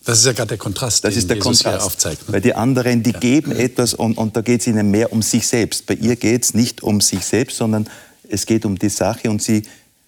Das 0.05 0.19
ist 0.19 0.25
ja 0.25 0.33
gerade 0.33 0.49
der 0.49 0.57
Kontrast, 0.57 1.03
das 1.03 1.15
ist 1.15 1.29
der 1.29 1.37
Jesus 1.37 1.63
Kontrast. 1.63 1.85
aufzeigt. 1.85 2.27
Ne? 2.27 2.33
Weil 2.33 2.41
die 2.41 2.53
anderen, 2.53 3.01
die 3.01 3.11
ja. 3.11 3.19
geben 3.19 3.51
etwas 3.51 3.95
und, 3.95 4.17
und 4.17 4.37
da 4.37 4.41
geht 4.41 4.61
es 4.61 4.67
ihnen 4.67 4.91
mehr 4.91 5.11
um 5.11 5.23
sich 5.23 5.47
selbst. 5.47 5.87
Bei 5.87 5.95
ihr 5.95 6.15
geht 6.15 6.43
es 6.43 6.53
nicht 6.53 6.83
um 6.83 7.01
sich 7.01 7.25
selbst, 7.25 7.57
sondern 7.57 7.89
es 8.29 8.45
geht 8.45 8.65
um 8.65 8.77
die 8.77 8.89
Sache. 8.89 9.31
Und, 9.31 9.41
sie, 9.41 9.63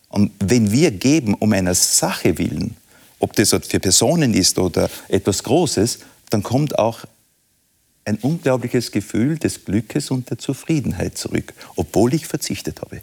und 0.09 0.31
wenn 0.39 0.71
wir 0.71 0.91
geben 0.91 1.33
um 1.33 1.51
einer 1.51 1.73
Sache 1.73 2.37
willen, 2.37 2.77
ob 3.19 3.33
das 3.33 3.49
für 3.49 3.79
Personen 3.79 4.35
ist 4.35 4.59
oder 4.59 4.89
etwas 5.07 5.43
Großes, 5.43 5.99
dann 6.29 6.43
kommt 6.43 6.77
auch 6.77 6.99
ein 8.05 8.17
unglaubliches 8.17 8.91
Gefühl 8.91 9.39
des 9.39 9.65
Glückes 9.65 10.11
und 10.11 10.29
der 10.29 10.37
Zufriedenheit 10.37 11.17
zurück, 11.17 11.53
obwohl 11.75 12.13
ich 12.13 12.27
verzichtet 12.27 12.81
habe. 12.81 13.01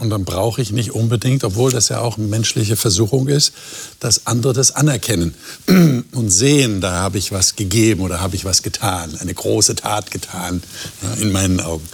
Und 0.00 0.10
dann 0.10 0.24
brauche 0.24 0.62
ich 0.62 0.72
nicht 0.72 0.92
unbedingt, 0.92 1.44
obwohl 1.44 1.70
das 1.70 1.90
ja 1.90 2.00
auch 2.00 2.16
eine 2.18 2.26
menschliche 2.26 2.74
Versuchung 2.76 3.28
ist, 3.28 3.52
dass 4.00 4.26
andere 4.26 4.54
das 4.54 4.74
anerkennen 4.74 5.34
und 6.12 6.30
sehen, 6.30 6.80
da 6.80 6.92
habe 6.92 7.18
ich 7.18 7.32
was 7.32 7.54
gegeben 7.54 8.00
oder 8.00 8.20
habe 8.20 8.34
ich 8.34 8.44
was 8.44 8.62
getan, 8.62 9.16
eine 9.20 9.34
große 9.34 9.74
Tat 9.76 10.10
getan, 10.10 10.62
in 11.20 11.32
meinen 11.32 11.60
Augen. 11.60 11.86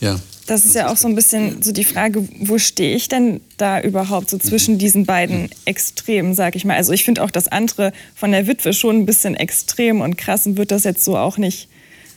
Ja. 0.00 0.18
Das 0.46 0.64
ist 0.64 0.74
ja 0.74 0.90
auch 0.90 0.96
so 0.96 1.06
ein 1.06 1.14
bisschen 1.14 1.62
so 1.62 1.70
die 1.70 1.84
Frage, 1.84 2.28
wo 2.40 2.58
stehe 2.58 2.96
ich 2.96 3.08
denn 3.08 3.40
da 3.58 3.80
überhaupt 3.80 4.28
so 4.28 4.38
zwischen 4.38 4.76
diesen 4.76 5.06
beiden 5.06 5.50
Extremen, 5.66 6.34
sag 6.34 6.56
ich 6.56 6.64
mal. 6.64 6.76
Also 6.76 6.92
ich 6.92 7.04
finde 7.04 7.22
auch 7.22 7.30
das 7.30 7.46
andere 7.46 7.92
von 8.16 8.32
der 8.32 8.48
Witwe 8.48 8.72
schon 8.72 8.96
ein 8.96 9.06
bisschen 9.06 9.36
extrem 9.36 10.00
und 10.00 10.18
krass 10.18 10.44
und 10.46 10.56
würde 10.56 10.74
das 10.74 10.82
jetzt 10.82 11.04
so 11.04 11.16
auch 11.16 11.38
nicht 11.38 11.68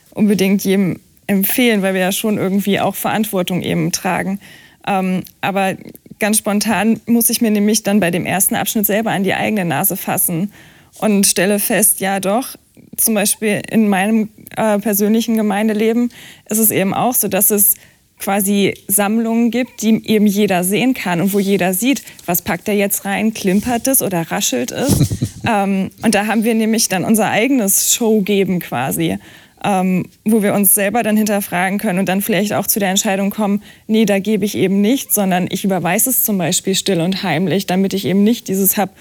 unbedingt 0.10 0.64
jedem 0.64 1.00
empfehlen, 1.28 1.82
weil 1.82 1.94
wir 1.94 2.02
ja 2.02 2.12
schon 2.12 2.38
irgendwie 2.38 2.80
auch 2.80 2.96
Verantwortung 2.96 3.62
eben 3.62 3.92
tragen. 3.92 4.40
Ähm, 4.88 5.24
aber 5.42 5.76
ganz 6.20 6.38
spontan 6.38 7.00
muss 7.06 7.30
ich 7.30 7.42
mir 7.42 7.52
nämlich 7.52 7.84
dann 7.84 8.00
bei 8.00 8.12
dem 8.12 8.26
ersten 8.26 8.56
Abschnitt 8.56 8.86
selber 8.86 9.12
an 9.12 9.24
die 9.24 9.34
eigene 9.34 9.66
Nase 9.66 9.98
fassen 9.98 10.52
und 11.00 11.26
stelle 11.28 11.60
fest, 11.60 12.00
ja 12.00 12.20
doch, 12.20 12.56
zum 12.98 13.14
Beispiel 13.14 13.62
in 13.70 13.90
meinem 13.90 14.30
äh, 14.56 14.80
persönlichen 14.80 15.36
Gemeindeleben 15.36 16.12
ist 16.50 16.60
es 16.60 16.72
eben 16.72 16.94
auch 16.94 17.14
so, 17.14 17.28
dass 17.28 17.52
es 17.52 17.76
quasi 18.18 18.74
Sammlungen 18.88 19.52
gibt, 19.52 19.82
die 19.82 20.08
eben 20.08 20.26
jeder 20.26 20.64
sehen 20.64 20.94
kann 20.94 21.20
und 21.20 21.34
wo 21.34 21.40
jeder 21.40 21.74
sieht, 21.74 22.04
was 22.26 22.42
packt 22.42 22.68
er 22.68 22.76
jetzt 22.76 23.04
rein, 23.04 23.34
klimpert 23.34 23.88
es 23.88 24.02
oder 24.02 24.22
raschelt 24.32 24.72
es. 24.72 25.14
ähm, 25.48 25.92
und 26.02 26.16
da 26.16 26.28
haben 26.28 26.44
wir 26.46 26.56
nämlich 26.56 26.88
dann 26.88 27.04
unser 27.04 27.30
eigenes 27.30 27.94
Show 27.94 28.22
geben 28.22 28.60
quasi 28.60 29.18
ähm, 29.66 30.06
wo 30.24 30.44
wir 30.44 30.54
uns 30.54 30.76
selber 30.76 31.02
dann 31.02 31.18
hinterfragen 31.18 31.80
können 31.80 31.98
und 31.98 32.08
dann 32.08 32.22
vielleicht 32.22 32.54
auch 32.54 32.68
zu 32.68 32.80
der 32.80 32.90
Entscheidung 32.90 33.32
kommen, 33.32 33.64
nee, 33.88 34.06
da 34.06 34.20
gebe 34.20 34.46
ich 34.46 34.56
eben 34.56 34.80
nicht, 34.80 35.12
sondern 35.12 35.48
ich 35.50 35.66
überweise 35.66 36.12
es 36.12 36.24
zum 36.24 36.38
Beispiel 36.38 36.76
still 36.76 37.02
und 37.02 37.24
heimlich, 37.24 37.66
damit 37.66 37.94
ich 37.94 38.06
eben 38.06 38.24
nicht 38.24 38.48
dieses 38.48 38.78
habe 38.78 38.92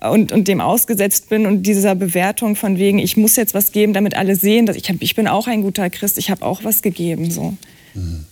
und, 0.00 0.30
und 0.30 0.46
dem 0.46 0.60
ausgesetzt 0.60 1.28
bin 1.28 1.44
und 1.46 1.64
dieser 1.64 1.96
Bewertung 1.96 2.54
von 2.54 2.78
wegen, 2.78 3.00
ich 3.00 3.16
muss 3.16 3.34
jetzt 3.34 3.52
was 3.52 3.72
geben, 3.72 3.92
damit 3.92 4.16
alle 4.16 4.36
sehen, 4.36 4.66
dass 4.66 4.76
ich, 4.76 4.88
hab, 4.88 4.96
ich 5.00 5.16
bin 5.16 5.26
auch 5.26 5.48
ein 5.48 5.62
guter 5.62 5.90
Christ, 5.90 6.18
ich 6.18 6.30
habe 6.30 6.44
auch 6.44 6.62
was 6.62 6.82
gegeben. 6.82 7.30
So. 7.30 7.56
Hm. 7.94 8.24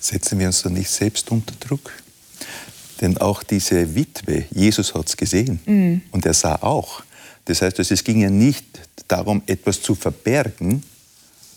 Setzen 0.00 0.38
wir 0.38 0.46
uns 0.46 0.62
da 0.62 0.70
nicht 0.70 0.90
selbst 0.90 1.30
unter 1.30 1.54
Druck? 1.58 1.92
Denn 3.00 3.18
auch 3.18 3.42
diese 3.42 3.94
Witwe, 3.94 4.44
Jesus 4.50 4.94
hat 4.94 5.08
es 5.08 5.16
gesehen 5.16 5.60
mhm. 5.66 6.02
und 6.12 6.24
er 6.24 6.34
sah 6.34 6.56
auch. 6.56 7.02
Das 7.46 7.62
heißt, 7.62 7.78
es 7.78 8.04
ging 8.04 8.20
ja 8.20 8.30
nicht 8.30 8.64
darum, 9.08 9.42
etwas 9.46 9.80
zu 9.80 9.94
verbergen, 9.94 10.82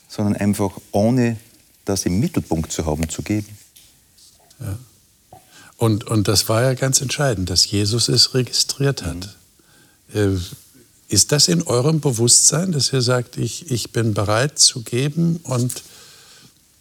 sondern 0.08 0.36
einfach 0.36 0.78
ohne 0.92 1.38
das 1.86 2.06
im 2.06 2.20
Mittelpunkt 2.20 2.72
zu 2.72 2.86
haben, 2.86 3.10
zu 3.10 3.22
geben. 3.22 3.58
Ja. 4.60 4.78
Und, 5.78 6.04
und 6.06 6.28
das 6.28 6.50
war 6.50 6.62
ja 6.62 6.74
ganz 6.74 7.02
entscheidend, 7.02 7.50
dass 7.50 7.66
Jesus 7.66 8.10
es 8.10 8.34
registriert 8.34 9.04
hat. 9.04 9.38
Mhm. 10.14 10.42
Ist 11.08 11.32
das 11.32 11.48
in 11.48 11.64
eurem 11.64 12.02
Bewusstsein, 12.02 12.72
dass 12.72 12.94
ihr 12.94 13.02
sagt, 13.02 13.38
ich, 13.38 13.72
ich 13.72 13.92
bin 13.92 14.14
bereit 14.14 14.60
zu 14.60 14.82
geben 14.82 15.38
und 15.44 15.84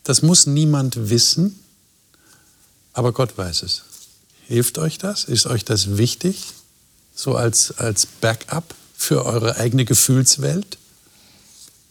das 0.04 0.22
muss 0.22 0.46
niemand 0.46 1.10
wissen, 1.10 1.58
aber 2.92 3.12
Gott 3.12 3.38
weiß 3.38 3.62
es. 3.62 3.84
Hilft 4.46 4.78
euch 4.78 4.98
das? 4.98 5.24
Ist 5.24 5.46
euch 5.46 5.64
das 5.64 5.96
wichtig, 5.96 6.46
so 7.14 7.36
als, 7.36 7.78
als 7.78 8.04
Backup? 8.06 8.74
Für 8.98 9.24
eure 9.24 9.56
eigene 9.56 9.86
Gefühlswelt? 9.86 10.76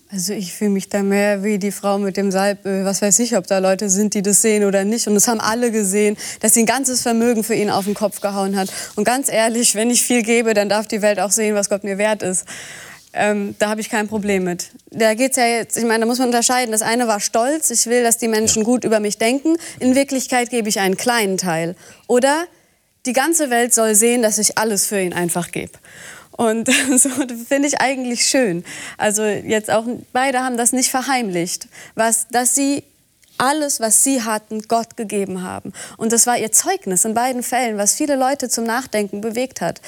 Also 0.09 0.33
ich 0.33 0.53
fühle 0.53 0.69
mich 0.69 0.87
da 0.87 1.03
mehr 1.03 1.43
wie 1.43 1.57
die 1.57 1.71
Frau 1.71 1.97
mit 1.97 2.15
dem 2.15 2.31
Salböl. 2.31 2.85
Was 2.85 3.01
weiß 3.01 3.19
ich, 3.19 3.35
ob 3.35 3.47
da 3.47 3.57
Leute 3.57 3.89
sind, 3.89 4.13
die 4.13 4.21
das 4.21 4.41
sehen 4.41 4.63
oder 4.63 4.85
nicht. 4.85 5.07
Und 5.07 5.15
das 5.15 5.27
haben 5.27 5.41
alle 5.41 5.71
gesehen, 5.71 6.15
dass 6.39 6.53
sie 6.53 6.61
ein 6.61 6.65
ganzes 6.65 7.01
Vermögen 7.01 7.43
für 7.43 7.55
ihn 7.55 7.69
auf 7.69 7.85
den 7.85 7.93
Kopf 7.93 8.21
gehauen 8.21 8.55
hat. 8.55 8.69
Und 8.95 9.03
ganz 9.03 9.29
ehrlich, 9.29 9.75
wenn 9.75 9.89
ich 9.89 10.03
viel 10.03 10.21
gebe, 10.21 10.53
dann 10.53 10.69
darf 10.69 10.87
die 10.87 11.01
Welt 11.01 11.19
auch 11.19 11.31
sehen, 11.31 11.55
was 11.55 11.69
Gott 11.69 11.83
mir 11.83 11.97
wert 11.97 12.23
ist. 12.23 12.45
Ähm, 13.11 13.55
da 13.59 13.69
habe 13.69 13.81
ich 13.81 13.89
kein 13.89 14.07
Problem 14.07 14.43
mit. 14.43 14.69
Da 14.91 15.13
geht's 15.13 15.37
ja 15.37 15.45
jetzt, 15.45 15.77
ich 15.77 15.85
meine, 15.85 16.01
da 16.01 16.05
muss 16.05 16.19
man 16.19 16.27
unterscheiden. 16.27 16.71
Das 16.71 16.83
eine 16.83 17.07
war 17.07 17.19
Stolz. 17.19 17.69
Ich 17.69 17.87
will, 17.87 18.03
dass 18.03 18.17
die 18.17 18.27
Menschen 18.27 18.63
gut 18.63 18.85
über 18.85 18.99
mich 18.99 19.17
denken. 19.17 19.57
In 19.79 19.95
Wirklichkeit 19.95 20.49
gebe 20.49 20.69
ich 20.69 20.79
einen 20.79 20.95
kleinen 20.95 21.37
Teil. 21.37 21.75
Oder 22.07 22.45
die 23.05 23.13
ganze 23.13 23.49
Welt 23.49 23.73
soll 23.73 23.95
sehen, 23.95 24.21
dass 24.21 24.37
ich 24.37 24.57
alles 24.57 24.85
für 24.85 25.01
ihn 25.01 25.13
einfach 25.13 25.51
gebe. 25.51 25.71
Und 26.37 26.69
so 26.97 27.09
finde 27.09 27.67
ich 27.67 27.81
eigentlich 27.81 28.25
schön. 28.25 28.63
Also 28.97 29.23
jetzt 29.23 29.69
auch 29.69 29.85
beide 30.13 30.39
haben 30.39 30.55
das 30.55 30.71
nicht 30.71 30.89
verheimlicht, 30.89 31.67
was, 31.95 32.27
dass 32.29 32.55
sie 32.55 32.83
alles, 33.37 33.79
was 33.79 34.03
sie 34.03 34.23
hatten, 34.23 34.61
Gott 34.63 34.97
gegeben 34.97 35.43
haben. 35.43 35.73
Und 35.97 36.13
das 36.13 36.25
war 36.25 36.37
ihr 36.37 36.51
Zeugnis 36.51 37.05
in 37.05 37.13
beiden 37.13 37.43
Fällen, 37.43 37.77
was 37.77 37.93
viele 37.93 38.15
Leute 38.15 38.49
zum 38.49 38.63
Nachdenken 38.63 39.21
bewegt 39.21 39.61
hat. 39.61 39.81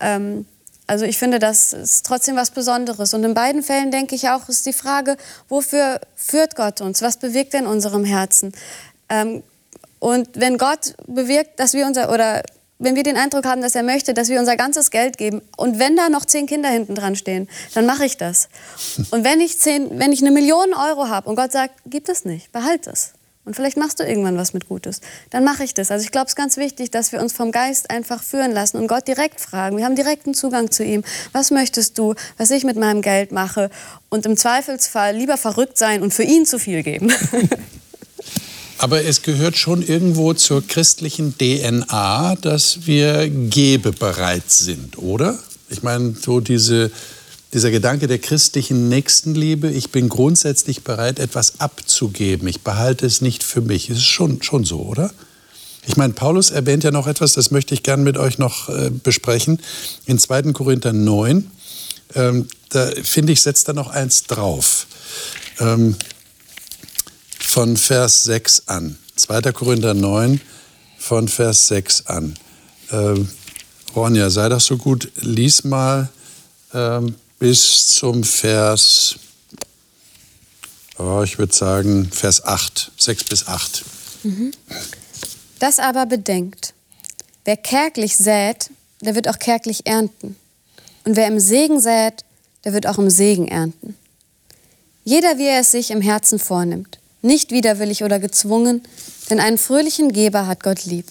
Ähm, 0.00 0.46
also 0.86 1.06
ich 1.06 1.18
finde, 1.18 1.38
das 1.38 1.72
ist 1.72 2.04
trotzdem 2.06 2.36
was 2.36 2.50
Besonderes. 2.50 3.14
Und 3.14 3.24
in 3.24 3.34
beiden 3.34 3.62
Fällen 3.62 3.90
denke 3.90 4.14
ich 4.14 4.28
auch, 4.28 4.48
ist 4.48 4.66
die 4.66 4.72
Frage, 4.72 5.16
wofür 5.48 6.00
führt 6.14 6.56
Gott 6.56 6.80
uns? 6.80 7.00
Was 7.02 7.16
bewegt 7.16 7.54
er 7.54 7.60
in 7.60 7.66
unserem 7.66 8.04
Herzen? 8.04 8.52
Ähm, 9.08 9.42
und 9.98 10.28
wenn 10.34 10.58
Gott 10.58 10.94
bewirkt, 11.06 11.58
dass 11.58 11.72
wir 11.72 11.86
unser, 11.86 12.12
oder 12.12 12.42
wenn 12.78 12.96
wir 12.96 13.02
den 13.02 13.16
Eindruck 13.16 13.46
haben, 13.46 13.62
dass 13.62 13.74
er 13.74 13.82
möchte, 13.82 14.14
dass 14.14 14.28
wir 14.28 14.40
unser 14.40 14.56
ganzes 14.56 14.90
Geld 14.90 15.16
geben 15.16 15.42
und 15.56 15.78
wenn 15.78 15.96
da 15.96 16.08
noch 16.08 16.24
zehn 16.24 16.46
Kinder 16.46 16.68
hinten 16.68 16.94
dran 16.94 17.16
stehen, 17.16 17.48
dann 17.74 17.86
mache 17.86 18.04
ich 18.04 18.16
das. 18.16 18.48
Und 19.10 19.24
wenn 19.24 19.40
ich, 19.40 19.58
zehn, 19.58 19.98
wenn 19.98 20.12
ich 20.12 20.20
eine 20.20 20.30
Million 20.30 20.74
Euro 20.74 21.08
habe 21.08 21.28
und 21.28 21.36
Gott 21.36 21.52
sagt, 21.52 21.74
gib 21.86 22.04
das 22.06 22.24
nicht, 22.24 22.52
behalt 22.52 22.86
es. 22.86 23.12
Und 23.44 23.54
vielleicht 23.54 23.76
machst 23.76 24.00
du 24.00 24.04
irgendwann 24.04 24.38
was 24.38 24.54
mit 24.54 24.68
Gutes. 24.68 25.02
Dann 25.30 25.44
mache 25.44 25.64
ich 25.64 25.74
das. 25.74 25.90
Also 25.90 26.04
ich 26.04 26.10
glaube, 26.10 26.26
es 26.26 26.32
ist 26.32 26.36
ganz 26.36 26.56
wichtig, 26.56 26.90
dass 26.90 27.12
wir 27.12 27.20
uns 27.20 27.34
vom 27.34 27.52
Geist 27.52 27.90
einfach 27.90 28.22
führen 28.22 28.52
lassen 28.52 28.78
und 28.78 28.86
Gott 28.86 29.06
direkt 29.06 29.38
fragen. 29.38 29.76
Wir 29.76 29.84
haben 29.84 29.96
direkten 29.96 30.32
Zugang 30.32 30.70
zu 30.70 30.82
ihm. 30.82 31.04
Was 31.32 31.50
möchtest 31.50 31.98
du, 31.98 32.14
was 32.38 32.50
ich 32.50 32.64
mit 32.64 32.76
meinem 32.76 33.02
Geld 33.02 33.32
mache? 33.32 33.70
Und 34.08 34.24
im 34.24 34.38
Zweifelsfall 34.38 35.14
lieber 35.14 35.36
verrückt 35.36 35.76
sein 35.76 36.02
und 36.02 36.14
für 36.14 36.22
ihn 36.22 36.46
zu 36.46 36.58
viel 36.58 36.82
geben. 36.82 37.12
Aber 38.78 39.04
es 39.04 39.22
gehört 39.22 39.56
schon 39.56 39.82
irgendwo 39.82 40.34
zur 40.34 40.66
christlichen 40.66 41.36
DNA, 41.38 42.36
dass 42.40 42.86
wir 42.86 43.28
gebebereit 43.30 44.50
sind, 44.50 44.98
oder? 44.98 45.38
Ich 45.70 45.82
meine, 45.82 46.14
so 46.20 46.40
diese, 46.40 46.90
dieser 47.52 47.70
Gedanke 47.70 48.08
der 48.08 48.18
christlichen 48.18 48.88
Nächstenliebe, 48.88 49.70
ich 49.70 49.90
bin 49.90 50.08
grundsätzlich 50.08 50.82
bereit, 50.82 51.18
etwas 51.18 51.60
abzugeben. 51.60 52.48
Ich 52.48 52.62
behalte 52.62 53.06
es 53.06 53.20
nicht 53.20 53.44
für 53.44 53.60
mich. 53.60 53.90
Ist 53.90 54.02
schon, 54.02 54.42
schon 54.42 54.64
so, 54.64 54.80
oder? 54.82 55.10
Ich 55.86 55.96
meine, 55.96 56.14
Paulus 56.14 56.50
erwähnt 56.50 56.82
ja 56.82 56.90
noch 56.90 57.06
etwas, 57.06 57.32
das 57.32 57.50
möchte 57.50 57.74
ich 57.74 57.82
gerne 57.82 58.02
mit 58.02 58.16
euch 58.16 58.38
noch 58.38 58.68
äh, 58.68 58.90
besprechen. 58.90 59.60
In 60.06 60.18
2. 60.18 60.52
Korinther 60.52 60.92
9, 60.92 61.50
ähm, 62.14 62.48
da 62.70 62.90
finde 63.02 63.32
ich, 63.32 63.42
setzt 63.42 63.68
er 63.68 63.74
noch 63.74 63.88
eins 63.88 64.24
drauf. 64.24 64.86
Ähm, 65.60 65.96
von 67.46 67.76
Vers 67.76 68.24
6 68.24 68.68
an. 68.68 68.98
2. 69.16 69.52
Korinther 69.52 69.94
9, 69.94 70.40
von 70.98 71.28
Vers 71.28 71.68
6 71.68 72.06
an. 72.06 72.34
Ähm, 72.90 73.28
Ronja, 73.94 74.30
sei 74.30 74.48
doch 74.48 74.60
so 74.60 74.76
gut, 74.76 75.10
lies 75.16 75.64
mal 75.64 76.08
ähm, 76.72 77.14
bis 77.38 77.86
zum 77.88 78.24
Vers, 78.24 79.16
oh, 80.98 81.22
ich 81.22 81.38
würde 81.38 81.54
sagen, 81.54 82.10
Vers 82.10 82.44
8, 82.44 82.90
6 82.96 83.24
bis 83.24 83.46
8. 83.46 83.84
Mhm. 84.24 84.50
Das 85.58 85.78
aber 85.78 86.06
bedenkt, 86.06 86.74
wer 87.44 87.56
kärglich 87.56 88.16
sät, 88.16 88.70
der 89.00 89.14
wird 89.14 89.28
auch 89.28 89.38
kärglich 89.38 89.86
ernten. 89.86 90.36
Und 91.04 91.16
wer 91.16 91.28
im 91.28 91.38
Segen 91.38 91.80
sät, 91.80 92.24
der 92.64 92.72
wird 92.72 92.86
auch 92.86 92.98
im 92.98 93.10
Segen 93.10 93.46
ernten. 93.46 93.96
Jeder, 95.04 95.38
wie 95.38 95.46
er 95.46 95.60
es 95.60 95.70
sich 95.70 95.90
im 95.90 96.00
Herzen 96.00 96.38
vornimmt, 96.38 96.98
nicht 97.24 97.50
widerwillig 97.50 98.04
oder 98.04 98.18
gezwungen, 98.18 98.82
denn 99.30 99.40
einen 99.40 99.58
fröhlichen 99.58 100.12
Geber 100.12 100.46
hat 100.46 100.62
Gott 100.62 100.84
lieb. 100.84 101.06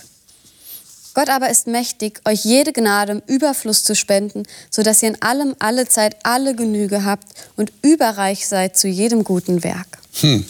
Gott 1.14 1.30
aber 1.30 1.50
ist 1.50 1.68
mächtig, 1.68 2.22
euch 2.26 2.44
jede 2.44 2.74
Gnade 2.74 3.14
im 3.14 3.22
Überfluss 3.28 3.84
zu 3.84 3.96
spenden, 3.96 4.44
sodass 4.72 5.04
ihr 5.04 5.10
in 5.10 5.22
allem 5.22 5.56
alle 5.60 5.88
Zeit 5.88 6.18
alle 6.24 6.56
Genüge 6.56 7.06
habt 7.06 7.28
und 7.56 7.72
überreich 7.84 8.48
seid 8.48 8.78
zu 8.78 8.88
jedem 8.88 9.24
guten 9.24 9.64
Werk. 9.64 10.00
Hm. 10.22 10.44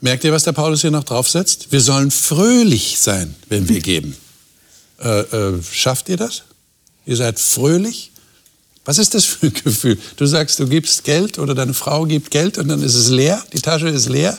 Merkt 0.00 0.24
ihr, 0.24 0.32
was 0.32 0.42
der 0.42 0.52
Paulus 0.52 0.80
hier 0.80 0.90
noch 0.90 1.04
draufsetzt? 1.04 1.70
Wir 1.70 1.80
sollen 1.80 2.10
fröhlich 2.10 2.98
sein, 2.98 3.36
wenn 3.48 3.68
wir 3.68 3.80
geben. 3.82 4.16
Äh, 5.00 5.20
äh, 5.20 5.62
schafft 5.62 6.08
ihr 6.08 6.16
das? 6.16 6.42
Ihr 7.06 7.16
seid 7.16 7.38
fröhlich? 7.38 8.11
Was 8.84 8.98
ist 8.98 9.14
das 9.14 9.24
für 9.24 9.46
ein 9.46 9.54
Gefühl? 9.54 9.98
Du 10.16 10.26
sagst, 10.26 10.58
du 10.58 10.66
gibst 10.66 11.04
Geld 11.04 11.38
oder 11.38 11.54
deine 11.54 11.74
Frau 11.74 12.04
gibt 12.04 12.30
Geld 12.30 12.58
und 12.58 12.68
dann 12.68 12.82
ist 12.82 12.94
es 12.94 13.10
leer, 13.10 13.42
die 13.52 13.60
Tasche 13.60 13.88
ist 13.88 14.08
leer 14.08 14.36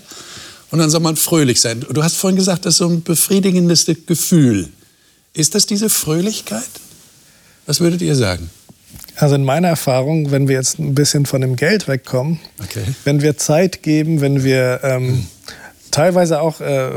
und 0.70 0.80
dann 0.80 0.90
soll 0.90 1.00
man 1.00 1.16
fröhlich 1.16 1.62
sein. 1.62 1.86
Du 1.90 2.04
hast 2.04 2.18
vorhin 2.18 2.36
gesagt, 2.36 2.66
das 2.66 2.74
ist 2.74 2.78
so 2.80 2.88
ein 2.88 3.04
befriedigendes 3.04 3.86
Gefühl. 4.06 4.70
Ist 5.34 5.56
das 5.56 5.66
diese 5.66 5.90
Fröhlichkeit? 5.90 6.64
Was 7.66 7.80
würdet 7.80 8.02
ihr 8.02 8.16
sagen? 8.16 8.50
Also 9.16 9.36
in 9.36 9.44
meiner 9.44 9.68
Erfahrung, 9.68 10.32
wenn 10.32 10.48
wir 10.48 10.56
jetzt 10.56 10.80
ein 10.80 10.96
bisschen 10.96 11.26
von 11.26 11.42
dem 11.42 11.56
Geld 11.56 11.88
wegkommen, 11.88 12.40
okay. 12.62 12.84
wenn 13.04 13.22
wir 13.22 13.38
Zeit 13.38 13.84
geben, 13.84 14.22
wenn 14.22 14.44
wir 14.44 14.80
ähm, 14.84 15.28
teilweise 15.92 16.42
auch 16.42 16.60
äh, 16.60 16.92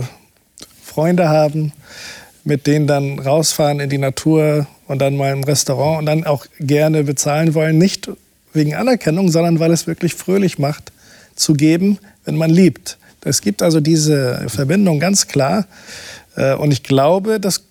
Freunde 0.83 1.29
haben, 1.29 1.73
mit 2.47 2.69
denen 2.69 2.87
dann 2.87 3.19
rausfahren 3.19 3.81
in 3.81 3.91
die 3.91 3.99
Natur 3.99 4.69
und 4.87 5.01
dann 5.01 5.17
mal 5.17 5.33
im 5.33 5.43
Restaurant 5.43 5.99
und 5.99 6.07
dann 6.07 6.25
auch 6.25 6.47
gerne 6.61 7.03
bezahlen 7.03 7.55
wollen, 7.55 7.77
nicht 7.77 8.09
wegen 8.53 8.77
Anerkennung, 8.77 9.31
sondern 9.31 9.59
weil 9.59 9.73
es 9.73 9.89
wirklich 9.89 10.15
fröhlich 10.15 10.59
macht, 10.59 10.93
zu 11.35 11.55
geben, 11.55 11.99
wenn 12.25 12.37
man 12.37 12.51
liebt. 12.51 12.99
Es 13.25 13.41
gibt 13.41 13.63
also 13.63 13.81
diese 13.81 14.47
Verbindung 14.49 15.01
ganz 15.01 15.27
klar. 15.27 15.67
Äh, 16.37 16.55
und 16.55 16.71
ich 16.71 16.85
glaube, 16.85 17.41
das 17.41 17.65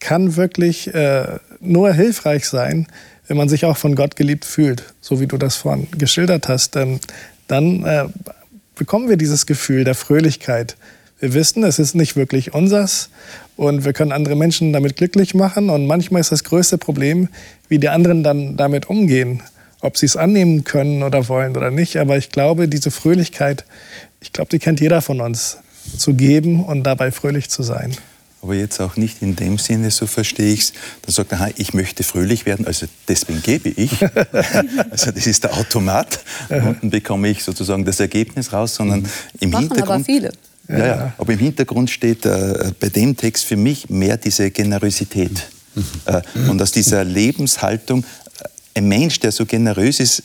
kann 0.00 0.36
wirklich 0.36 0.92
äh, 0.92 1.38
nur 1.60 1.94
hilfreich 1.94 2.46
sein, 2.46 2.86
wenn 3.26 3.38
man 3.38 3.48
sich 3.48 3.64
auch 3.64 3.78
von 3.78 3.94
Gott 3.94 4.16
geliebt 4.16 4.44
fühlt, 4.44 4.84
so 5.00 5.18
wie 5.18 5.26
du 5.26 5.38
das 5.38 5.56
vorhin 5.56 5.88
geschildert 5.96 6.48
hast. 6.48 6.76
Dann 6.76 7.84
äh, 7.84 8.04
bekommen 8.74 9.08
wir 9.08 9.16
dieses 9.16 9.46
Gefühl 9.46 9.84
der 9.84 9.94
Fröhlichkeit. 9.94 10.76
Wir 11.24 11.32
wissen, 11.32 11.64
es 11.64 11.78
ist 11.78 11.94
nicht 11.94 12.16
wirklich 12.16 12.52
unsers 12.52 13.08
und 13.56 13.86
wir 13.86 13.94
können 13.94 14.12
andere 14.12 14.36
Menschen 14.36 14.74
damit 14.74 14.96
glücklich 14.96 15.34
machen. 15.34 15.70
Und 15.70 15.86
manchmal 15.86 16.20
ist 16.20 16.32
das 16.32 16.44
größte 16.44 16.76
Problem, 16.76 17.30
wie 17.66 17.78
die 17.78 17.88
anderen 17.88 18.22
dann 18.22 18.58
damit 18.58 18.90
umgehen, 18.90 19.42
ob 19.80 19.96
sie 19.96 20.04
es 20.04 20.18
annehmen 20.18 20.64
können 20.64 21.02
oder 21.02 21.26
wollen 21.30 21.56
oder 21.56 21.70
nicht. 21.70 21.96
Aber 21.96 22.18
ich 22.18 22.28
glaube, 22.28 22.68
diese 22.68 22.90
Fröhlichkeit, 22.90 23.64
ich 24.20 24.34
glaube, 24.34 24.50
die 24.50 24.58
kennt 24.58 24.80
jeder 24.80 25.00
von 25.00 25.22
uns, 25.22 25.56
zu 25.96 26.12
geben 26.12 26.62
und 26.62 26.82
dabei 26.82 27.10
fröhlich 27.10 27.48
zu 27.48 27.62
sein 27.62 27.96
aber 28.42 28.54
jetzt 28.56 28.78
auch 28.78 28.96
nicht 28.96 29.22
in 29.22 29.36
dem 29.36 29.56
Sinne, 29.56 29.90
so 29.90 30.06
verstehe 30.06 30.52
ich 30.52 30.60
es, 30.60 30.72
dann 31.00 31.14
sagt 31.14 31.32
er, 31.32 31.50
ich 31.56 31.72
möchte 31.72 32.02
fröhlich 32.02 32.44
werden, 32.44 32.66
also 32.66 32.84
deswegen 33.08 33.40
gebe 33.40 33.70
ich. 33.70 34.02
also 34.90 35.12
das 35.12 35.26
ist 35.26 35.44
der 35.44 35.54
Automat. 35.54 36.20
Und 36.50 36.82
dann 36.82 36.90
bekomme 36.90 37.28
ich 37.28 37.42
sozusagen 37.42 37.86
das 37.86 38.00
Ergebnis 38.00 38.52
raus, 38.52 38.74
sondern 38.74 39.00
mhm. 39.00 39.08
im 39.40 39.48
Machen 39.48 39.68
Hintergrund. 39.68 39.90
aber 39.90 40.04
viele. 40.04 40.32
Ja, 40.68 40.86
ja, 40.86 41.12
aber 41.18 41.32
im 41.32 41.38
Hintergrund 41.38 41.90
steht 41.90 42.24
äh, 42.24 42.72
bei 42.80 42.88
dem 42.88 43.16
Text 43.16 43.44
für 43.44 43.56
mich 43.56 43.90
mehr 43.90 44.16
diese 44.16 44.50
Generosität. 44.50 45.48
Mhm. 45.74 45.84
Äh, 46.06 46.48
und 46.48 46.62
aus 46.62 46.72
dieser 46.72 47.04
Lebenshaltung, 47.04 48.02
äh, 48.02 48.78
ein 48.78 48.88
Mensch, 48.88 49.20
der 49.20 49.30
so 49.30 49.44
generös 49.44 50.00
ist, 50.00 50.22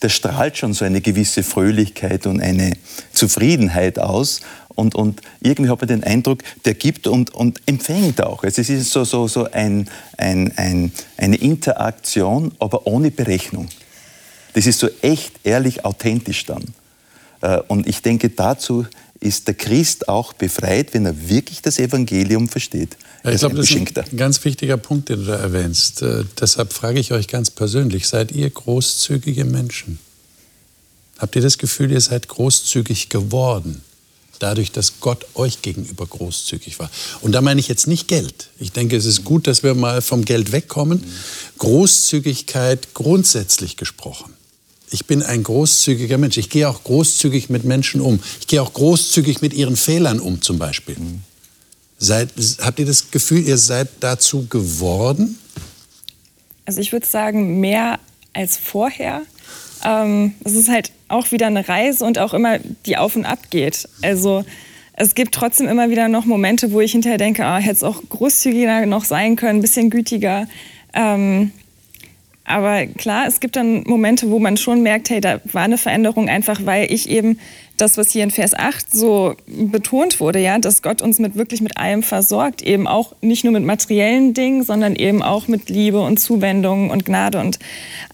der 0.00 0.08
strahlt 0.08 0.56
schon 0.56 0.74
so 0.74 0.84
eine 0.84 1.00
gewisse 1.00 1.42
Fröhlichkeit 1.42 2.26
und 2.26 2.40
eine 2.40 2.76
Zufriedenheit 3.12 3.98
aus. 3.98 4.40
Und, 4.74 4.94
und 4.94 5.20
irgendwie 5.40 5.70
habe 5.70 5.84
ich 5.84 5.88
den 5.88 6.04
Eindruck, 6.04 6.42
der 6.64 6.74
gibt 6.74 7.06
und, 7.06 7.32
und 7.32 7.60
empfängt 7.66 8.22
auch. 8.22 8.44
Also 8.44 8.60
es 8.60 8.70
ist 8.70 8.90
so, 8.90 9.04
so, 9.04 9.28
so 9.28 9.50
ein, 9.50 9.88
ein, 10.16 10.52
ein, 10.56 10.92
eine 11.16 11.36
Interaktion, 11.36 12.52
aber 12.58 12.86
ohne 12.86 13.10
Berechnung. 13.10 13.68
Das 14.54 14.66
ist 14.66 14.78
so 14.78 14.88
echt, 15.00 15.32
ehrlich, 15.44 15.84
authentisch 15.84 16.44
dann. 16.46 16.64
Äh, 17.40 17.60
und 17.68 17.86
ich 17.86 18.02
denke, 18.02 18.30
dazu 18.30 18.86
ist 19.24 19.48
der 19.48 19.54
Christ 19.54 20.08
auch 20.08 20.32
befreit, 20.32 20.94
wenn 20.94 21.06
er 21.06 21.28
wirklich 21.28 21.62
das 21.62 21.78
Evangelium 21.78 22.48
versteht. 22.48 22.96
Ja, 23.24 23.30
ich 23.30 23.38
glaube, 23.38 23.56
das 23.56 23.70
ist 23.70 23.76
ein 23.76 24.16
ganz 24.16 24.44
wichtiger 24.44 24.76
Punkt, 24.76 25.08
den 25.08 25.20
du 25.20 25.26
da 25.26 25.36
erwähnst. 25.36 26.02
Äh, 26.02 26.24
deshalb 26.38 26.72
frage 26.72 27.00
ich 27.00 27.12
euch 27.12 27.26
ganz 27.26 27.50
persönlich, 27.50 28.06
seid 28.06 28.32
ihr 28.32 28.50
großzügige 28.50 29.44
Menschen? 29.44 29.98
Habt 31.18 31.36
ihr 31.36 31.42
das 31.42 31.58
Gefühl, 31.58 31.90
ihr 31.90 32.00
seid 32.00 32.28
großzügig 32.28 33.08
geworden? 33.08 33.82
dadurch, 34.44 34.72
dass 34.72 35.00
Gott 35.00 35.24
euch 35.34 35.62
gegenüber 35.62 36.06
großzügig 36.06 36.78
war. 36.78 36.90
Und 37.22 37.32
da 37.32 37.40
meine 37.40 37.60
ich 37.60 37.68
jetzt 37.68 37.86
nicht 37.86 38.08
Geld. 38.08 38.50
Ich 38.58 38.72
denke, 38.72 38.94
es 38.96 39.06
ist 39.06 39.24
gut, 39.24 39.46
dass 39.46 39.62
wir 39.62 39.74
mal 39.74 40.02
vom 40.02 40.24
Geld 40.24 40.52
wegkommen. 40.52 41.02
Großzügigkeit 41.56 42.92
grundsätzlich 42.92 43.78
gesprochen. 43.78 44.33
Ich 44.94 45.06
bin 45.06 45.24
ein 45.24 45.42
großzügiger 45.42 46.18
Mensch. 46.18 46.36
Ich 46.36 46.50
gehe 46.50 46.68
auch 46.68 46.84
großzügig 46.84 47.50
mit 47.50 47.64
Menschen 47.64 48.00
um. 48.00 48.20
Ich 48.38 48.46
gehe 48.46 48.62
auch 48.62 48.72
großzügig 48.72 49.42
mit 49.42 49.52
ihren 49.52 49.74
Fehlern 49.74 50.20
um, 50.20 50.40
zum 50.40 50.60
Beispiel. 50.60 50.94
Seid, 51.98 52.28
habt 52.60 52.78
ihr 52.78 52.86
das 52.86 53.10
Gefühl, 53.10 53.44
ihr 53.44 53.58
seid 53.58 53.88
dazu 53.98 54.46
geworden? 54.46 55.36
Also 56.64 56.80
ich 56.80 56.92
würde 56.92 57.06
sagen, 57.06 57.58
mehr 57.58 57.98
als 58.34 58.56
vorher. 58.56 59.22
Ähm, 59.84 60.34
es 60.44 60.54
ist 60.54 60.68
halt 60.68 60.92
auch 61.08 61.32
wieder 61.32 61.48
eine 61.48 61.68
Reise 61.68 62.04
und 62.04 62.20
auch 62.20 62.32
immer, 62.32 62.60
die 62.86 62.96
auf 62.96 63.16
und 63.16 63.24
ab 63.24 63.50
geht. 63.50 63.88
Also 64.00 64.44
es 64.92 65.16
gibt 65.16 65.34
trotzdem 65.34 65.66
immer 65.66 65.90
wieder 65.90 66.06
noch 66.06 66.24
Momente, 66.24 66.70
wo 66.70 66.80
ich 66.80 66.92
hinterher 66.92 67.18
denke, 67.18 67.44
ah, 67.44 67.58
hätte 67.58 67.74
es 67.74 67.82
auch 67.82 68.00
großzügiger 68.10 68.86
noch 68.86 69.04
sein 69.04 69.34
können, 69.34 69.58
ein 69.58 69.62
bisschen 69.62 69.90
gütiger. 69.90 70.46
Ähm, 70.92 71.50
aber 72.44 72.86
klar, 72.86 73.26
es 73.26 73.40
gibt 73.40 73.56
dann 73.56 73.84
Momente, 73.86 74.30
wo 74.30 74.38
man 74.38 74.58
schon 74.58 74.82
merkt, 74.82 75.08
hey, 75.08 75.20
da 75.20 75.40
war 75.44 75.62
eine 75.62 75.78
Veränderung 75.78 76.28
einfach, 76.28 76.60
weil 76.64 76.92
ich 76.92 77.08
eben 77.08 77.38
das, 77.78 77.96
was 77.96 78.10
hier 78.10 78.22
in 78.22 78.30
Vers 78.30 78.54
8 78.54 78.90
so 78.94 79.34
betont 79.46 80.20
wurde, 80.20 80.38
ja, 80.38 80.58
dass 80.58 80.82
Gott 80.82 81.00
uns 81.00 81.18
mit 81.18 81.36
wirklich 81.36 81.62
mit 81.62 81.76
allem 81.78 82.02
versorgt, 82.02 82.62
eben 82.62 82.86
auch 82.86 83.14
nicht 83.22 83.44
nur 83.44 83.52
mit 83.52 83.64
materiellen 83.64 84.34
Dingen, 84.34 84.62
sondern 84.62 84.94
eben 84.94 85.22
auch 85.22 85.48
mit 85.48 85.70
Liebe 85.70 86.00
und 86.00 86.18
Zuwendung 86.18 86.90
und 86.90 87.06
Gnade 87.06 87.40
und 87.40 87.58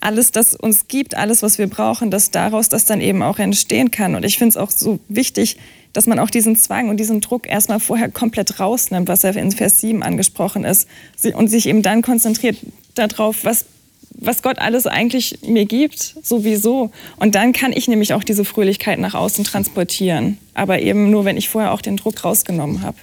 alles, 0.00 0.30
das 0.30 0.54
uns 0.54 0.86
gibt, 0.86 1.16
alles, 1.16 1.42
was 1.42 1.58
wir 1.58 1.66
brauchen, 1.66 2.10
dass 2.10 2.30
daraus 2.30 2.68
das 2.68 2.84
dann 2.84 3.00
eben 3.00 3.22
auch 3.22 3.38
entstehen 3.38 3.90
kann. 3.90 4.14
Und 4.14 4.24
ich 4.24 4.38
finde 4.38 4.50
es 4.50 4.56
auch 4.56 4.70
so 4.70 5.00
wichtig, 5.08 5.56
dass 5.92 6.06
man 6.06 6.20
auch 6.20 6.30
diesen 6.30 6.54
Zwang 6.54 6.88
und 6.88 6.98
diesen 6.98 7.20
Druck 7.20 7.48
erstmal 7.48 7.80
vorher 7.80 8.10
komplett 8.10 8.60
rausnimmt, 8.60 9.08
was 9.08 9.22
ja 9.22 9.30
in 9.30 9.50
Vers 9.50 9.80
7 9.80 10.04
angesprochen 10.04 10.64
ist, 10.64 10.88
und 11.34 11.48
sich 11.48 11.66
eben 11.66 11.82
dann 11.82 12.02
konzentriert 12.02 12.58
darauf, 12.94 13.44
was 13.44 13.66
was 14.10 14.42
Gott 14.42 14.58
alles 14.58 14.86
eigentlich 14.86 15.38
mir 15.42 15.64
gibt, 15.64 16.16
sowieso. 16.22 16.90
Und 17.16 17.34
dann 17.34 17.52
kann 17.52 17.72
ich 17.72 17.88
nämlich 17.88 18.12
auch 18.14 18.24
diese 18.24 18.44
Fröhlichkeit 18.44 18.98
nach 18.98 19.14
außen 19.14 19.44
transportieren. 19.44 20.38
Aber 20.54 20.80
eben 20.80 21.10
nur, 21.10 21.24
wenn 21.24 21.36
ich 21.36 21.48
vorher 21.48 21.72
auch 21.72 21.80
den 21.80 21.96
Druck 21.96 22.24
rausgenommen 22.24 22.82
habe. 22.82 22.98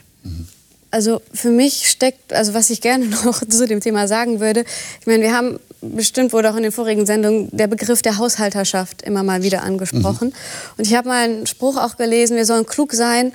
Also 0.91 1.21
für 1.33 1.49
mich 1.49 1.89
steckt, 1.89 2.33
also 2.33 2.53
was 2.53 2.69
ich 2.69 2.81
gerne 2.81 3.05
noch 3.25 3.43
zu 3.47 3.67
dem 3.67 3.81
Thema 3.81 4.07
sagen 4.07 4.39
würde, 4.39 4.63
ich 4.99 5.07
meine, 5.07 5.23
wir 5.23 5.33
haben 5.33 5.59
bestimmt 5.81 6.33
wurde 6.33 6.51
auch 6.51 6.55
in 6.55 6.63
den 6.63 6.71
vorigen 6.71 7.05
Sendungen 7.05 7.49
der 7.51 7.67
Begriff 7.67 8.01
der 8.01 8.17
Haushalterschaft 8.17 9.03
immer 9.03 9.23
mal 9.23 9.43
wieder 9.43 9.63
angesprochen. 9.63 10.29
Mhm. 10.29 10.77
Und 10.77 10.87
ich 10.87 10.95
habe 10.95 11.07
mal 11.07 11.23
einen 11.23 11.47
Spruch 11.47 11.77
auch 11.77 11.97
gelesen, 11.97 12.35
wir 12.35 12.45
sollen 12.45 12.65
klug 12.65 12.93
sein 12.93 13.31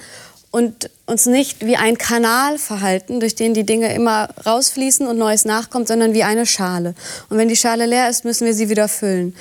und 0.52 0.90
uns 1.06 1.26
nicht 1.26 1.64
wie 1.66 1.76
ein 1.76 1.98
Kanal 1.98 2.58
verhalten, 2.58 3.18
durch 3.18 3.34
den 3.34 3.54
die 3.54 3.64
Dinge 3.64 3.92
immer 3.94 4.28
rausfließen 4.46 5.06
und 5.06 5.18
Neues 5.18 5.44
nachkommt, 5.44 5.88
sondern 5.88 6.12
wie 6.12 6.22
eine 6.22 6.46
Schale. 6.46 6.94
Und 7.30 7.38
wenn 7.38 7.48
die 7.48 7.56
Schale 7.56 7.86
leer 7.86 8.08
ist, 8.08 8.24
müssen 8.24 8.46
wir 8.46 8.54
sie 8.54 8.68
wieder 8.68 8.86
füllen. 8.86 9.34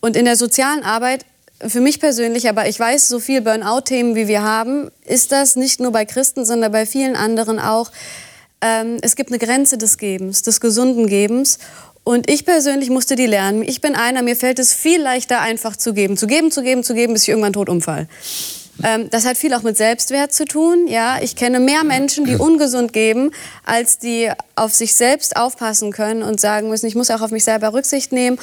Und 0.00 0.16
in 0.16 0.24
der 0.24 0.36
sozialen 0.36 0.82
Arbeit, 0.82 1.24
für 1.66 1.80
mich 1.80 2.00
persönlich, 2.00 2.48
aber 2.48 2.68
ich 2.68 2.78
weiß, 2.78 3.08
so 3.08 3.20
viel 3.20 3.40
Burnout-Themen 3.40 4.16
wie 4.16 4.28
wir 4.28 4.42
haben, 4.42 4.90
ist 5.06 5.32
das 5.32 5.56
nicht 5.56 5.80
nur 5.80 5.92
bei 5.92 6.04
Christen, 6.04 6.44
sondern 6.44 6.72
bei 6.72 6.84
vielen 6.84 7.14
anderen 7.14 7.60
auch. 7.60 7.92
Ähm, 8.60 8.98
es 9.02 9.14
gibt 9.14 9.30
eine 9.30 9.38
Grenze 9.38 9.78
des 9.78 9.98
Gebens, 9.98 10.42
des 10.42 10.60
gesunden 10.60 11.06
Gebens. 11.06 11.58
Und 12.02 12.28
ich 12.28 12.44
persönlich 12.44 12.90
musste 12.90 13.14
die 13.14 13.26
lernen. 13.26 13.62
Ich 13.62 13.80
bin 13.80 13.94
einer, 13.94 14.22
mir 14.22 14.36
fällt 14.36 14.58
es 14.58 14.74
viel 14.74 15.00
leichter, 15.00 15.40
einfach 15.40 15.76
zu 15.76 15.94
geben. 15.94 16.16
Zu 16.16 16.26
geben, 16.26 16.50
zu 16.50 16.62
geben, 16.62 16.82
zu 16.82 16.94
geben, 16.94 17.12
bis 17.12 17.22
ich 17.22 17.28
irgendwann 17.28 17.52
tot 17.52 17.68
umfall. 17.68 18.08
Ähm, 18.82 19.08
das 19.10 19.24
hat 19.24 19.36
viel 19.36 19.54
auch 19.54 19.62
mit 19.62 19.76
Selbstwert 19.76 20.32
zu 20.32 20.44
tun. 20.44 20.86
Ja, 20.86 21.18
ich 21.20 21.36
kenne 21.36 21.60
mehr 21.60 21.84
Menschen, 21.84 22.24
die 22.24 22.36
ungesund 22.36 22.92
geben, 22.92 23.30
als 23.64 23.98
die 23.98 24.30
auf 24.54 24.74
sich 24.74 24.94
selbst 24.94 25.36
aufpassen 25.36 25.92
können 25.92 26.22
und 26.22 26.40
sagen 26.40 26.68
müssen, 26.68 26.86
ich 26.86 26.94
muss 26.94 27.10
auch 27.10 27.20
auf 27.22 27.30
mich 27.30 27.44
selber 27.44 27.72
Rücksicht 27.72 28.12
nehmen. 28.12 28.38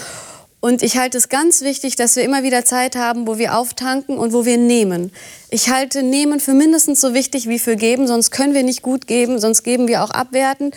Und 0.60 0.82
ich 0.82 0.98
halte 0.98 1.18
es 1.18 1.28
ganz 1.28 1.62
wichtig, 1.62 1.98
dass 1.98 2.16
wir 2.16 2.24
immer 2.24 2.44
wieder 2.44 2.64
Zeit 2.64 2.96
haben, 2.96 3.28
wo 3.28 3.38
wir 3.38 3.58
auftanken 3.58 4.18
und 4.18 4.32
wo 4.32 4.46
wir 4.46 4.58
nehmen. 4.58 5.12
Ich 5.50 5.70
halte 5.70 6.04
Nehmen 6.04 6.40
für 6.40 6.54
mindestens 6.54 7.02
so 7.02 7.14
wichtig 7.14 7.50
wie 7.50 7.60
für 7.60 7.76
Geben, 7.76 8.08
sonst 8.08 8.32
können 8.32 8.54
wir 8.54 8.64
nicht 8.64 8.82
gut 8.82 9.06
geben, 9.06 9.40
sonst 9.40 9.64
geben 9.64 9.90
wir 9.90 10.06
auch 10.06 10.12
abwertend. 10.12 10.74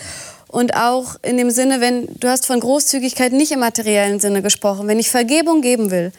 Und 0.49 0.75
auch 0.75 1.15
in 1.23 1.37
dem 1.37 1.51
Sinne, 1.51 1.81
wenn 1.81 2.09
du 2.19 2.29
hast 2.29 2.47
von 2.47 2.59
Großzügigkeit 2.59 3.33
nicht 3.33 3.53
im 3.53 3.61
materiellen 3.61 4.19
Sinne 4.19 4.43
gesprochen, 4.43 4.89
wenn 4.89 4.99
ich 4.99 5.09
Vergebung 5.09 5.61
geben 5.61 5.93
will, 5.93 6.11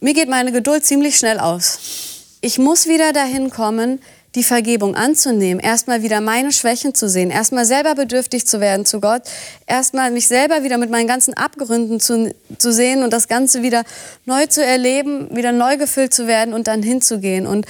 mir 0.00 0.14
geht 0.14 0.28
meine 0.28 0.52
Geduld 0.52 0.84
ziemlich 0.84 1.16
schnell 1.16 1.40
aus. 1.40 2.13
Ich 2.44 2.58
muss 2.58 2.86
wieder 2.86 3.14
dahin 3.14 3.48
kommen, 3.48 4.02
die 4.34 4.44
Vergebung 4.44 4.96
anzunehmen, 4.96 5.64
erstmal 5.64 6.02
wieder 6.02 6.20
meine 6.20 6.52
Schwächen 6.52 6.94
zu 6.94 7.08
sehen, 7.08 7.30
erstmal 7.30 7.64
selber 7.64 7.94
bedürftig 7.94 8.46
zu 8.46 8.60
werden 8.60 8.84
zu 8.84 9.00
Gott, 9.00 9.22
erstmal 9.66 10.10
mich 10.10 10.28
selber 10.28 10.62
wieder 10.62 10.76
mit 10.76 10.90
meinen 10.90 11.06
ganzen 11.06 11.32
Abgründen 11.32 12.00
zu, 12.00 12.34
zu 12.58 12.70
sehen 12.70 13.02
und 13.02 13.14
das 13.14 13.28
Ganze 13.28 13.62
wieder 13.62 13.82
neu 14.26 14.44
zu 14.44 14.62
erleben, 14.62 15.34
wieder 15.34 15.52
neu 15.52 15.78
gefüllt 15.78 16.12
zu 16.12 16.26
werden 16.26 16.52
und 16.52 16.66
dann 16.66 16.82
hinzugehen. 16.82 17.46
Und 17.46 17.64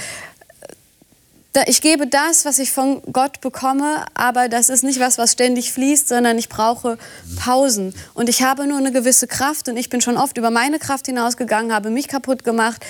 äh, 1.55 1.71
ich 1.71 1.81
gebe 1.81 2.09
das, 2.09 2.45
was 2.45 2.59
ich 2.59 2.73
von 2.73 3.01
Gott 3.13 3.41
bekomme, 3.41 4.05
aber 4.15 4.49
das 4.49 4.69
ist 4.69 4.83
nicht 4.83 4.99
was, 4.99 5.19
was 5.19 5.31
ständig 5.31 5.73
fließt, 5.73 6.09
sondern 6.09 6.37
ich 6.37 6.49
brauche 6.49 6.99
Pausen. 7.39 7.95
Und 8.13 8.29
ich 8.29 8.43
habe 8.43 8.67
nur 8.67 8.79
eine 8.79 8.91
gewisse 8.91 9.29
Kraft 9.29 9.69
und 9.69 9.77
ich 9.77 9.89
bin 9.89 10.01
schon 10.01 10.17
oft 10.17 10.37
über 10.37 10.51
meine 10.51 10.81
Kraft 10.81 11.07
hinausgegangen, 11.07 11.73
habe 11.73 11.91
mich 11.91 12.09
kaputt 12.09 12.45
gemacht. 12.45 12.85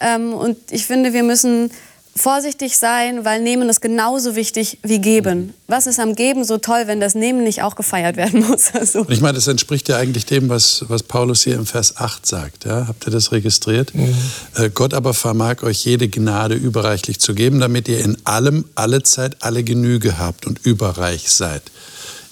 Ähm, 0.00 0.32
und 0.32 0.56
ich 0.70 0.86
finde, 0.86 1.12
wir 1.12 1.22
müssen 1.22 1.70
vorsichtig 2.16 2.76
sein, 2.76 3.24
weil 3.24 3.40
Nehmen 3.40 3.68
ist 3.68 3.80
genauso 3.80 4.34
wichtig 4.34 4.78
wie 4.82 5.00
Geben. 5.00 5.54
Was 5.68 5.86
ist 5.86 6.00
am 6.00 6.14
Geben 6.14 6.44
so 6.44 6.58
toll, 6.58 6.82
wenn 6.86 7.00
das 7.00 7.14
Nehmen 7.14 7.44
nicht 7.44 7.62
auch 7.62 7.76
gefeiert 7.76 8.16
werden 8.16 8.40
muss? 8.48 8.74
Also. 8.74 9.06
Ich 9.08 9.20
meine, 9.20 9.34
das 9.34 9.46
entspricht 9.46 9.88
ja 9.88 9.96
eigentlich 9.96 10.26
dem, 10.26 10.48
was, 10.48 10.84
was 10.88 11.02
Paulus 11.02 11.44
hier 11.44 11.54
im 11.54 11.66
Vers 11.66 11.96
8 11.96 12.26
sagt. 12.26 12.64
Ja? 12.64 12.86
Habt 12.88 13.06
ihr 13.06 13.10
das 13.10 13.32
registriert? 13.32 13.94
Mhm. 13.94 14.14
Äh, 14.56 14.70
Gott 14.70 14.94
aber 14.94 15.14
vermag 15.14 15.62
euch 15.62 15.84
jede 15.84 16.08
Gnade 16.08 16.54
überreichlich 16.54 17.20
zu 17.20 17.34
geben, 17.34 17.60
damit 17.60 17.88
ihr 17.88 18.00
in 18.00 18.16
allem, 18.24 18.64
alle 18.74 19.02
Zeit, 19.02 19.36
alle 19.40 19.62
Genüge 19.64 20.18
habt 20.18 20.46
und 20.46 20.64
überreich 20.64 21.30
seid. 21.30 21.62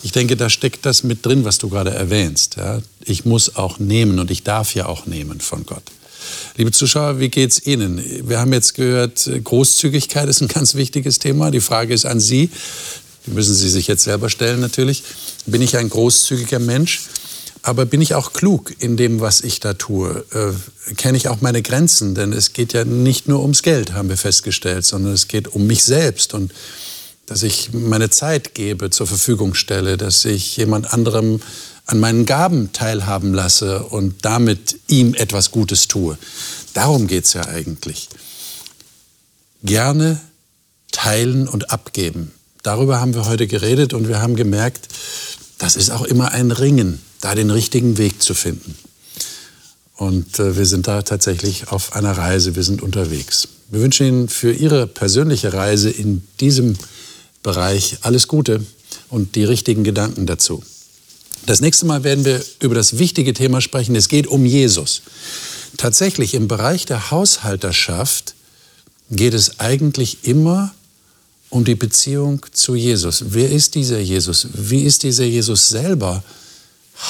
Ich 0.02 0.12
denke, 0.12 0.36
da 0.36 0.48
steckt 0.48 0.86
das 0.86 1.02
mit 1.02 1.26
drin, 1.26 1.44
was 1.44 1.58
du 1.58 1.68
gerade 1.68 1.90
erwähnst. 1.90 2.56
Ja? 2.56 2.80
Ich 3.04 3.24
muss 3.24 3.56
auch 3.56 3.78
nehmen 3.78 4.18
und 4.18 4.30
ich 4.30 4.44
darf 4.44 4.74
ja 4.74 4.86
auch 4.86 5.06
nehmen 5.06 5.40
von 5.40 5.66
Gott. 5.66 5.82
Liebe 6.58 6.72
Zuschauer, 6.72 7.20
wie 7.20 7.28
geht 7.28 7.52
es 7.52 7.66
Ihnen? 7.68 8.02
Wir 8.28 8.40
haben 8.40 8.52
jetzt 8.52 8.74
gehört, 8.74 9.30
Großzügigkeit 9.44 10.28
ist 10.28 10.40
ein 10.40 10.48
ganz 10.48 10.74
wichtiges 10.74 11.20
Thema. 11.20 11.52
Die 11.52 11.60
Frage 11.60 11.94
ist 11.94 12.04
an 12.04 12.18
Sie, 12.18 12.50
die 13.24 13.30
müssen 13.30 13.54
Sie 13.54 13.68
sich 13.68 13.86
jetzt 13.86 14.02
selber 14.02 14.28
stellen 14.28 14.58
natürlich. 14.58 15.04
Bin 15.46 15.62
ich 15.62 15.76
ein 15.76 15.88
großzügiger 15.88 16.58
Mensch? 16.58 17.02
Aber 17.62 17.86
bin 17.86 18.00
ich 18.00 18.16
auch 18.16 18.32
klug 18.32 18.74
in 18.80 18.96
dem, 18.96 19.20
was 19.20 19.42
ich 19.42 19.60
da 19.60 19.74
tue? 19.74 20.24
Äh, 20.32 20.94
Kenne 20.96 21.16
ich 21.16 21.28
auch 21.28 21.40
meine 21.42 21.62
Grenzen? 21.62 22.16
Denn 22.16 22.32
es 22.32 22.52
geht 22.52 22.72
ja 22.72 22.84
nicht 22.84 23.28
nur 23.28 23.40
ums 23.40 23.62
Geld, 23.62 23.92
haben 23.92 24.08
wir 24.08 24.16
festgestellt, 24.16 24.84
sondern 24.84 25.12
es 25.12 25.28
geht 25.28 25.46
um 25.46 25.64
mich 25.64 25.84
selbst 25.84 26.34
und 26.34 26.52
dass 27.26 27.44
ich 27.44 27.72
meine 27.72 28.10
Zeit 28.10 28.54
gebe, 28.54 28.90
zur 28.90 29.06
Verfügung 29.06 29.54
stelle, 29.54 29.96
dass 29.96 30.24
ich 30.24 30.56
jemand 30.56 30.92
anderem 30.92 31.40
an 31.88 31.98
meinen 32.00 32.26
Gaben 32.26 32.72
teilhaben 32.72 33.32
lasse 33.32 33.82
und 33.82 34.24
damit 34.24 34.78
ihm 34.88 35.14
etwas 35.14 35.50
Gutes 35.50 35.88
tue. 35.88 36.18
Darum 36.74 37.06
geht 37.06 37.24
es 37.24 37.32
ja 37.32 37.46
eigentlich. 37.46 38.10
Gerne 39.64 40.20
teilen 40.92 41.48
und 41.48 41.70
abgeben. 41.70 42.30
Darüber 42.62 43.00
haben 43.00 43.14
wir 43.14 43.26
heute 43.26 43.46
geredet 43.46 43.94
und 43.94 44.06
wir 44.06 44.20
haben 44.20 44.36
gemerkt, 44.36 44.88
das 45.56 45.76
ist 45.76 45.90
auch 45.90 46.02
immer 46.02 46.32
ein 46.32 46.50
Ringen, 46.50 47.00
da 47.22 47.34
den 47.34 47.50
richtigen 47.50 47.96
Weg 47.96 48.22
zu 48.22 48.34
finden. 48.34 48.76
Und 49.96 50.38
äh, 50.38 50.56
wir 50.56 50.66
sind 50.66 50.86
da 50.86 51.00
tatsächlich 51.02 51.68
auf 51.68 51.94
einer 51.94 52.12
Reise, 52.12 52.54
wir 52.54 52.64
sind 52.64 52.82
unterwegs. 52.82 53.48
Wir 53.70 53.80
wünschen 53.80 54.06
Ihnen 54.06 54.28
für 54.28 54.52
Ihre 54.52 54.86
persönliche 54.86 55.54
Reise 55.54 55.88
in 55.88 56.22
diesem 56.38 56.76
Bereich 57.42 57.98
alles 58.02 58.28
Gute 58.28 58.64
und 59.08 59.36
die 59.36 59.44
richtigen 59.44 59.84
Gedanken 59.84 60.26
dazu. 60.26 60.62
Das 61.48 61.62
nächste 61.62 61.86
Mal 61.86 62.04
werden 62.04 62.26
wir 62.26 62.44
über 62.60 62.74
das 62.74 62.98
wichtige 62.98 63.32
Thema 63.32 63.62
sprechen. 63.62 63.96
Es 63.96 64.08
geht 64.08 64.26
um 64.26 64.44
Jesus. 64.44 65.00
Tatsächlich 65.78 66.34
im 66.34 66.46
Bereich 66.46 66.84
der 66.84 67.10
Haushalterschaft 67.10 68.34
geht 69.10 69.32
es 69.32 69.58
eigentlich 69.58 70.24
immer 70.24 70.74
um 71.48 71.64
die 71.64 71.74
Beziehung 71.74 72.44
zu 72.52 72.74
Jesus. 72.74 73.24
Wer 73.28 73.50
ist 73.50 73.76
dieser 73.76 73.98
Jesus? 73.98 74.48
Wie 74.52 74.82
ist 74.82 75.04
dieser 75.04 75.24
Jesus 75.24 75.70
selber 75.70 76.22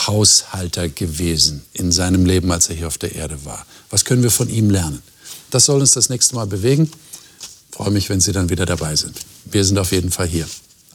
Haushalter 0.06 0.88
gewesen 0.88 1.64
in 1.72 1.90
seinem 1.90 2.24
Leben, 2.24 2.52
als 2.52 2.68
er 2.68 2.76
hier 2.76 2.86
auf 2.86 2.98
der 2.98 3.16
Erde 3.16 3.44
war? 3.44 3.66
Was 3.90 4.04
können 4.04 4.22
wir 4.22 4.30
von 4.30 4.48
ihm 4.48 4.70
lernen? 4.70 5.02
Das 5.50 5.64
soll 5.64 5.80
uns 5.80 5.90
das 5.90 6.10
nächste 6.10 6.36
Mal 6.36 6.46
bewegen. 6.46 6.88
Ich 7.40 7.76
freue 7.76 7.90
mich, 7.90 8.08
wenn 8.08 8.20
Sie 8.20 8.30
dann 8.30 8.50
wieder 8.50 8.66
dabei 8.66 8.94
sind. 8.94 9.16
Wir 9.46 9.64
sind 9.64 9.80
auf 9.80 9.90
jeden 9.90 10.12
Fall 10.12 10.28
hier. 10.28 10.46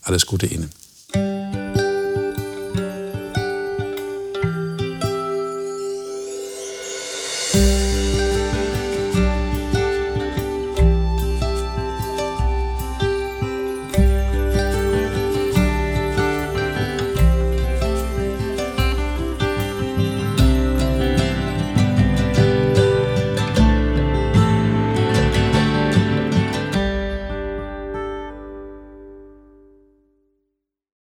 Alles 0.03 0.25
Gute 0.25 0.45
Ihnen. 0.45 0.69